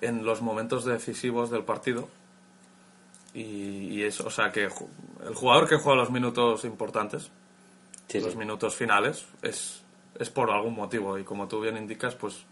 en 0.00 0.24
los 0.24 0.40
momentos 0.42 0.84
decisivos 0.84 1.50
del 1.50 1.64
partido. 1.64 2.08
Y, 3.34 3.42
y 3.90 4.02
eso, 4.04 4.26
o 4.26 4.30
sea, 4.30 4.52
que 4.52 4.64
el 4.64 5.34
jugador 5.34 5.68
que 5.68 5.76
juega 5.76 5.98
los 6.00 6.10
minutos 6.10 6.64
importantes, 6.64 7.30
Sí, 8.08 8.20
los 8.20 8.32
sí. 8.32 8.38
minutos 8.38 8.74
finales, 8.74 9.26
es, 9.42 9.82
es 10.18 10.30
por 10.30 10.50
algún 10.50 10.74
motivo. 10.74 11.18
Y 11.18 11.24
como 11.24 11.46
tú 11.46 11.60
bien 11.60 11.76
indicas, 11.76 12.14
pues 12.14 12.44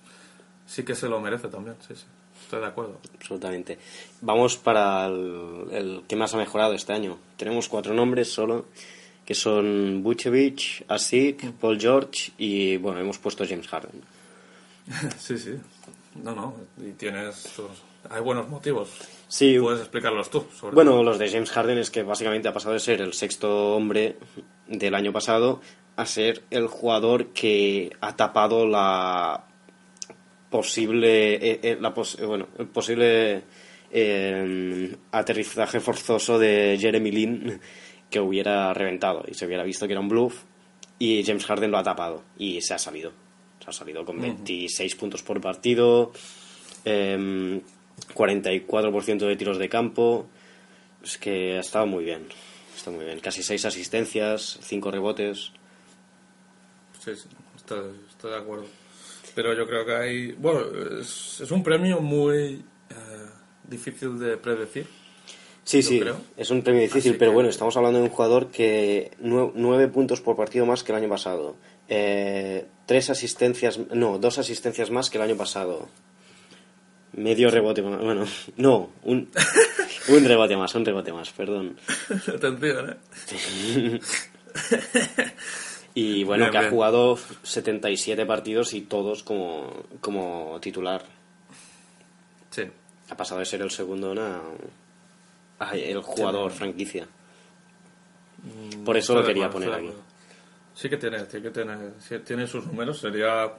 sí 0.66 0.84
que 0.84 0.94
se 0.94 1.08
lo 1.08 1.20
merece 1.20 1.48
también, 1.48 1.76
sí, 1.86 1.94
sí. 1.96 2.04
Estoy 2.42 2.60
de 2.60 2.66
acuerdo. 2.66 3.00
absolutamente. 3.14 3.78
Vamos 4.20 4.56
para 4.58 5.06
el, 5.06 5.68
el 5.72 6.02
que 6.06 6.16
más 6.16 6.34
ha 6.34 6.36
mejorado 6.36 6.74
este 6.74 6.92
año. 6.92 7.18
Tenemos 7.36 7.68
cuatro 7.68 7.94
nombres 7.94 8.30
solo, 8.30 8.66
que 9.24 9.34
son 9.34 10.02
Vucevic, 10.02 10.84
Asik, 10.86 11.52
Paul 11.52 11.80
George 11.80 12.32
y, 12.38 12.76
bueno, 12.76 13.00
hemos 13.00 13.18
puesto 13.18 13.44
James 13.48 13.66
Harden. 13.68 14.02
Sí, 15.18 15.36
sí. 15.38 15.56
No, 16.22 16.34
no. 16.34 16.54
Y 16.78 16.92
tienes. 16.92 17.52
Hay 18.10 18.20
buenos 18.22 18.48
motivos. 18.48 18.88
Sí, 19.28 19.58
Puedes 19.60 19.80
explicarlos 19.80 20.30
tú. 20.30 20.46
Sobre 20.58 20.74
bueno, 20.74 21.02
los 21.02 21.18
de 21.18 21.28
James 21.30 21.50
Harden 21.50 21.78
es 21.78 21.90
que 21.90 22.02
básicamente 22.02 22.48
ha 22.48 22.52
pasado 22.52 22.74
de 22.74 22.80
ser 22.80 23.00
el 23.00 23.12
sexto 23.12 23.74
hombre 23.74 24.16
del 24.68 24.94
año 24.94 25.12
pasado 25.12 25.60
a 25.96 26.06
ser 26.06 26.42
el 26.50 26.66
jugador 26.68 27.28
que 27.28 27.90
ha 28.00 28.14
tapado 28.16 28.66
la 28.66 29.44
posible, 30.50 31.34
eh, 31.34 31.60
eh, 31.62 31.78
la 31.80 31.92
pos- 31.92 32.18
eh, 32.20 32.24
bueno, 32.24 32.48
el 32.58 32.66
posible 32.68 33.42
eh, 33.90 34.96
aterrizaje 35.12 35.80
forzoso 35.80 36.38
de 36.38 36.76
Jeremy 36.80 37.10
Lin 37.10 37.60
que 38.10 38.20
hubiera 38.20 38.72
reventado 38.72 39.24
y 39.26 39.34
se 39.34 39.46
hubiera 39.46 39.64
visto 39.64 39.86
que 39.86 39.92
era 39.92 40.00
un 40.00 40.08
bluff 40.08 40.42
y 40.98 41.24
James 41.24 41.44
Harden 41.44 41.70
lo 41.70 41.78
ha 41.78 41.82
tapado 41.82 42.22
y 42.38 42.60
se 42.60 42.74
ha 42.74 42.78
salido. 42.78 43.12
Se 43.62 43.70
ha 43.70 43.72
salido 43.72 44.04
con 44.04 44.20
26 44.20 44.94
puntos 44.94 45.22
por 45.22 45.40
partido, 45.40 46.12
em, 46.84 47.60
44% 48.14 49.26
de 49.26 49.36
tiros 49.36 49.58
de 49.58 49.68
campo. 49.68 50.26
Es 51.02 51.18
que 51.18 51.56
ha 51.56 51.60
estado 51.60 51.86
muy 51.86 52.04
bien. 52.04 52.26
Está 52.76 52.90
muy 52.90 53.04
bien. 53.04 53.20
Casi 53.20 53.42
6 53.42 53.64
asistencias, 53.64 54.58
5 54.62 54.90
rebotes. 54.90 55.52
Sí, 57.04 57.14
sí. 57.14 57.28
Estoy, 57.56 57.90
estoy 58.08 58.30
de 58.32 58.36
acuerdo. 58.38 58.66
Pero 59.34 59.54
yo 59.54 59.66
creo 59.66 59.84
que 59.84 59.94
hay. 59.94 60.32
Bueno, 60.32 60.60
es, 61.00 61.40
es 61.40 61.50
un 61.50 61.62
premio 61.62 62.00
muy 62.00 62.64
eh, 62.90 63.26
difícil 63.68 64.18
de 64.18 64.36
predecir. 64.36 64.86
Sí, 65.64 65.82
sí, 65.82 65.98
creo. 65.98 66.20
es 66.36 66.50
un 66.50 66.62
premio 66.62 66.80
difícil, 66.82 67.10
Así 67.12 67.18
pero 67.18 67.32
que- 67.32 67.34
bueno, 67.34 67.48
estamos 67.50 67.76
hablando 67.76 67.98
de 67.98 68.04
un 68.04 68.10
jugador 68.10 68.52
que 68.52 69.10
9 69.18 69.88
puntos 69.88 70.20
por 70.20 70.36
partido 70.36 70.64
más 70.64 70.84
que 70.84 70.92
el 70.92 70.98
año 70.98 71.08
pasado. 71.08 71.56
Eh, 71.88 72.66
tres 72.86 73.10
asistencias, 73.10 73.78
no, 73.92 74.18
dos 74.18 74.38
asistencias 74.38 74.90
más 74.90 75.10
que 75.10 75.18
el 75.18 75.24
año 75.24 75.36
pasado. 75.36 75.88
Medio 77.16 77.50
rebote 77.50 77.82
más, 77.82 78.00
bueno, 78.00 78.24
no, 78.56 78.90
un, 79.04 79.30
un 80.08 80.24
rebote 80.24 80.56
más, 80.56 80.74
un 80.74 80.84
rebote 80.84 81.12
más, 81.12 81.30
perdón. 81.30 81.76
Atención, 82.28 82.90
¿eh? 82.90 84.00
Y 85.94 86.24
bueno, 86.24 86.44
Bien, 86.44 86.52
que 86.52 86.58
ha 86.58 86.70
jugado 86.70 87.18
77 87.42 88.26
partidos 88.26 88.74
y 88.74 88.82
todos 88.82 89.22
como, 89.22 89.84
como 90.02 90.58
titular. 90.60 91.02
Sí. 92.50 92.64
Ha 93.08 93.16
pasado 93.16 93.40
de 93.40 93.46
ser 93.46 93.62
el 93.62 93.70
segundo 93.70 94.12
a, 94.20 94.42
a 95.58 95.74
el 95.74 96.02
jugador 96.02 96.52
franquicia. 96.52 97.08
Por 98.84 98.98
eso 98.98 99.14
lo 99.14 99.24
quería 99.24 99.48
poner 99.48 99.72
aquí. 99.72 99.90
Sí 100.74 100.90
que 100.90 100.98
tiene, 100.98 101.24
sí 101.30 101.40
que 101.40 101.50
tiene, 101.50 101.76
tiene 102.26 102.46
sus 102.46 102.66
números. 102.66 102.98
Sería 102.98 103.50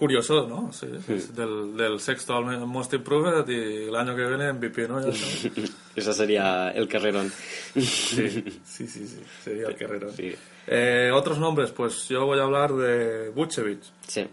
curioso, 0.00 0.46
¿no? 0.48 0.72
Sí, 0.72 0.86
del, 1.34 1.76
del 1.76 2.00
sexto 2.00 2.34
al 2.34 2.66
Most 2.66 2.94
Improved 2.94 3.46
y 3.48 3.88
el 3.88 3.94
año 3.94 4.16
que 4.16 4.24
viene 4.26 4.52
MVP, 4.52 4.88
¿no? 4.88 4.98
Ese 5.00 6.12
sería 6.14 6.70
el 6.70 6.88
carrerón. 6.88 7.30
Sí, 7.74 8.28
sí, 8.30 8.42
sí, 8.64 8.86
sí, 8.88 9.22
sería 9.44 9.66
el. 9.68 10.10
Sí. 10.16 10.34
Eh, 10.66 11.10
otros 11.12 11.38
nombres, 11.38 11.70
pues 11.70 12.08
yo 12.08 12.24
voy 12.24 12.38
a 12.38 12.44
hablar 12.44 12.72
de 12.72 13.28
Vucevic, 13.28 13.82
Sí. 14.06 14.26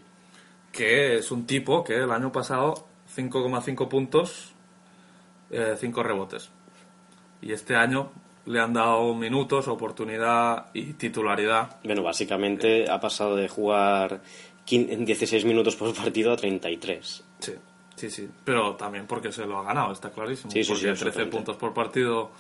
que 0.71 1.17
es 1.17 1.29
un 1.31 1.45
tipo 1.45 1.83
que 1.83 1.95
el 1.95 2.11
año 2.11 2.31
pasado 2.31 2.87
5,5 3.15 3.87
puntos, 3.89 4.53
5 5.51 6.03
rebotes. 6.03 6.49
Y 7.41 7.51
este 7.51 7.75
año 7.75 8.11
le 8.45 8.61
han 8.61 8.71
dado 8.73 9.13
minutos, 9.13 9.67
oportunidad 9.67 10.67
y 10.73 10.93
titularidad. 10.93 11.77
Bueno, 11.83 12.01
básicamente 12.01 12.89
ha 12.89 12.99
pasado 12.99 13.35
de 13.35 13.49
jugar 13.49 14.21
15 14.21 14.21
en 14.21 14.46
16 14.67 15.45
minutos 15.45 15.75
por 15.75 15.93
partido 15.95 16.33
a 16.33 16.35
33. 16.37 17.23
Sí, 17.39 17.53
sí, 17.95 18.09
sí. 18.11 18.29
Pero 18.43 18.75
también 18.75 19.07
porque 19.07 19.31
se 19.31 19.45
lo 19.45 19.59
ha 19.59 19.63
ganado, 19.63 19.93
está 19.93 20.09
clarísimo. 20.11 20.51
Sí, 20.51 20.63
sí, 20.63 20.65
sí, 20.65 20.69
porque 20.73 20.81
13 20.87 20.91
absolutamente. 20.91 21.35
puntos 21.37 21.55
por 21.57 21.73
partido, 21.73 22.31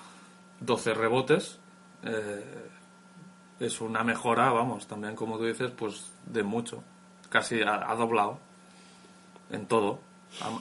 12 0.59 0.93
rebotes. 0.93 1.59
eh, 2.03 2.43
es 3.59 3.81
una 3.81 4.03
mejora, 4.03 4.51
vamos, 4.51 4.85
también 4.85 5.15
como 5.15 5.39
tú 5.39 5.45
dices, 5.45 5.71
pues 5.75 6.11
de 6.27 6.43
mucho. 6.43 6.83
Casi 7.29 7.61
ha, 7.63 7.89
ha 7.89 7.95
doblado 7.95 8.37
en 9.51 9.65
todo. 9.65 9.99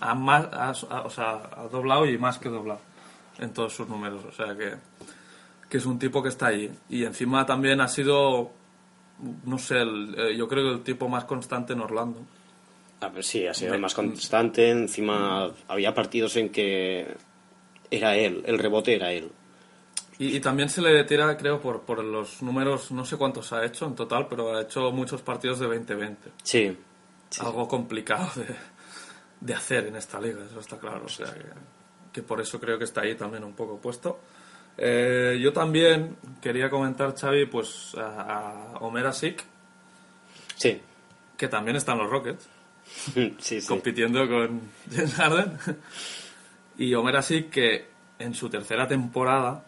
Ha, 0.00 0.10
ha 0.12 0.14
más, 0.14 0.46
ha- 0.90 1.02
o 1.02 1.10
sea, 1.10 1.42
ha 1.56 1.64
doblado 1.70 2.06
y 2.06 2.16
más 2.16 2.38
que 2.38 2.48
doblado 2.48 2.80
en 3.38 3.52
todos 3.52 3.74
sus 3.74 3.86
números. 3.86 4.24
O 4.24 4.32
sea 4.32 4.56
que, 4.56 4.76
que 5.68 5.76
es 5.76 5.84
un 5.84 5.98
tipo 5.98 6.22
que 6.22 6.30
está 6.30 6.46
ahí. 6.46 6.72
Y 6.88 7.04
encima 7.04 7.44
también 7.44 7.82
ha 7.82 7.88
sido, 7.88 8.50
no 9.44 9.58
sé, 9.58 9.78
el- 9.80 10.14
eh, 10.18 10.36
yo 10.36 10.46
creo 10.48 10.64
que 10.64 10.70
el 10.74 10.82
tipo 10.82 11.08
más 11.08 11.24
constante 11.24 11.72
en 11.72 11.80
Orlando. 11.80 12.20
A 13.00 13.08
ver, 13.08 13.24
sí, 13.24 13.46
ha 13.46 13.54
sido 13.54 13.74
el 13.74 13.80
más 13.80 13.94
constante. 13.94 14.70
Encima 14.70 15.50
había 15.68 15.94
partidos 15.94 16.36
en 16.36 16.48
que 16.50 17.14
era 17.90 18.16
él, 18.16 18.42
el 18.46 18.58
rebote 18.58 18.94
era 18.96 19.12
él. 19.12 19.30
Y, 20.18 20.34
y 20.36 20.40
también 20.40 20.70
se 20.70 20.80
le 20.80 21.04
tira, 21.04 21.36
creo, 21.36 21.60
por, 21.60 21.82
por 21.82 22.02
los 22.02 22.40
números, 22.42 22.90
no 22.90 23.04
sé 23.04 23.18
cuántos 23.18 23.52
ha 23.52 23.64
hecho 23.66 23.84
en 23.86 23.94
total, 23.94 24.26
pero 24.28 24.56
ha 24.56 24.62
hecho 24.62 24.90
muchos 24.92 25.20
partidos 25.20 25.58
de 25.58 25.66
20-20. 25.68 26.16
Sí. 26.42 26.76
Algo 27.40 27.68
complicado 27.68 28.30
de, 28.36 28.46
de 29.40 29.54
hacer 29.54 29.86
en 29.88 29.96
esta 29.96 30.18
liga, 30.18 30.38
eso 30.48 30.58
está 30.60 30.78
claro. 30.78 31.02
O 31.04 31.08
sea, 31.10 31.26
que, 31.34 31.44
que 32.12 32.22
por 32.22 32.40
eso 32.40 32.58
creo 32.58 32.78
que 32.78 32.84
está 32.84 33.02
ahí 33.02 33.14
también 33.14 33.44
un 33.44 33.52
poco 33.52 33.76
puesto. 33.78 34.18
Eh, 34.78 35.38
yo 35.40 35.52
también 35.52 36.16
quería 36.42 36.68
comentar, 36.68 37.14
Xavi, 37.18 37.46
pues 37.46 37.94
a, 37.96 38.72
a 38.74 38.78
Omer 38.80 39.06
Asik, 39.06 39.42
Sí. 40.56 40.80
que 41.36 41.48
también 41.48 41.76
está 41.76 41.92
en 41.92 41.98
los 41.98 42.10
Rockets, 42.10 42.48
Sí, 43.38 43.60
sí. 43.60 43.66
compitiendo 43.66 44.26
con 44.28 44.60
James 44.94 45.14
Harden. 45.14 45.58
Y 46.78 46.94
Omer 46.94 47.16
Asik, 47.16 47.50
que 47.50 47.86
en 48.18 48.34
su 48.34 48.48
tercera 48.50 48.86
temporada 48.86 49.64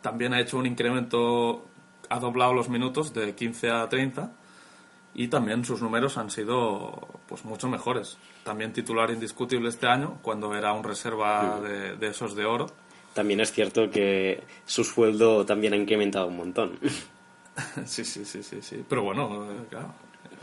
también 0.00 0.32
ha 0.34 0.40
hecho 0.40 0.56
un 0.56 0.66
incremento, 0.66 1.66
ha 2.08 2.18
doblado 2.18 2.54
los 2.54 2.68
minutos 2.70 3.12
de 3.12 3.34
15 3.34 3.70
a 3.70 3.88
30 3.88 4.30
y 5.14 5.28
también 5.28 5.64
sus 5.64 5.82
números 5.82 6.16
han 6.16 6.30
sido 6.30 7.08
pues 7.28 7.44
mucho 7.44 7.68
mejores. 7.68 8.16
También 8.44 8.72
titular 8.72 9.10
indiscutible 9.10 9.68
este 9.68 9.86
año, 9.86 10.18
cuando 10.22 10.54
era 10.54 10.72
un 10.72 10.82
reserva 10.84 11.60
de, 11.60 11.96
de 11.96 12.06
esos 12.08 12.34
de 12.34 12.46
oro. 12.46 12.66
También 13.14 13.40
es 13.40 13.52
cierto 13.52 13.90
que 13.90 14.42
su 14.66 14.84
sueldo 14.84 15.44
también 15.44 15.72
ha 15.72 15.76
incrementado 15.76 16.26
un 16.28 16.36
montón. 16.36 16.78
sí, 17.84 18.04
sí, 18.04 18.24
sí, 18.24 18.42
sí, 18.42 18.62
sí. 18.62 18.84
Pero 18.88 19.02
bueno, 19.02 19.50
eh, 19.50 19.56
claro, 19.68 19.92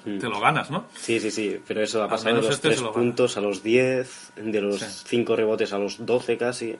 te 0.04 0.28
lo 0.30 0.40
ganas, 0.40 0.70
¿no? 0.70 0.86
Sí, 0.96 1.20
sí, 1.20 1.32
sí, 1.32 1.62
pero 1.68 1.82
eso 1.82 2.04
ha 2.04 2.08
pasado 2.10 2.36
de 2.36 2.42
los 2.42 2.50
este 2.52 2.70
se 2.70 2.76
3 2.76 2.82
lo 2.82 2.92
gana. 2.92 3.04
puntos 3.04 3.38
a 3.38 3.42
los 3.42 3.64
10, 3.64 4.32
de 4.36 4.62
los 4.62 4.80
Sí. 4.82 5.04
5 5.08 5.36
rebotes 5.36 5.72
a 5.74 5.80
los 5.80 6.06
12 6.06 6.38
casi. 6.38 6.78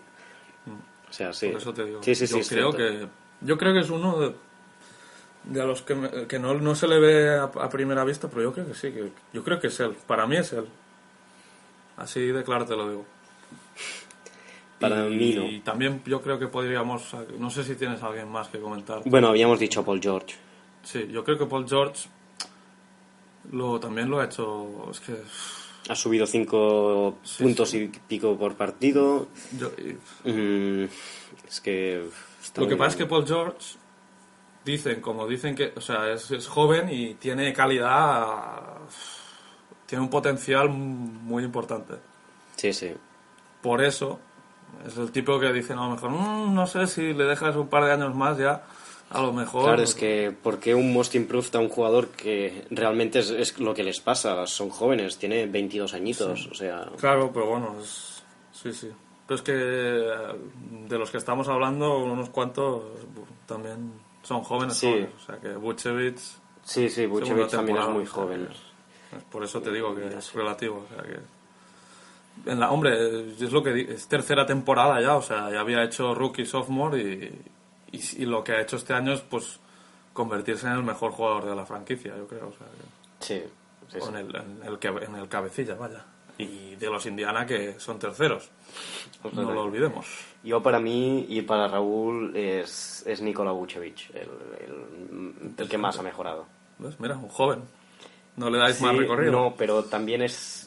O 1.10 1.13
sea, 1.13 1.32
sí. 1.34 1.47
Por 1.50 1.62
eso 1.62 1.73
te 1.73 1.86
digo. 1.86 2.04
Sí, 2.04 2.15
sí, 2.15 2.28
yo 2.28 2.41
creo 2.47 2.73
que 2.73 3.08
yo 3.41 3.58
creo 3.58 3.73
que 3.73 3.80
es 3.80 3.89
uno 3.89 4.19
de, 4.19 4.36
de 5.45 5.62
a 5.62 5.65
los 5.65 5.82
que, 5.84 5.95
me- 5.95 6.28
que 6.28 6.38
no, 6.39 6.54
no 6.56 6.76
se 6.76 6.88
le 6.88 7.00
ve 7.00 7.30
a, 7.38 7.43
a 7.43 7.69
primera 7.69 8.04
vista, 8.04 8.28
pero 8.30 8.41
yo 8.43 8.54
creo 8.54 8.67
que 8.67 8.73
sí, 8.73 8.91
que 8.91 9.12
yo 9.32 9.43
creo 9.43 9.60
que 9.60 9.67
es 9.67 9.80
él. 9.80 9.95
Para 10.06 10.28
mí 10.28 10.36
es 10.36 10.52
él. 10.54 10.65
Así 11.95 12.19
de 12.28 12.43
claro 12.43 12.65
te 12.65 12.76
lo 12.76 12.89
digo. 12.89 13.06
Para 14.80 15.08
y, 15.10 15.15
mí 15.15 15.34
no. 15.34 15.46
Y 15.46 15.60
también 15.62 16.02
yo 16.06 16.21
creo 16.21 16.38
que 16.38 16.48
podríamos, 16.48 17.15
no 17.40 17.50
sé 17.50 17.63
si 17.63 17.75
tienes 17.75 18.02
alguien 18.04 18.30
más 18.30 18.48
que 18.50 18.60
comentar. 18.60 19.02
Bueno, 19.06 19.30
habíamos 19.30 19.60
dicho 19.60 19.84
Paul 19.84 20.00
George. 20.02 20.36
Sí, 20.84 21.08
yo 21.12 21.23
creo 21.23 21.38
que 21.38 21.46
Paul 21.46 21.67
George 21.67 22.08
lo 23.52 23.80
también 23.80 24.10
lo 24.10 24.19
ha 24.19 24.25
hecho, 24.25 24.90
es 24.92 25.00
que 25.00 25.15
Ha 25.90 25.96
subido 25.96 26.25
5 26.25 27.17
Sí, 27.23 27.44
puntos 27.44 27.69
sí. 27.69 27.78
y 27.84 27.88
pico 27.88 28.38
por 28.38 28.56
partido. 28.56 29.28
yo- 29.58 29.71
y- 29.78 30.30
Mm, 30.30 30.90
es 31.48 31.62
que. 31.62 32.10
Lo 32.58 32.67
que 32.67 32.75
pasa 32.75 32.90
es 32.92 32.96
que. 32.98 33.06
Paul 33.06 33.25
George 33.25 33.78
dicen, 34.65 35.00
como 35.00 35.25
dicen 35.28 35.56
que, 35.56 35.71
o 35.75 35.80
sea, 35.82 36.12
es, 36.12 36.30
es 36.32 36.46
joven 36.48 36.90
y 36.92 37.13
tiene 37.15 37.54
calidad, 37.54 38.80
tiene 39.86 40.04
un 40.04 40.10
potencial 40.10 40.67
muy 40.69 41.44
importante. 41.46 41.94
Sí, 42.58 42.73
sí. 42.73 42.92
Por 43.62 43.82
eso 43.82 44.19
Es 44.85 44.97
el 44.97 45.11
tipo 45.11 45.39
que 45.39 45.51
dice, 45.51 45.75
no, 45.75 45.83
a 45.83 45.87
lo 45.87 45.93
mejor, 45.95 46.09
"Mm, 46.11 46.53
no 46.53 46.65
sé 46.67 46.87
si 46.87 47.13
le 47.13 47.23
dejas 47.25 47.55
un 47.55 47.67
par 47.67 47.83
de 47.85 47.91
años 47.91 48.15
más 48.15 48.37
ya, 48.37 48.63
a 49.09 49.21
lo 49.21 49.33
mejor... 49.33 49.63
Claro, 49.63 49.81
es 49.83 49.95
que 49.95 50.33
¿por 50.43 50.59
qué 50.59 50.75
un 50.75 50.93
most 50.93 51.15
improved 51.15 51.55
a 51.55 51.59
un 51.59 51.69
jugador 51.69 52.09
que 52.09 52.65
realmente 52.71 53.19
es, 53.19 53.29
es 53.31 53.59
lo 53.59 53.73
que 53.73 53.83
les 53.83 53.99
pasa? 53.99 54.45
Son 54.47 54.69
jóvenes, 54.69 55.17
tiene 55.17 55.45
22 55.45 55.93
añitos, 55.93 56.47
o 56.51 56.53
sea... 56.53 56.89
Claro, 56.99 57.31
pero 57.33 57.47
bueno, 57.47 57.75
es- 57.81 58.23
sí, 58.53 58.71
sí. 58.73 58.89
Pero 59.25 59.35
es 59.35 59.41
que 59.41 59.53
eh, 59.53 60.09
de 60.87 60.97
los 60.97 61.11
que 61.11 61.17
estamos 61.17 61.47
hablando, 61.49 61.97
unos 61.99 62.29
cuantos 62.29 62.83
también 63.45 63.91
son 64.23 64.41
jóvenes, 64.41 64.77
Sí. 64.77 64.87
jóvenes. 64.87 65.09
O 65.21 65.25
sea 65.25 65.37
que 65.39 65.49
Buchevich, 65.55 66.19
Sí, 66.63 66.89
sí, 66.89 67.05
Vucevic 67.05 67.49
también 67.49 67.77
es 67.77 67.87
muy 67.87 68.03
o 68.03 68.05
sea 68.05 68.13
joven. 68.13 68.47
por 69.31 69.43
eso 69.43 69.61
te 69.61 69.71
digo 69.71 69.95
que 69.95 70.07
es 70.07 70.33
relativo. 70.33 70.85
O 70.89 70.93
sea 70.95 71.03
que 71.03 71.17
en 72.46 72.60
la, 72.60 72.71
hombre, 72.71 73.29
es 73.40 73.52
lo 73.52 73.62
que 73.63 73.81
es 73.81 74.08
tercera 74.08 74.46
temporada 74.46 75.02
ya, 75.02 75.15
o 75.15 75.21
sea, 75.21 75.50
ya 75.52 75.60
había 75.62 75.83
hecho 75.83 76.13
rookie, 76.13 76.46
sophomore 76.46 77.02
y, 77.92 77.98
y, 77.98 78.23
y 78.23 78.25
lo 78.25 78.44
que 78.44 78.54
ha 78.54 78.62
hecho 78.62 78.75
este 78.77 78.94
año 78.94 79.13
es 79.13 79.21
pues 79.21 79.60
convertirse 80.13 80.67
en 80.67 80.73
el 80.73 80.83
mejor 80.83 81.12
jugador 81.12 81.46
de 81.46 81.56
la 81.56 81.65
franquicia, 81.65 82.15
yo 82.17 82.27
creo. 82.27 82.48
O 82.48 82.54
sea, 82.54 82.67
que- 82.67 82.98
Sí, 83.19 83.42
sí, 83.92 83.98
en 84.10 84.15
el, 84.15 84.35
en 84.35 84.62
el 84.65 85.04
en 85.04 85.15
el 85.15 85.27
cabecilla, 85.27 85.75
vaya. 85.75 86.04
Y 86.40 86.75
de 86.75 86.88
los 86.88 87.04
Indiana 87.08 87.46
que 87.48 87.79
son 87.79 87.98
terceros. 87.98 88.50
No 89.33 89.52
lo 89.52 89.63
olvidemos. 89.63 90.06
Yo 90.44 90.62
para 90.62 90.79
mí 90.79 91.25
y 91.27 91.42
para 91.42 91.67
Raúl 91.67 92.35
es, 92.35 93.04
es 93.08 93.21
Nikola 93.21 93.52
Vucevic, 93.52 94.12
el, 94.13 94.29
el- 94.62 95.54
el 95.58 95.67
que 95.69 95.77
más 95.79 95.98
ha 95.98 96.04
mejorado. 96.04 96.46
¿Ves? 96.77 97.00
Mira, 97.00 97.15
un 97.15 97.27
joven. 97.29 97.63
No 98.35 98.52
le 98.52 98.60
dais 98.60 98.79
más 98.81 98.96
recorrido. 98.96 99.31
No, 99.31 99.56
pero 99.58 99.83
también 99.85 100.21
es, 100.21 100.66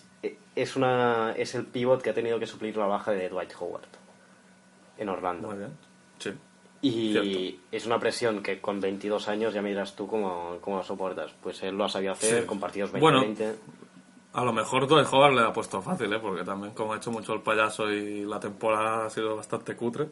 es, 0.54 0.76
una, 0.76 1.32
es 1.36 1.54
el 1.54 1.66
pivot 1.66 2.02
que 2.02 2.10
ha 2.10 2.14
tenido 2.14 2.38
que 2.38 2.46
suplir 2.46 2.76
la 2.76 2.86
baja 2.86 3.12
de 3.12 3.28
Dwight 3.28 3.52
Howard 3.58 3.88
en 4.98 5.08
Orlando. 5.08 5.48
Muy 5.48 5.58
bien. 5.58 5.70
Sí. 6.18 6.30
Y 6.82 7.12
Cierto. 7.12 7.62
es 7.72 7.86
una 7.86 7.98
presión 7.98 8.42
que 8.42 8.60
con 8.60 8.80
22 8.80 9.28
años 9.28 9.52
ya 9.54 9.60
me 9.62 9.68
dirás 9.70 9.94
tú 9.96 10.06
cómo, 10.06 10.58
cómo 10.60 10.78
lo 10.78 10.82
soportas. 10.82 11.30
Pues 11.42 11.62
él 11.62 11.76
lo 11.76 11.84
ha 11.84 11.88
sabido 11.88 12.12
hacer 12.12 12.40
Sí. 12.42 12.46
con 12.46 12.58
partidos 12.60 12.92
Bueno. 12.92 13.22
20-20. 13.22 13.54
A 14.32 14.44
lo 14.44 14.52
mejor 14.52 14.86
Dwight 14.86 15.08
Howard 15.12 15.34
le 15.34 15.40
ha 15.42 15.52
puesto 15.52 15.82
fácil, 15.82 16.12
¿eh? 16.12 16.18
Porque 16.20 16.44
también 16.44 16.72
como 16.72 16.92
ha 16.92 16.96
hecho 16.98 17.10
mucho 17.10 17.34
el 17.34 17.42
payaso 17.42 17.90
y 17.90 18.24
la 18.24 18.38
temporada 18.38 19.06
ha 19.06 19.10
sido 19.10 19.34
bastante 19.36 19.74
cutre. 19.74 20.08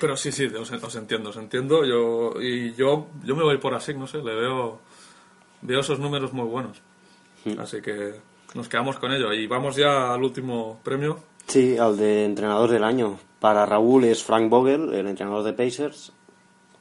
Pero 0.00 0.16
sí, 0.16 0.32
sí, 0.32 0.46
os, 0.46 0.72
os 0.72 0.96
entiendo, 0.96 1.30
os 1.30 1.36
entiendo. 1.36 1.84
Yo, 1.84 2.40
y 2.40 2.74
yo, 2.74 3.08
yo 3.24 3.36
me 3.36 3.42
voy 3.44 3.58
por 3.58 3.74
así, 3.74 3.94
no 3.94 4.06
sé, 4.06 4.18
le 4.18 4.34
veo, 4.34 4.80
veo 5.60 5.80
esos 5.80 5.98
números 6.00 6.32
muy 6.32 6.46
buenos. 6.46 6.80
Así 7.58 7.80
que 7.82 8.14
nos 8.54 8.68
quedamos 8.68 8.98
con 8.98 9.12
ello. 9.12 9.32
Y 9.32 9.46
vamos 9.46 9.76
ya 9.76 10.12
al 10.14 10.22
último 10.22 10.80
premio. 10.82 11.18
Sí, 11.46 11.76
al 11.78 11.96
de 11.96 12.24
entrenador 12.24 12.70
del 12.70 12.84
año. 12.84 13.18
Para 13.40 13.66
Raúl 13.66 14.04
es 14.04 14.22
Frank 14.22 14.48
Vogel, 14.48 14.92
el 14.94 15.06
entrenador 15.08 15.42
de 15.42 15.52
Pacers, 15.52 16.12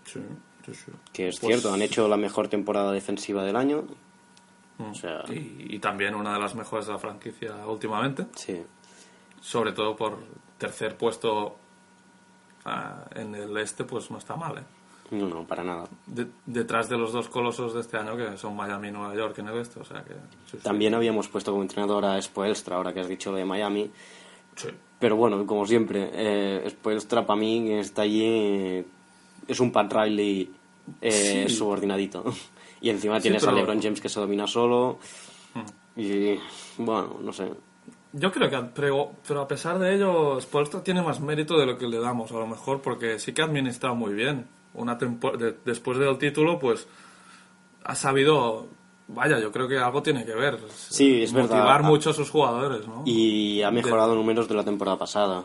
Sí, 0.06 0.22
sí, 0.66 0.74
sí. 0.74 0.92
que 1.12 1.30
es 1.30 1.40
Pues- 1.40 1.54
cierto, 1.54 1.74
han 1.74 1.82
hecho 1.82 2.08
la 2.08 2.18
mejor 2.18 2.48
temporada 2.48 2.92
defensiva 2.92 3.44
del 3.44 3.56
año. 3.56 3.84
Mm. 4.78 4.84
O 4.92 4.94
sea, 4.96 5.24
Y, 5.30 5.76
y 5.76 5.80
también 5.80 6.14
una 6.16 6.34
de 6.34 6.40
las 6.40 6.54
mejores 6.56 6.86
de 6.86 6.94
la 6.94 7.00
franquicia 7.00 7.56
últimamente. 7.68 8.28
sí. 8.36 8.62
Sobre 9.42 9.72
todo 9.72 9.96
por 9.96 10.20
tercer 10.60 10.96
puesto 10.98 11.58
ah, 12.66 13.06
en 13.16 13.34
el 13.34 13.58
este, 13.58 13.84
pues 13.86 14.12
no 14.12 14.20
está 14.20 14.36
mal, 14.36 14.60
¿eh? 14.60 14.64
No, 15.12 15.28
no, 15.28 15.45
para 15.45 15.64
nada. 15.64 15.84
De- 16.07 16.28
detrás 16.45 16.88
de 16.89 16.97
los 16.97 17.12
dos 17.12 17.28
colosos 17.30 17.74
de 17.74 17.82
este 17.82 17.97
año 17.97 18.16
que 18.16 18.38
son 18.38 18.55
Miami 18.55 18.88
y 18.88 18.91
Nueva 18.91 19.14
York 19.14 19.38
en 19.39 19.49
el 19.49 19.57
este, 19.59 19.80
o 19.80 19.84
sea 19.86 20.03
que... 20.03 20.16
También 20.64 20.93
habíamos 20.95 21.28
puesto 21.28 21.51
como 21.51 21.64
entrenador 21.64 22.05
a 22.05 22.22
Spoelstra, 22.22 22.78
ahora 22.78 22.93
que 22.93 23.01
has 23.01 23.09
dicho 23.09 23.34
de 23.34 23.43
Miami. 23.45 23.91
Sí. 24.55 24.70
Pero 24.99 25.16
bueno, 25.18 25.45
como 25.45 25.66
siempre, 25.66 26.09
eh, 26.14 26.66
Spoelstra 26.70 27.26
para 27.26 27.39
mí 27.39 27.72
está 27.74 28.03
allí, 28.03 28.24
eh, 28.26 28.86
es 29.47 29.59
un 29.59 29.72
Pat 29.72 29.91
Riley 29.91 30.49
eh, 31.01 31.45
Sí. 31.47 31.55
subordinadito. 31.55 32.24
Y 32.84 32.89
encima 32.89 33.18
Sí, 33.18 33.24
tienes 33.24 33.43
pero- 33.43 33.51
a 33.51 33.55
LeBron 33.59 33.80
James 33.80 34.01
que 34.01 34.09
se 34.09 34.20
domina 34.20 34.47
solo. 34.47 34.97
Y 35.95 36.36
bueno, 36.80 37.18
no 37.22 37.32
sé. 37.32 37.51
Yo 38.14 38.32
creo 38.32 38.49
que, 38.49 38.57
pero, 38.74 39.12
pero 39.28 39.41
a 39.41 39.47
pesar 39.47 39.78
de 39.78 39.93
ello, 39.95 40.39
Spolstra 40.41 40.82
tiene 40.84 41.01
más 41.03 41.20
mérito 41.22 41.57
de 41.59 41.66
lo 41.68 41.78
que 41.78 41.86
le 41.88 41.99
damos, 41.99 42.32
a 42.32 42.36
lo 42.39 42.47
mejor, 42.47 42.82
porque 42.82 43.20
sí 43.20 43.34
que 43.34 43.41
ha 43.43 43.45
administrado 43.45 43.93
muy 43.95 44.14
bien. 44.16 44.47
Una 44.74 44.96
de- 44.96 45.58
después 45.66 45.98
del 45.98 46.18
título, 46.18 46.58
pues 46.60 46.88
ha 47.84 47.96
sabido, 47.96 48.68
vaya, 49.10 49.40
yo 49.40 49.52
creo 49.52 49.68
que 49.68 49.78
algo 49.78 50.02
tiene 50.02 50.26
que 50.26 50.34
ver. 50.34 50.60
Sí, 50.74 51.24
es 51.24 51.34
Motivar 51.34 51.78
verdad. 51.80 51.90
mucho 51.90 52.12
a 52.12 52.14
sus 52.14 52.30
jugadores, 52.30 52.88
¿no? 52.88 53.04
Y 53.06 53.62
ha 53.64 53.72
mejorado 53.72 54.16
números 54.16 54.48
de 54.48 54.56
la 54.56 54.64
temporada 54.64 54.98
pasada. 54.98 55.44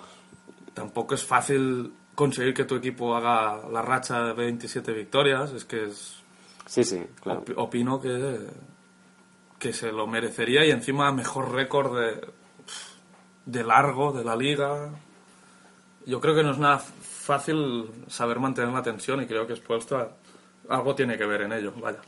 Tampoco 0.75 1.15
es 1.15 1.25
fácil 1.25 1.93
conseguir 2.15 2.55
que 2.55 2.65
tu 2.65 2.77
equipo 2.77 3.17
haga 3.17 3.69
la 3.71 3.83
racha 3.83 4.23
de 4.23 4.33
27 4.33 4.93
victorias, 4.93 5.53
es 5.53 5.65
que 5.65 5.85
es, 5.87 6.23
Sí, 6.67 6.83
sí, 6.85 7.03
claro. 7.23 7.41
Op- 7.41 7.53
opino 7.59 8.01
que, 8.01 8.39
que 9.59 9.73
se 9.73 9.91
lo 9.93 10.07
merecería 10.07 10.65
y 10.67 10.71
encima 10.71 11.11
mejor 11.13 11.53
récord 11.53 11.99
de, 11.99 12.21
de 13.47 13.65
largo 13.65 14.13
de 14.13 14.25
la 14.25 14.35
liga. 14.37 14.91
Yo 16.07 16.21
creo 16.21 16.35
que 16.35 16.43
no 16.43 16.51
es 16.53 16.59
nada 16.59 16.83
fácil 17.27 17.91
saber 18.09 18.39
mantener 18.39 18.71
la 18.73 18.83
tensión 18.83 19.23
y 19.23 19.27
creo 19.27 19.47
que 19.47 19.57
Spoelstra 19.57 20.09
algo 20.69 20.95
tiene 20.95 21.19
que 21.19 21.27
ver 21.27 21.43
en 21.43 21.53
ello, 21.53 21.73
vaya. 21.81 21.99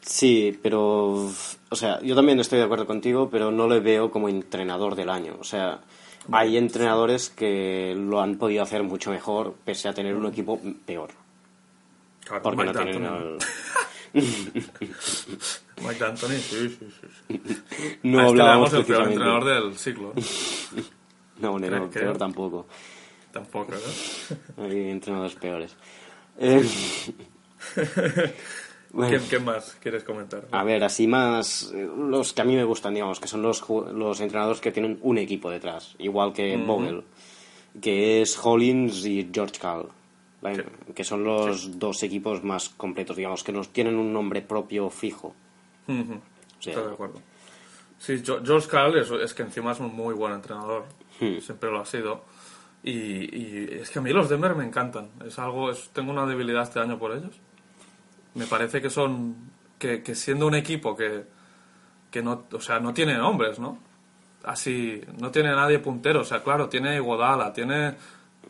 Sí, 0.00 0.58
pero, 0.62 1.30
o 1.70 1.76
sea, 1.76 2.00
yo 2.02 2.14
también 2.14 2.38
estoy 2.40 2.58
de 2.58 2.64
acuerdo 2.64 2.86
contigo, 2.86 3.30
pero 3.30 3.50
no 3.50 3.66
le 3.68 3.80
veo 3.80 4.10
como 4.10 4.28
entrenador 4.28 4.94
del 4.96 5.08
año. 5.08 5.36
O 5.40 5.44
sea, 5.44 5.80
hay 6.32 6.56
entrenadores 6.58 7.30
que 7.30 7.94
lo 7.96 8.20
han 8.20 8.36
podido 8.36 8.62
hacer 8.62 8.82
mucho 8.82 9.10
mejor, 9.10 9.54
pese 9.64 9.88
a 9.88 9.94
tener 9.94 10.14
un 10.14 10.26
equipo 10.26 10.60
peor. 10.84 11.10
Porque 12.42 12.56
Mike 12.64 12.72
no 12.72 12.84
tienen 12.84 13.04
el- 13.04 13.38
Mike 15.82 15.98
D'Antoni, 15.98 16.36
sí, 16.36 16.68
sí, 16.68 16.88
sí. 17.28 17.38
No 18.04 18.18
este 18.20 18.30
hablábamos 18.30 18.72
el 18.74 18.84
peor 18.84 19.02
entrenador 19.08 19.44
del 19.44 19.78
siglo. 19.78 20.12
No, 21.36 21.58
no, 21.58 21.68
no, 21.68 21.90
peor 21.90 22.16
tampoco. 22.16 22.66
Tampoco, 23.34 23.72
¿no? 23.72 24.64
Hay 24.64 24.90
entrenadores 24.90 25.34
peores. 25.34 25.76
Eh, 26.36 28.34
bueno, 28.90 29.18
¿Qué, 29.18 29.28
qué 29.30 29.38
más 29.38 29.76
quieres 29.80 30.02
comentar? 30.02 30.46
a 30.50 30.64
ver, 30.64 30.82
así 30.82 31.06
más 31.06 31.70
eh, 31.72 31.88
los 31.96 32.32
que 32.32 32.42
a 32.42 32.44
mí 32.44 32.56
me 32.56 32.64
gustan, 32.64 32.92
digamos, 32.92 33.20
que 33.20 33.28
son 33.28 33.40
los, 33.40 33.64
los 33.68 34.20
entrenadores 34.20 34.60
que 34.60 34.72
tienen 34.72 34.98
un 35.02 35.16
equipo 35.18 35.48
detrás, 35.48 35.94
igual 35.98 36.32
que 36.32 36.56
Vogel, 36.56 37.04
que 37.80 38.20
es 38.20 38.36
Hollins 38.36 39.06
y 39.06 39.30
George 39.32 39.60
Cal, 39.60 39.86
¿vale? 40.42 40.64
que 40.92 41.04
son 41.04 41.22
los 41.22 41.78
dos 41.78 42.02
equipos 42.02 42.42
más 42.42 42.68
completos, 42.68 43.16
digamos, 43.16 43.44
que 43.44 43.52
nos 43.52 43.68
tienen 43.72 43.94
un 43.94 44.12
nombre 44.12 44.42
propio 44.42 44.90
fijo. 44.90 45.34
O 45.86 45.92
sea, 46.60 46.72
Estoy 46.72 46.86
de 46.88 46.92
acuerdo. 46.92 47.22
Sí, 47.98 48.22
George 48.24 48.68
Carl 48.68 48.98
es, 48.98 49.10
es 49.10 49.32
que 49.34 49.42
encima 49.42 49.72
es 49.72 49.80
un 49.80 49.94
muy 49.94 50.14
buen 50.14 50.32
entrenador. 50.34 50.84
Hmm. 51.20 51.38
Siempre 51.38 51.70
lo 51.70 51.80
ha 51.80 51.86
sido. 51.86 52.24
Y, 52.84 52.90
y 52.92 53.68
es 53.80 53.88
que 53.90 53.98
a 53.98 54.02
mí 54.02 54.10
los 54.12 54.28
Denver 54.28 54.54
me 54.54 54.64
encantan. 54.64 55.08
Es 55.26 55.38
algo, 55.38 55.70
es- 55.70 55.88
tengo 55.94 56.12
una 56.12 56.26
debilidad 56.26 56.62
este 56.64 56.80
año 56.80 56.98
por 56.98 57.12
ellos. 57.12 57.34
Me 58.34 58.46
parece 58.46 58.82
que 58.82 58.90
son, 58.90 59.36
que, 59.78 60.02
que 60.02 60.14
siendo 60.14 60.46
un 60.46 60.54
equipo 60.54 60.94
que, 60.94 61.24
que 62.10 62.22
no, 62.22 62.44
o 62.52 62.60
sea, 62.60 62.80
no 62.80 62.92
tiene 62.92 63.14
nombres, 63.16 63.58
¿no? 63.58 63.78
Así, 64.44 65.00
no 65.18 65.30
tiene 65.30 65.50
nadie 65.54 65.78
puntero. 65.78 66.20
O 66.20 66.24
sea, 66.24 66.42
claro, 66.42 66.68
tiene 66.68 66.96
Iguodala, 66.96 67.52
tiene 67.52 67.94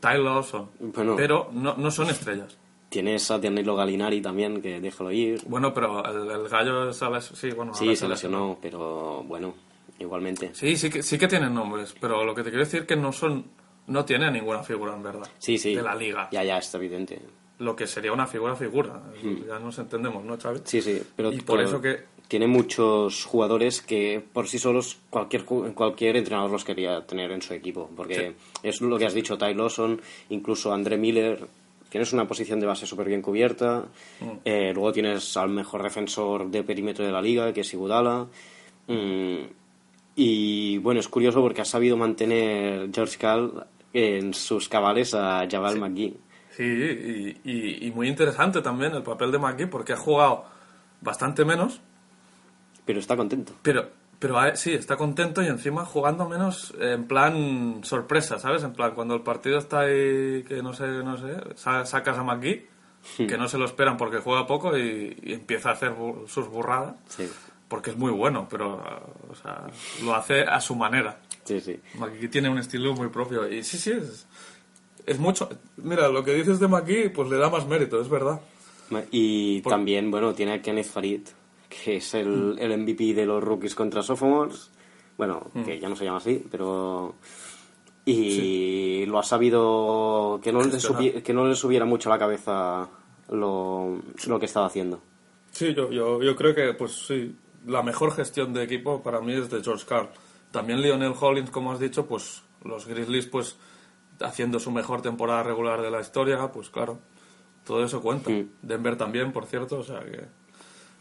Ty 0.00 0.18
Lawson. 0.22 0.70
Bueno. 0.80 1.14
Pero 1.16 1.50
no, 1.52 1.74
no 1.76 1.90
son 1.92 2.10
estrellas. 2.10 2.58
Tienes 2.88 3.30
a 3.30 3.38
Danilo 3.38 3.76
Galinari 3.76 4.20
también, 4.20 4.60
que 4.60 4.80
déjalo 4.80 5.12
ir. 5.12 5.40
Bueno, 5.46 5.72
pero 5.74 6.04
el, 6.04 6.30
el 6.30 6.48
gallo 6.48 6.90
es 6.90 7.00
a 7.02 7.10
la- 7.10 7.20
sí, 7.20 7.50
bueno, 7.52 7.72
Sí, 7.74 7.94
se 7.94 8.08
lesionó, 8.08 8.58
pero 8.60 9.22
bueno, 9.24 9.54
igualmente. 10.00 10.50
Sí, 10.54 10.76
sí 10.76 10.90
que, 10.90 11.02
sí 11.02 11.18
que 11.18 11.28
tienen 11.28 11.54
nombres, 11.54 11.94
pero 12.00 12.24
lo 12.24 12.34
que 12.34 12.42
te 12.42 12.50
quiero 12.50 12.64
decir 12.64 12.80
es 12.82 12.86
que 12.86 12.96
no 12.96 13.12
son, 13.12 13.46
no 13.86 14.04
tiene 14.04 14.30
ninguna 14.30 14.62
figura 14.62 14.94
en 14.94 15.02
verdad. 15.02 15.28
Sí, 15.38 15.58
sí. 15.58 15.74
De 15.74 15.82
la 15.82 15.94
liga. 15.94 16.28
Ya, 16.32 16.42
ya, 16.44 16.58
está 16.58 16.78
evidente. 16.78 17.20
Lo 17.58 17.76
que 17.76 17.86
sería 17.86 18.12
una 18.12 18.26
figura 18.26 18.56
figura. 18.56 19.00
Ya 19.46 19.58
nos 19.58 19.78
entendemos, 19.78 20.24
¿no? 20.24 20.34
Hmm. 20.34 20.60
Sí, 20.64 20.82
sí, 20.82 21.00
pero, 21.16 21.32
Y 21.32 21.40
por 21.40 21.56
pero 21.58 21.68
eso 21.68 21.80
que- 21.80 22.14
tiene 22.26 22.46
muchos 22.46 23.24
jugadores 23.26 23.80
que 23.82 24.22
por 24.32 24.48
sí 24.48 24.58
solos 24.58 24.98
cualquier 25.10 25.44
cualquier 25.44 26.16
entrenador 26.16 26.50
los 26.50 26.64
quería 26.64 27.06
tener 27.06 27.30
en 27.30 27.42
su 27.42 27.52
equipo, 27.54 27.90
porque 27.94 28.34
es 28.62 28.80
lo 28.80 28.98
que 28.98 29.06
has 29.06 29.14
dicho, 29.14 29.36
Ty 29.38 29.54
Lawson, 29.54 30.00
incluso 30.30 30.72
André 30.72 30.96
Miller, 30.96 31.46
tienes 31.90 32.12
una 32.12 32.26
posición 32.26 32.58
de 32.58 32.66
base 32.66 32.86
súper 32.86 33.06
bien 33.06 33.22
cubierta, 33.22 33.84
Mm. 34.20 34.26
eh, 34.44 34.72
luego 34.74 34.90
tienes 34.92 35.36
al 35.36 35.50
mejor 35.50 35.82
defensor 35.82 36.50
de 36.50 36.64
perímetro 36.64 37.04
de 37.04 37.12
la 37.12 37.20
liga, 37.22 37.52
que 37.52 37.60
es 37.60 37.72
Iguodala, 37.74 38.26
mm, 38.88 39.36
y 40.16 40.78
bueno, 40.78 41.00
es 41.00 41.08
curioso 41.08 41.40
porque 41.40 41.60
ha 41.60 41.64
sabido 41.64 41.96
mantener 41.96 42.88
George 42.92 43.18
Cal 43.18 43.66
en 43.94 44.34
sus 44.34 44.68
cabales 44.68 45.14
a 45.14 45.46
Jabal 45.50 45.78
McGee. 45.80 46.16
Sí, 46.50 46.62
y, 46.62 47.40
y- 47.44 47.86
y 47.86 47.90
muy 47.92 48.08
interesante 48.08 48.60
también 48.60 48.94
el 48.94 49.02
papel 49.02 49.32
de 49.32 49.38
McGee 49.38 49.66
porque 49.68 49.94
ha 49.94 49.96
jugado 49.96 50.44
bastante 51.00 51.44
menos, 51.46 51.80
Pero 52.84 53.00
está 53.00 53.16
contento. 53.16 53.54
pero 53.62 53.88
Pero 54.18 54.38
a- 54.38 54.54
sí, 54.56 54.72
está 54.72 54.96
contento 54.96 55.42
y 55.42 55.48
encima 55.48 55.84
jugando 55.84 56.28
menos 56.28 56.72
en 56.80 57.06
plan 57.06 57.80
sorpresa, 57.82 58.38
¿sabes? 58.38 58.62
En 58.62 58.72
plan, 58.72 58.92
cuando 58.94 59.14
el 59.14 59.22
partido 59.22 59.58
está 59.58 59.80
ahí, 59.80 60.44
que 60.44 60.60
no 60.62 60.72
sé, 60.72 60.86
no 60.86 61.16
sé, 61.18 61.34
sa- 61.56 61.84
sacas 61.84 62.16
a 62.18 62.22
McGee, 62.22 62.66
que 63.18 63.36
no 63.36 63.48
se 63.48 63.58
lo 63.58 63.64
esperan 63.66 63.96
porque 63.98 64.18
juega 64.18 64.46
poco 64.46 64.78
y, 64.78 65.18
y 65.22 65.32
empieza 65.34 65.70
a 65.70 65.72
hacer 65.72 65.90
bu- 65.94 66.26
sus 66.26 66.48
burradas, 66.48 66.94
Sí, 67.08 67.28
porque 67.68 67.90
es 67.90 67.96
muy 67.98 68.12
bueno, 68.12 68.46
pero 68.48 68.78
o 69.30 69.34
sea, 69.34 69.66
lo 70.02 70.14
hace 70.14 70.42
a 70.42 70.58
su 70.60 70.74
manera. 70.74 71.18
Sí, 71.44 71.60
sí. 71.60 71.80
Tiene 72.30 72.48
un 72.48 72.58
estilo 72.58 72.92
muy 72.94 73.08
propio 73.08 73.48
y 73.52 73.62
sí, 73.62 73.78
sí, 73.78 73.92
es, 73.92 74.26
es 75.06 75.18
mucho... 75.18 75.48
Mira, 75.76 76.08
lo 76.08 76.24
que 76.24 76.34
dices 76.34 76.58
de 76.60 76.68
McGee, 76.68 77.10
pues 77.10 77.28
le 77.30 77.36
da 77.36 77.50
más 77.50 77.66
mérito, 77.66 78.00
es 78.00 78.08
verdad. 78.08 78.40
Y 79.10 79.60
Por- 79.62 79.70
también, 79.72 80.10
bueno, 80.10 80.34
tiene 80.34 80.52
a 80.54 80.62
Kenneth 80.62 80.86
Farid, 80.86 81.20
que 81.68 81.96
es 81.96 82.14
el, 82.14 82.56
el 82.58 82.78
MVP 82.78 83.14
de 83.14 83.26
los 83.26 83.42
rookies 83.42 83.74
contra 83.74 84.02
sophomores. 84.02 84.70
Bueno, 85.16 85.50
que 85.64 85.78
ya 85.78 85.88
no 85.88 85.94
se 85.96 86.04
llama 86.04 86.18
así, 86.18 86.44
pero... 86.50 87.14
Y 88.06 89.06
lo 89.06 89.18
ha 89.18 89.22
sabido 89.22 90.38
que 90.42 90.52
no, 90.52 90.60
le 90.62 90.70
subi- 90.78 91.22
que 91.22 91.32
no 91.32 91.46
le 91.48 91.54
subiera 91.54 91.84
mucho 91.86 92.10
a 92.10 92.12
la 92.14 92.18
cabeza 92.18 92.88
lo, 93.30 93.98
lo 94.26 94.38
que 94.38 94.44
estaba 94.46 94.66
haciendo. 94.66 95.00
Sí, 95.52 95.72
yo, 95.74 95.90
yo, 95.90 96.22
yo 96.22 96.36
creo 96.36 96.54
que, 96.54 96.74
pues 96.74 97.06
sí, 97.06 97.34
la 97.66 97.82
mejor 97.82 98.12
gestión 98.12 98.52
de 98.52 98.64
equipo 98.64 99.02
para 99.02 99.20
mí 99.20 99.32
es 99.32 99.48
de 99.50 99.62
George 99.62 99.86
Carl. 99.88 100.08
También 100.54 100.80
Lionel 100.80 101.14
Hollins, 101.20 101.50
como 101.50 101.72
has 101.72 101.80
dicho, 101.80 102.06
pues 102.06 102.42
los 102.64 102.86
Grizzlies, 102.86 103.26
pues 103.26 103.56
haciendo 104.20 104.60
su 104.60 104.70
mejor 104.70 105.02
temporada 105.02 105.42
regular 105.42 105.82
de 105.82 105.90
la 105.90 106.00
historia, 106.00 106.50
pues 106.52 106.70
claro, 106.70 107.00
todo 107.66 107.84
eso 107.84 108.00
cuenta. 108.00 108.30
Mm. 108.30 108.48
Denver 108.62 108.96
también, 108.96 109.32
por 109.32 109.46
cierto, 109.46 109.80
o 109.80 109.82
sea 109.82 109.98
que 110.00 110.20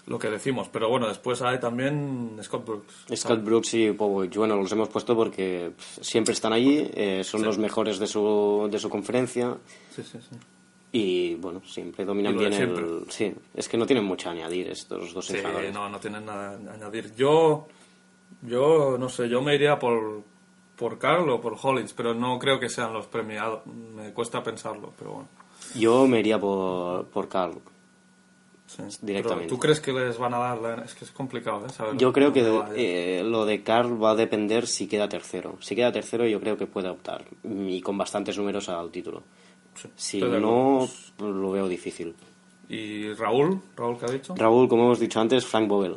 lo 0.07 0.17
que 0.17 0.29
decimos. 0.31 0.69
Pero 0.69 0.89
bueno, 0.89 1.07
después 1.07 1.43
hay 1.43 1.59
también 1.59 2.35
Scott 2.41 2.65
Brooks. 2.65 2.93
Scott 3.15 3.43
Brooks 3.43 3.73
y 3.75 3.91
Popovich, 3.91 4.35
bueno, 4.35 4.55
los 4.55 4.71
hemos 4.71 4.89
puesto 4.89 5.15
porque 5.15 5.73
siempre 6.01 6.33
están 6.33 6.51
allí, 6.51 6.89
eh, 6.95 7.21
son 7.23 7.43
los 7.43 7.59
mejores 7.59 7.99
de 7.99 8.07
su, 8.07 8.67
de 8.71 8.79
su 8.79 8.89
conferencia 8.89 9.55
Sí, 9.95 10.01
sí, 10.01 10.17
sí. 10.19 10.35
y, 10.93 11.35
bueno, 11.35 11.61
siempre 11.63 12.05
dominan 12.05 12.35
bien 12.37 12.53
el... 12.53 13.05
Sí, 13.09 13.33
es 13.53 13.69
que 13.69 13.77
no 13.77 13.85
tienen 13.85 14.03
mucho 14.03 14.29
a 14.29 14.31
añadir 14.31 14.67
estos 14.69 15.13
dos 15.13 15.27
Sí, 15.27 15.33
entrenadores. 15.35 15.71
no, 15.73 15.87
no 15.89 15.99
tienen 15.99 16.25
nada 16.25 16.59
a 16.71 16.73
añadir. 16.73 17.13
Yo, 17.15 17.67
yo 18.41 18.97
no 18.97 19.09
sé, 19.09 19.29
yo 19.29 19.41
me 19.41 19.55
iría 19.55 19.79
por, 19.79 20.21
por 20.75 20.97
Carl 20.97 21.29
o 21.29 21.39
por 21.41 21.55
Hollins, 21.61 21.93
pero 21.93 22.13
no 22.13 22.39
creo 22.39 22.59
que 22.59 22.69
sean 22.69 22.93
los 22.93 23.07
premiados. 23.07 23.65
Me 23.67 24.11
cuesta 24.11 24.43
pensarlo, 24.43 24.91
pero 24.97 25.11
bueno. 25.11 25.27
Yo 25.75 26.07
me 26.07 26.19
iría 26.19 26.39
por, 26.39 27.05
por 27.07 27.29
Carl. 27.29 27.53
sí. 28.67 28.84
Directamente. 29.01 29.47
¿Tú 29.47 29.59
crees 29.59 29.79
que 29.79 29.93
les 29.93 30.17
van 30.17 30.34
a 30.34 30.39
dar 30.39 30.57
la... 30.59 30.75
Es 30.84 30.93
que 30.95 31.05
es 31.05 31.11
complicado, 31.11 31.65
¿eh? 31.65 31.69
Saber 31.69 31.95
Yo 31.97 32.11
creo 32.11 32.34
que 32.34 32.41
ir. 32.41 32.61
eh, 32.75 33.23
lo 33.23 33.45
de 33.45 33.63
Carl 33.63 34.01
va 34.03 34.11
a 34.11 34.15
depender 34.15 34.67
si 34.67 34.88
queda 34.88 35.07
tercero. 35.07 35.57
Si 35.61 35.75
queda 35.75 35.91
tercero 35.91 36.25
yo 36.27 36.39
creo 36.39 36.57
que 36.57 36.65
puede 36.67 36.89
optar 36.89 37.23
y 37.43 37.81
con 37.81 37.97
bastantes 37.97 38.38
números 38.38 38.67
al 38.69 38.89
título. 38.91 39.23
Sí, 39.75 39.89
Si 39.95 40.21
no, 40.21 40.88
lo 41.19 41.51
veo 41.51 41.67
difícil. 41.67 42.13
¿Y 42.69 43.11
Raúl? 43.13 43.61
¿Raúl 43.75 43.97
qué 43.99 44.05
ha 44.05 44.11
dicho? 44.11 44.36
Raúl, 44.36 44.67
como 44.67 44.84
hemos 44.86 44.99
dicho 44.99 45.19
antes, 45.19 45.45
Frank 45.45 45.67
Vogel. 45.67 45.95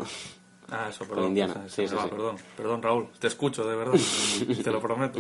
Ah, 0.71 0.87
eso, 0.91 1.07
perdón. 1.07 1.27
Indiana, 1.29 1.55
sí, 1.69 1.87
sí, 1.87 1.95
va, 1.95 2.03
sí. 2.05 2.09
Perdón, 2.11 2.37
perdón, 2.57 2.83
Raúl. 2.83 3.09
Te 3.19 3.29
escucho, 3.29 3.65
de 3.69 3.77
verdad. 3.77 3.95
te 4.65 4.71
lo 4.71 4.81
prometo. 4.81 5.19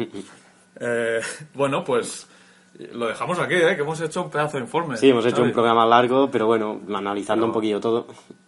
Eh, 0.80 1.20
bueno, 1.54 1.84
pues 1.84 2.26
lo 2.92 3.06
dejamos 3.06 3.38
aquí, 3.38 3.54
¿eh? 3.54 3.74
Que 3.76 3.82
hemos 3.82 4.00
hecho 4.00 4.22
un 4.24 4.30
pedazo 4.30 4.56
de 4.58 4.64
informe. 4.64 4.96
Sí, 4.96 5.08
hemos 5.10 5.24
hecho 5.24 5.36
Xavi. 5.36 5.48
un 5.48 5.52
programa 5.54 5.86
largo, 5.86 6.30
pero 6.30 6.46
bueno, 6.46 6.80
analizando 6.94 7.46
un 7.46 7.52
poquillo 7.52 7.80
todo. 7.80 8.06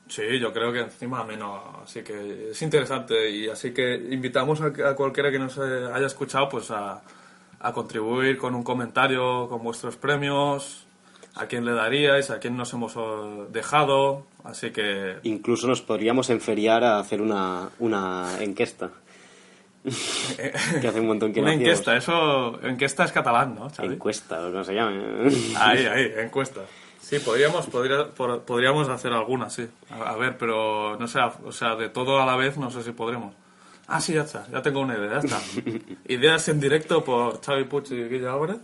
Sí, 0.09 0.39
yo 0.39 0.53
creo 0.53 0.73
que 0.73 0.81
encima 0.81 1.23
menos, 1.25 1.61
así 1.85 2.03
que 2.03 2.51
es 2.51 2.63
interesante 2.63 3.31
y 3.31 3.49
así 3.49 3.73
que 3.75 3.95
invitamos 3.95 4.61
a, 4.63 4.67
a 4.89 4.95
cualquiera 4.95 5.31
que 5.31 5.39
nos 5.39 5.59
eh, 5.59 5.89
haya 5.93 6.07
escuchado 6.07 6.49
pues 6.49 6.71
a, 6.71 7.03
a 7.61 7.73
contribuir 7.73 8.39
con 8.39 8.55
un 8.55 8.63
comentario 8.63 9.49
con 9.49 9.63
vuestros 9.63 9.97
premios, 9.97 10.87
a 11.35 11.45
quién 11.47 11.65
le 11.67 11.73
daríais, 11.73 12.31
a 12.31 12.41
quién 12.41 12.57
nos 12.57 12.73
hemos 12.73 12.97
eh, 12.97 13.47
dejado, 13.51 14.27
así 14.49 14.71
que 14.71 15.17
Incluso 15.25 15.67
nos 15.67 15.81
podríamos 15.83 16.31
enferiar 16.31 16.83
a 16.85 16.99
hacer 16.99 17.21
una, 17.23 17.69
una 17.79 18.37
encuesta. 18.41 18.91
que 20.81 20.89
hace 20.89 21.01
un 21.01 21.07
montón 21.07 21.33
que 21.33 21.41
no 21.41 21.47
una 21.47 21.55
hacíamos. 21.55 21.79
encuesta, 21.79 21.97
eso, 21.97 22.61
encuesta 22.63 23.05
es 23.05 23.13
catalán, 23.13 23.55
¿no? 23.55 23.71
Xavi? 23.71 23.95
Encuesta, 23.95 24.47
o 24.47 24.51
como 24.51 24.65
se 24.65 24.75
llame. 24.75 25.31
Ahí, 25.59 25.87
ahí, 25.87 26.13
encuesta. 26.19 26.63
Sí, 27.01 27.19
podríamos, 27.21 27.67
podría- 27.67 28.09
podríamos 28.11 28.89
hacer 28.89 29.13
alguna, 29.13 29.49
sí. 29.49 29.67
A, 29.91 30.11
a 30.11 30.17
ver, 30.17 30.37
pero 30.37 30.97
no 30.99 31.07
sé, 31.07 31.21
o 31.45 31.53
sea, 31.53 31.75
de 31.77 31.89
todo 31.89 32.21
a 32.21 32.27
la 32.27 32.37
vez 32.37 32.59
no 32.59 32.71
sé 32.71 32.83
si 32.83 32.91
podremos. 32.93 33.35
Ah, 33.87 34.01
sí, 34.01 34.13
ya 34.13 34.23
está, 34.23 34.47
ya 34.53 34.61
tengo 34.61 34.81
una 34.81 34.99
idea, 34.99 35.13
ya 35.13 35.19
está. 35.21 35.41
Ideas 36.09 36.47
en 36.49 36.61
directo 36.61 37.03
por 37.05 37.41
Xavi 37.41 37.65
Puig 37.65 37.85
y 37.93 38.05
Guilla 38.09 38.35
Álvarez. 38.35 38.59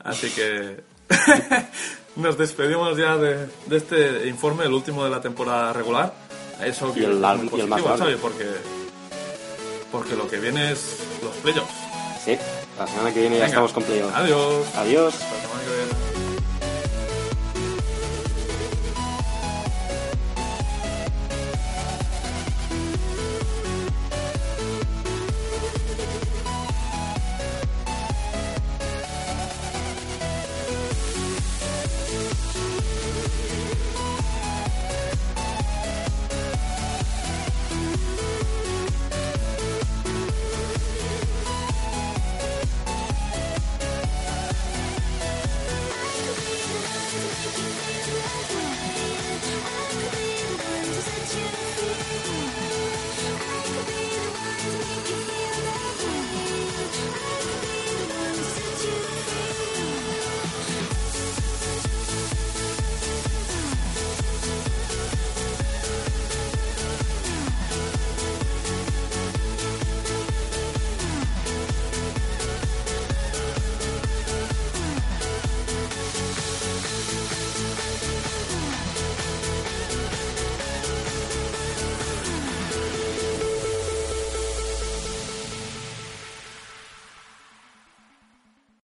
Así 0.00 0.28
que 0.30 0.80
nos 2.16 2.36
despedimos 2.36 2.96
ya 2.96 3.16
de, 3.16 3.48
de 3.66 3.76
este 3.76 4.28
informe, 4.28 4.64
el 4.64 4.72
último 4.72 5.04
de 5.04 5.10
la 5.10 5.20
temporada 5.20 5.72
regular. 5.72 6.12
Eso 6.62 6.92
Y 6.96 7.04
el 7.04 7.24
es 7.24 7.36
muy 7.38 7.58
y 7.58 7.60
el 7.60 7.68
más 7.68 7.80
positivo. 7.80 8.06
Xavi, 8.06 8.16
porque, 8.16 8.46
porque 9.92 10.16
lo 10.16 10.28
que 10.28 10.38
viene 10.38 10.72
es 10.72 10.98
los 11.22 11.34
playoffs. 11.36 11.72
Sí, 12.24 12.36
la 12.78 12.86
semana 12.86 13.14
que 13.14 13.20
viene 13.20 13.38
ya 13.38 13.46
estamos 13.46 13.72
con 13.72 13.84
playoff. 13.84 14.12
Adiós. 14.14 14.66
Adiós. 14.76 15.14
Hasta 15.14 15.34
la 15.34 15.40
semana 15.40 15.62
que 15.62 15.76
viene. 15.76 16.07